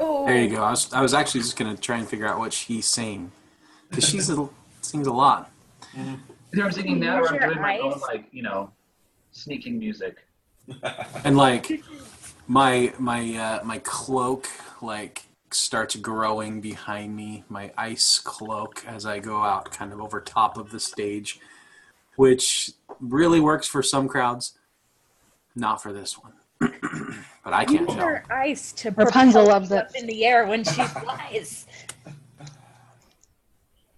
[0.00, 0.62] oh, There you go.
[0.62, 3.32] I was, I was actually just gonna try and figure out what she's saying
[3.88, 4.46] because she's a,
[4.82, 5.50] sings a lot.
[5.96, 8.70] Either I'm singing that or I'm doing my own, like, you know,
[9.32, 10.18] sneaking music.
[11.24, 11.82] and like
[12.46, 14.46] my my uh, my cloak
[14.82, 20.20] like starts growing behind me my ice cloak as i go out kind of over
[20.20, 21.40] top of the stage
[22.18, 24.58] which really works for some crowds
[25.54, 26.32] not for this one
[27.44, 29.84] but i can't use tell her ice to Rapunzel loves you it.
[29.84, 31.66] up in the air when she flies.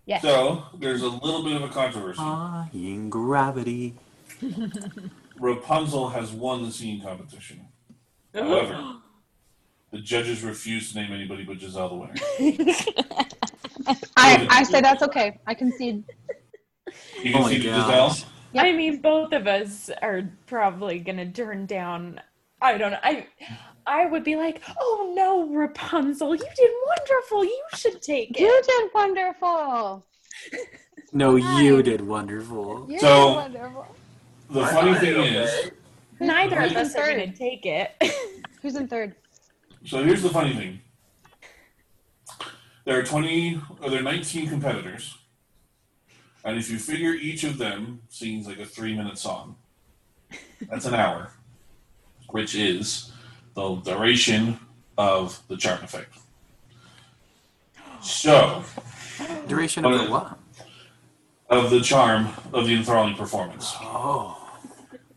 [0.04, 0.18] Yeah.
[0.20, 2.18] So there's a little bit of a controversy.
[2.18, 3.94] Defying gravity
[5.38, 7.66] Rapunzel has won the singing competition.
[8.34, 8.96] However,
[9.92, 12.14] the judges refused to name anybody but Giselle the winner.
[14.16, 15.38] I I say that's okay.
[15.46, 16.04] I concede.
[17.22, 17.86] You Oh can my see God.
[18.12, 18.28] Giselle.
[18.56, 22.20] I mean, both of us are probably gonna turn down.
[22.60, 22.98] I don't know.
[23.02, 23.26] I,
[23.86, 27.44] I would be like, "Oh no, Rapunzel, you did wonderful.
[27.44, 28.40] You should take it.
[28.40, 30.04] You did wonderful.
[31.12, 33.96] no you did wonderful You So- did wonderful.
[34.50, 35.70] The funny thing is,
[36.18, 37.90] Neither of Who's us are gonna take it.
[38.62, 39.14] Who's in third?
[39.86, 40.80] so here's the funny thing.
[42.84, 45.16] There are 20, or there are 19 competitors.
[46.44, 49.56] And if you figure each of them sings like a three minute song,
[50.68, 51.32] that's an hour,
[52.30, 53.12] which is
[53.54, 54.58] the duration
[54.96, 56.14] of the charm effect.
[58.02, 58.64] So,
[59.46, 60.38] duration of the what
[61.50, 63.74] of the charm of the enthralling performance.
[63.80, 64.36] oh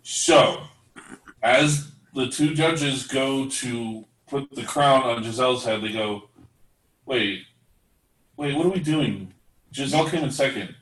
[0.02, 0.64] So,
[1.42, 6.30] as the two judges go to put the crown on Giselle's head, they go,
[7.06, 7.44] "Wait,
[8.36, 9.34] wait, what are we doing?
[9.74, 10.76] Giselle came in second.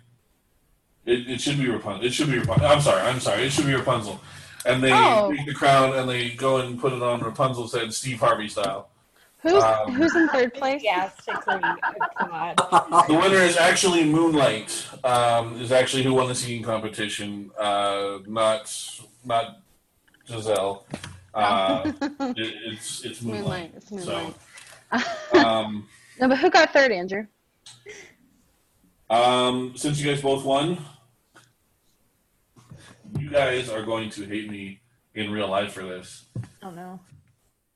[1.05, 2.05] It, it should be Rapunzel.
[2.05, 2.67] It should be Rapunzel.
[2.67, 3.01] I'm sorry.
[3.01, 3.43] I'm sorry.
[3.43, 4.19] It should be Rapunzel."
[4.65, 5.33] And they Oh.
[5.35, 8.89] take the crown and they go and put it on Rapunzel's head, Steve Harvey style.
[9.39, 10.73] Who's Um, who's in third place?
[10.83, 11.75] Enthusiastically, oh,
[12.19, 13.07] God.
[13.07, 14.85] The winner is actually Moonlight.
[15.03, 17.49] Um, is actually who won the singing competition.
[17.59, 18.71] Uh, not
[19.25, 19.61] not
[20.27, 20.85] Giselle.
[21.33, 21.91] Uh,
[22.37, 23.41] it, it's it's Moonlight.
[23.41, 23.71] Moonlight.
[23.77, 24.35] It's Moonlight.
[25.33, 25.87] So, um,
[26.19, 27.25] no, but who got third, Andrew?
[29.09, 30.77] um, since you guys both won,
[33.17, 34.81] you guys are going to hate me
[35.13, 36.25] in real life for this.
[36.63, 36.99] Oh no.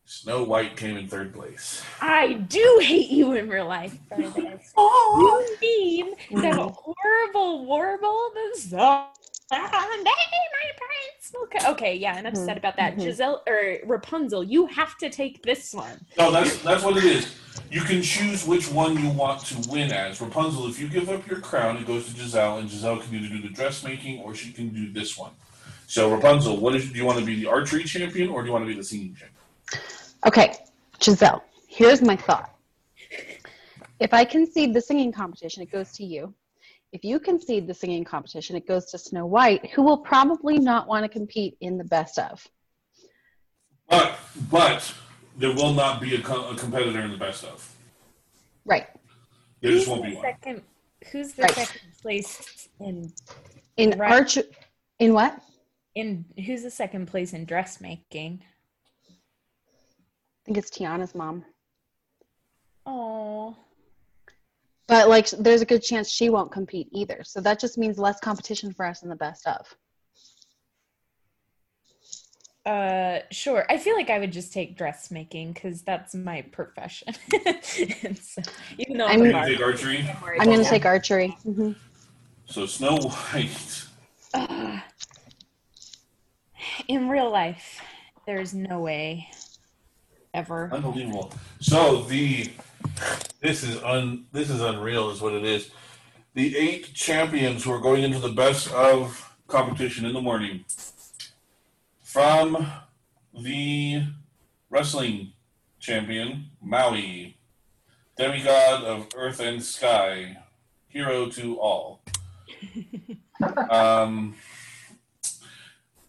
[0.07, 1.83] Snow White came in third place.
[1.99, 4.71] I do hate you in real life for this.
[4.77, 5.43] Oh.
[5.61, 9.07] You mean that horrible warble the song?
[9.51, 11.33] Nay, my prince.
[11.43, 12.95] Okay, okay, yeah, and upset about that.
[12.95, 13.01] Mhm.
[13.01, 16.05] Giselle or Rapunzel, you have to take this one.
[16.17, 17.35] No, that's that's what it is.
[17.71, 20.19] You can choose which one you want to win as.
[20.19, 23.27] Rapunzel, if you give up your crown, it goes to Giselle, and Giselle can either
[23.27, 25.31] do the dressmaking or she can do this one.
[25.87, 28.53] So Rapunzel, what is do you want to be the archery champion or do you
[28.53, 29.41] want to be the singing champion?
[30.25, 30.55] Okay,
[31.01, 31.43] Giselle.
[31.67, 32.51] Here's my thought.
[33.99, 36.33] If I concede the singing competition, it goes to you.
[36.95, 40.87] If you concede the singing competition, it goes to Snow White, who will probably not
[40.87, 42.47] want to compete in the best of.
[43.89, 44.17] But
[44.49, 44.93] but
[45.37, 47.69] there will not be a, co- a competitor in the best of.
[48.63, 48.87] Right.
[49.61, 50.23] There who's just won't be one.
[50.23, 50.61] second?
[51.11, 51.51] Who's the Right.
[51.55, 53.11] second place in
[53.75, 54.13] In Right.
[54.13, 54.37] arch,
[54.99, 55.41] in what?
[55.95, 58.41] in who's the second place in dressmaking?
[59.11, 59.13] I
[60.45, 61.43] think it's Tiana's mom.
[62.85, 63.57] Oh,
[64.87, 67.21] But like, there's a good chance she won't compete either.
[67.23, 69.75] So that just means less competition for us in the best of.
[72.65, 73.63] uh, sure.
[73.69, 77.13] I feel like I would just take dressmaking because that's my profession.
[78.21, 78.41] So,
[78.77, 80.09] even though I'm- I'm, Are you a gonna take archery?
[80.39, 81.27] I'm gonna take archery.
[81.43, 81.71] hmm
[82.47, 83.83] So Snow White.
[84.33, 84.79] Ugh.
[86.87, 87.81] in real life,
[88.25, 89.29] there's no way
[90.33, 90.69] ever.
[90.73, 91.31] Unbelievable.
[91.59, 92.49] So the
[93.41, 95.69] this is un this is unreal is what it is.
[96.33, 100.65] The eight champions who are going into the best of competition in the morning
[102.01, 102.67] from
[103.37, 104.03] the
[104.69, 105.33] wrestling
[105.79, 107.37] champion Maui,
[108.17, 110.37] demigod of earth and sky,
[110.87, 112.01] hero to all.
[113.69, 114.35] um,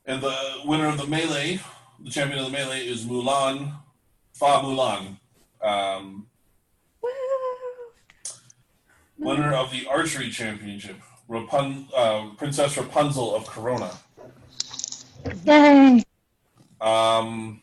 [0.07, 1.61] and the winner of the melee,
[2.01, 3.75] the champion of the melee is Mulan
[4.33, 5.19] Fa Mulan.
[5.61, 6.27] Um!
[9.19, 10.97] Winner of the archery championship,
[11.29, 13.91] Rapun- uh, Princess Rapunzel of Corona.
[15.45, 16.03] Yay!
[16.81, 17.61] Um,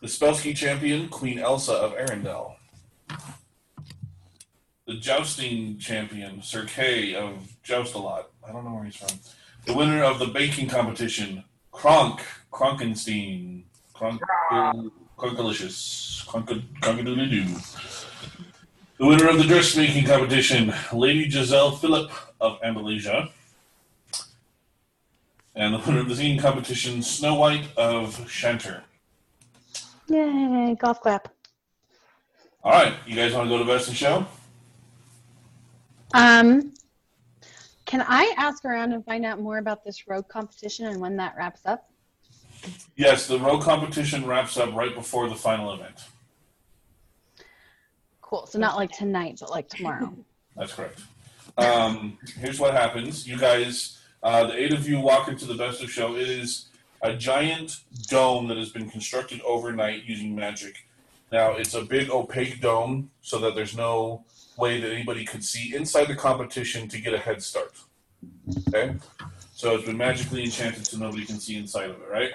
[0.00, 2.54] the Spellski champion, Queen Elsa of Arendelle.
[4.86, 8.24] The jousting champion, Sir Kay of Joustalot.
[8.46, 9.18] I don't know where he's from.
[9.66, 12.20] The winner of the baking competition, Kronk,
[12.52, 13.62] Kronkenstein.
[13.92, 14.20] Kronk,
[15.18, 16.26] Kronkalicious.
[16.26, 16.48] Kronk-
[16.80, 18.09] Kronkadoodle-doo.
[19.00, 23.30] The winner of the dressmaking competition, Lady Giselle Philip of Andalasia.
[25.54, 28.82] And the winner of the singing competition, Snow White of Shanter.
[30.08, 30.76] Yay!
[30.78, 31.32] Golf clap.
[32.62, 34.26] All right, you guys want to go to Best in Show?
[36.12, 36.74] Um,
[37.86, 41.34] can I ask around and find out more about this road competition and when that
[41.38, 41.88] wraps up?
[42.96, 46.02] Yes, the road competition wraps up right before the final event.
[48.30, 48.46] Cool.
[48.46, 50.14] So not like tonight, but like tomorrow.
[50.56, 51.00] That's correct.
[51.58, 53.26] Um, here's what happens.
[53.26, 56.14] You guys, uh, the eight of you walk into the Best of Show.
[56.14, 56.66] It is
[57.02, 60.86] a giant dome that has been constructed overnight using magic.
[61.32, 64.24] Now, it's a big opaque dome so that there's no
[64.56, 67.72] way that anybody could see inside the competition to get a head start.
[68.68, 68.94] Okay?
[69.54, 72.32] So it's been magically enchanted so nobody can see inside of it, right?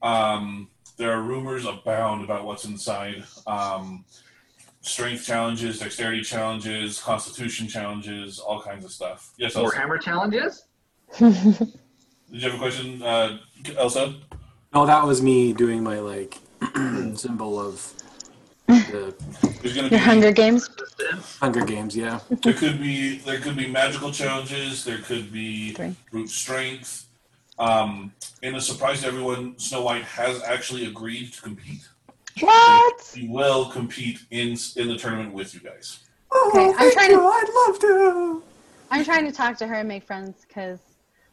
[0.00, 3.24] Um, there are rumors abound about what's inside.
[3.46, 4.04] Um,
[4.80, 9.32] strength challenges, dexterity challenges, constitution challenges, all kinds of stuff.
[9.36, 9.76] Yes, More Elsa.
[9.78, 10.64] hammer challenges?
[11.18, 11.32] Did
[12.30, 13.38] you have a question, uh,
[13.76, 14.14] Elsa?
[14.74, 16.38] No, that was me doing my like
[17.14, 17.92] symbol of
[18.66, 19.14] the
[19.62, 20.68] going to Your be Hunger Games.
[21.40, 21.96] Hunger Games.
[21.96, 22.20] Yeah.
[22.42, 24.84] there could be there could be magical challenges.
[24.84, 25.94] There could be Three.
[26.10, 27.05] brute strength.
[27.58, 28.12] Um,
[28.42, 31.88] in a surprise to everyone, Snow White has actually agreed to compete.
[32.40, 33.12] What?
[33.14, 36.00] She will compete in in the tournament with you guys.
[36.48, 37.20] Okay, I'm trying to.
[37.20, 38.42] I'd love to.
[38.90, 40.80] I'm trying to talk to her and make friends because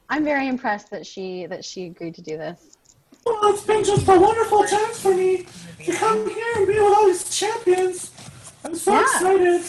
[0.09, 2.77] I'm very impressed that she that she agreed to do this.
[3.25, 5.45] Well, it's been just a wonderful chance for me
[5.85, 8.11] to come here and be with all these champions.
[8.63, 9.01] I'm so Yeah.
[9.01, 9.61] excited.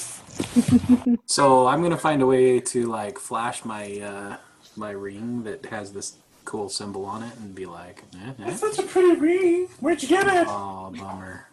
[1.26, 4.36] So I'm gonna find a way to like flash my uh,
[4.76, 8.54] my ring that has this cool symbol on it and be like, eh, eh.
[8.54, 9.68] such a pretty ring.
[9.80, 10.46] Where'd you get it?
[10.48, 11.48] oh bummer.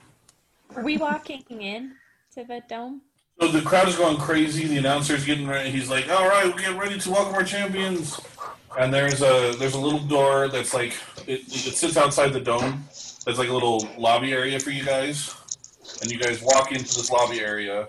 [0.76, 1.94] Are we walking in
[2.36, 3.02] to the dome?
[3.40, 4.68] So the crowd is going crazy.
[4.68, 5.72] The announcer's getting ready.
[5.72, 8.22] He's like, "All right, we get ready to welcome our champions."
[8.78, 10.94] And there's a there's a little door that's like
[11.28, 12.86] it, it sits outside the dome.
[13.26, 15.36] There's like a little lobby area for you guys,
[16.02, 17.88] and you guys walk into this lobby area,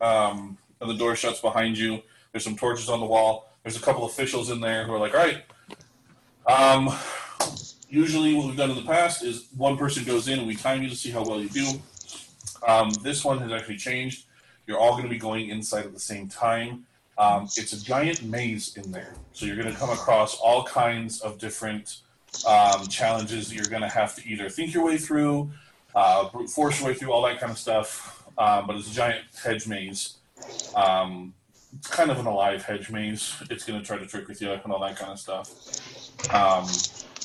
[0.00, 2.02] um, and the door shuts behind you.
[2.32, 3.48] There's some torches on the wall.
[3.62, 5.44] There's a couple officials in there who are like, "All right."
[6.50, 6.92] Um,
[7.88, 10.82] usually, what we've done in the past is one person goes in and we time
[10.82, 11.80] you to see how well you do.
[12.66, 14.24] Um, this one has actually changed.
[14.66, 16.86] You're all going to be going inside at the same time.
[17.18, 21.20] Um, it's a giant maze in there, so you're going to come across all kinds
[21.20, 21.98] of different
[22.48, 25.50] um, challenges that you're going to have to either think your way through,
[25.94, 28.26] uh, brute force your way through, all that kind of stuff.
[28.38, 30.16] Um, but it's a giant hedge maze.
[30.74, 31.32] Um,
[31.78, 33.36] it's kind of an alive hedge maze.
[33.50, 35.52] It's going to try to trick with you and all that kind of stuff.
[36.28, 36.66] Um,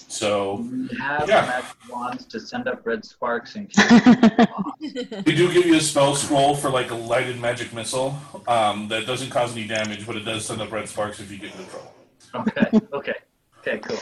[0.08, 1.42] so We have Yeah.
[1.42, 3.70] magic wands to send up red sparks and
[4.80, 8.18] keep We do give you a spell scroll for like a lighted magic missile
[8.48, 11.38] um, that doesn't cause any damage, but it does send up red sparks if you
[11.38, 11.94] get into trouble.
[12.36, 13.14] Okay, okay,
[13.60, 13.98] okay, cool.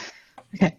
[0.54, 0.76] Okay.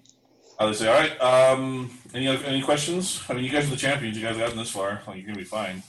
[0.59, 1.19] I would say, all right.
[1.21, 3.21] Um, any other- any questions?
[3.27, 4.15] I mean, you guys are the champions.
[4.17, 5.01] You guys have gotten this far.
[5.05, 5.83] Like, you're gonna be fine.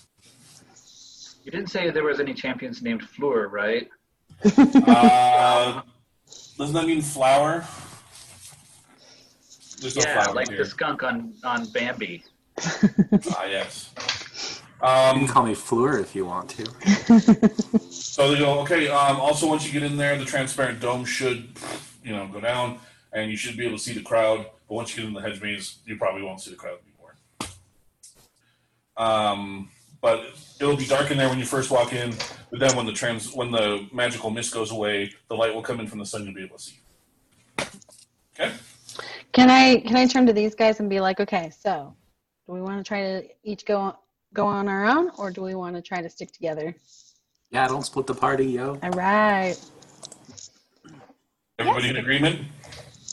[1.45, 3.89] You didn't say there was any champions named Fleur, right?
[4.45, 5.83] Uh,
[6.59, 7.65] doesn't that mean flower?
[9.81, 10.59] There's no yeah, flower like here.
[10.59, 12.23] the skunk on on Bambi.
[13.37, 13.93] Ah, yes.
[14.83, 17.51] You Um, can call me Fleur if you want to.
[17.91, 21.49] So they go, okay, um, also once you get in there, the transparent dome should,
[22.03, 22.79] you know, go down
[23.13, 24.47] and you should be able to see the crowd.
[24.69, 27.15] But once you get in the hedge maze, you probably won't see the crowd anymore.
[28.97, 29.69] Um,
[30.01, 30.25] but
[30.61, 32.15] it'll be dark in there when you first walk in,
[32.51, 35.79] but then when the trans when the magical mist goes away, the light will come
[35.81, 36.77] in from the sun, you'll be able to see.
[38.39, 38.53] Okay?
[39.37, 41.95] Can I can I turn to these guys and be like, okay, so
[42.47, 43.95] do we want to try to each go on,
[44.33, 46.75] go on our own, or do we want to try to stick together?
[47.51, 48.79] Yeah, don't split the party, yo.
[48.83, 49.55] All right.
[51.59, 52.47] Everybody in agreement?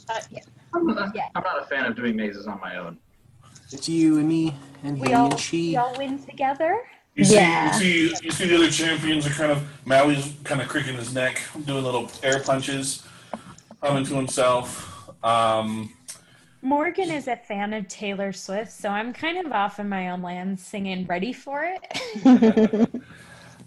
[0.07, 0.39] Uh, yeah.
[0.73, 1.27] I'm not, Yeah.
[1.35, 2.97] I'm not a fan of doing mazes on my own.
[3.73, 4.55] It's you and me
[4.85, 5.71] and We he all, and she.
[5.71, 6.83] we all win together.
[7.15, 7.67] You see, Yeah.
[7.79, 7.79] you
[8.15, 11.41] see, you see the other champions are kind of Maui's kind of cricking his neck,
[11.65, 13.03] doing little air punches,
[13.81, 14.89] humming to himself.
[15.21, 15.91] Um,
[16.64, 20.22] Morgan is a fan of Taylor Swift, so I'm kind of off in my own
[20.22, 22.90] land singing "Ready for It."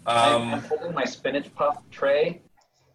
[0.07, 2.41] Um, I'm holding my spinach puff tray,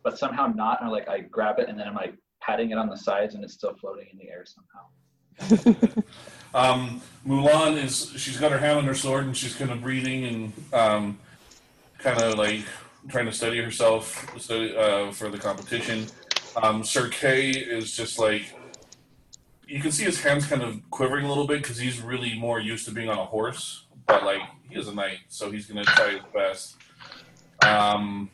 [0.03, 0.81] but somehow not.
[0.81, 3.45] And like I grab it and then I'm like patting it on the sides and
[3.45, 5.93] it's still floating in the air somehow.
[6.55, 10.25] Um, Mulan is she's got her hand on her sword and she's kind of breathing
[10.25, 11.19] and um,
[11.97, 12.61] kind of like
[13.09, 16.07] trying to steady herself study, uh, for the competition.
[16.63, 18.55] Um, Sir Kay is just like
[19.73, 22.61] you can see his hands kind of quivering a little bit because he's really more
[22.61, 25.83] used to being on a horse, but like he is a knight, so he's gonna
[25.83, 26.77] try his best.
[27.63, 28.31] Um,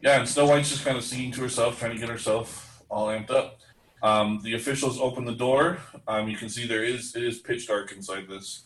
[0.00, 3.08] yeah, and Snow White's just kind of singing to herself, trying to get herself all
[3.08, 3.58] amped up.
[4.02, 5.78] Um, the officials open the door.
[6.08, 8.64] Um, you can see there is it is pitch dark inside this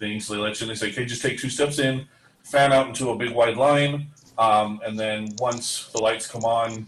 [0.00, 0.66] thing, so they let you.
[0.66, 2.08] They say, "Okay, just take two steps in,
[2.42, 6.86] fan out into a big wide line, um, and then once the lights come on,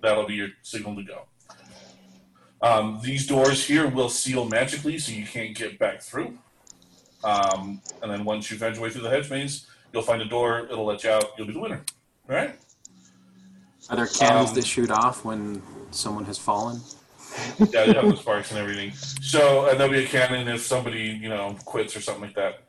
[0.00, 1.26] that'll be your signal to go."
[2.62, 6.38] Um, these doors here will seal magically, so you can't get back through.
[7.22, 10.24] Um, and then once you find your way through the hedge maze, you'll find a
[10.24, 10.60] door.
[10.70, 11.24] It'll let you out.
[11.36, 11.84] You'll be the winner.
[12.28, 12.54] All right.
[13.90, 16.80] Are there candles Um, that shoot off when someone has fallen?
[17.70, 18.92] yeah, you have the sparks and everything.
[19.20, 22.60] So, and there'll be a cannon if somebody, you know, quits or something like that.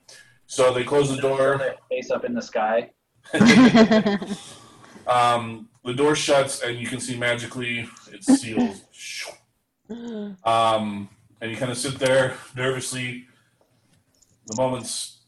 [0.47, 1.61] So they close the door.
[1.89, 2.91] Face up in the sky.
[5.07, 8.81] Um, the door shuts, and you can see magically it seals.
[10.43, 11.09] Um,
[11.41, 13.25] and you kind of sit there nervously.
[14.47, 15.19] The moments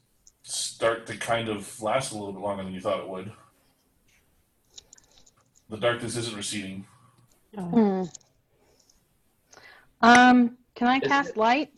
[0.43, 3.31] start to kind of last a little bit longer than you thought it would.
[5.69, 6.85] The darkness isn't receding.
[7.55, 8.03] Hmm.
[10.01, 11.71] Um, can I Is cast it- light?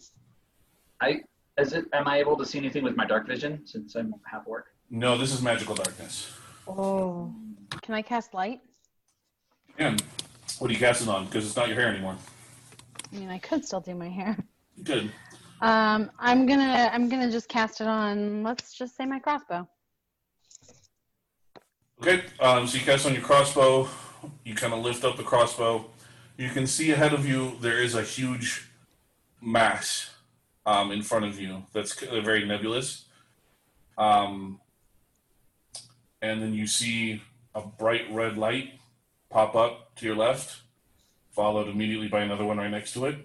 [1.02, 1.22] I
[1.58, 1.86] is it?
[1.94, 4.68] Am I able to see anything with my dark vision since I'm half orc?
[4.90, 6.32] No, this is magical darkness.
[6.68, 7.34] Oh,
[7.82, 8.62] Can I cast light?
[9.78, 10.02] And
[10.60, 11.26] what are you casting on?
[11.26, 12.16] Because it's not your hair anymore.
[13.12, 14.38] I mean, I could still do my hair.
[14.84, 15.12] Good.
[15.62, 18.42] Um, I'm gonna I'm gonna just cast it on.
[18.42, 19.68] Let's just say my crossbow.
[22.02, 23.88] Okay, um, so you cast on your crossbow.
[24.44, 25.86] You kind of lift up the crossbow.
[26.38, 28.68] You can see ahead of you there is a huge
[29.40, 30.10] mass
[30.66, 33.06] um, in front of you that's very nebulous.
[33.98, 34.60] Um,
[36.22, 37.22] and then you see
[37.54, 38.80] a bright red light
[39.30, 40.62] pop up to your left,
[41.42, 43.16] followed immediately by another one right next to it.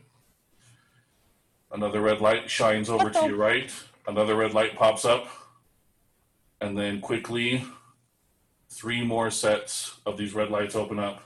[1.71, 3.71] Another red light shines over to your right.
[4.09, 5.29] Another red light pops up.
[6.63, 7.63] And then quickly,
[8.71, 11.25] three more sets of these red lights open up.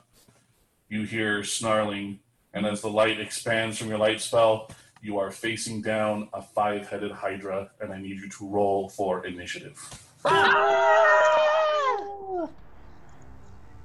[0.89, 2.19] You hear snarling,
[2.53, 6.89] and as the light expands from your light spell, you are facing down a five
[6.89, 9.79] headed Hydra, and I need you to roll for initiative.
[10.25, 11.11] Ah!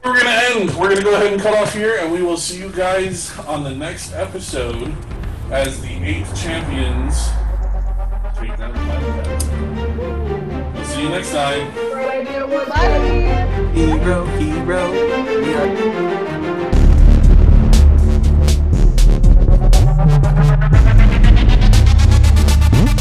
[0.06, 0.76] we're gonna end.
[0.76, 3.64] We're gonna go ahead and cut off here, and we will see you guys on
[3.64, 4.96] the next episode
[5.52, 7.30] as the eighth champions.
[10.74, 11.74] We'll see you next time.
[12.70, 12.96] Bye.
[13.74, 14.92] Hero, hero.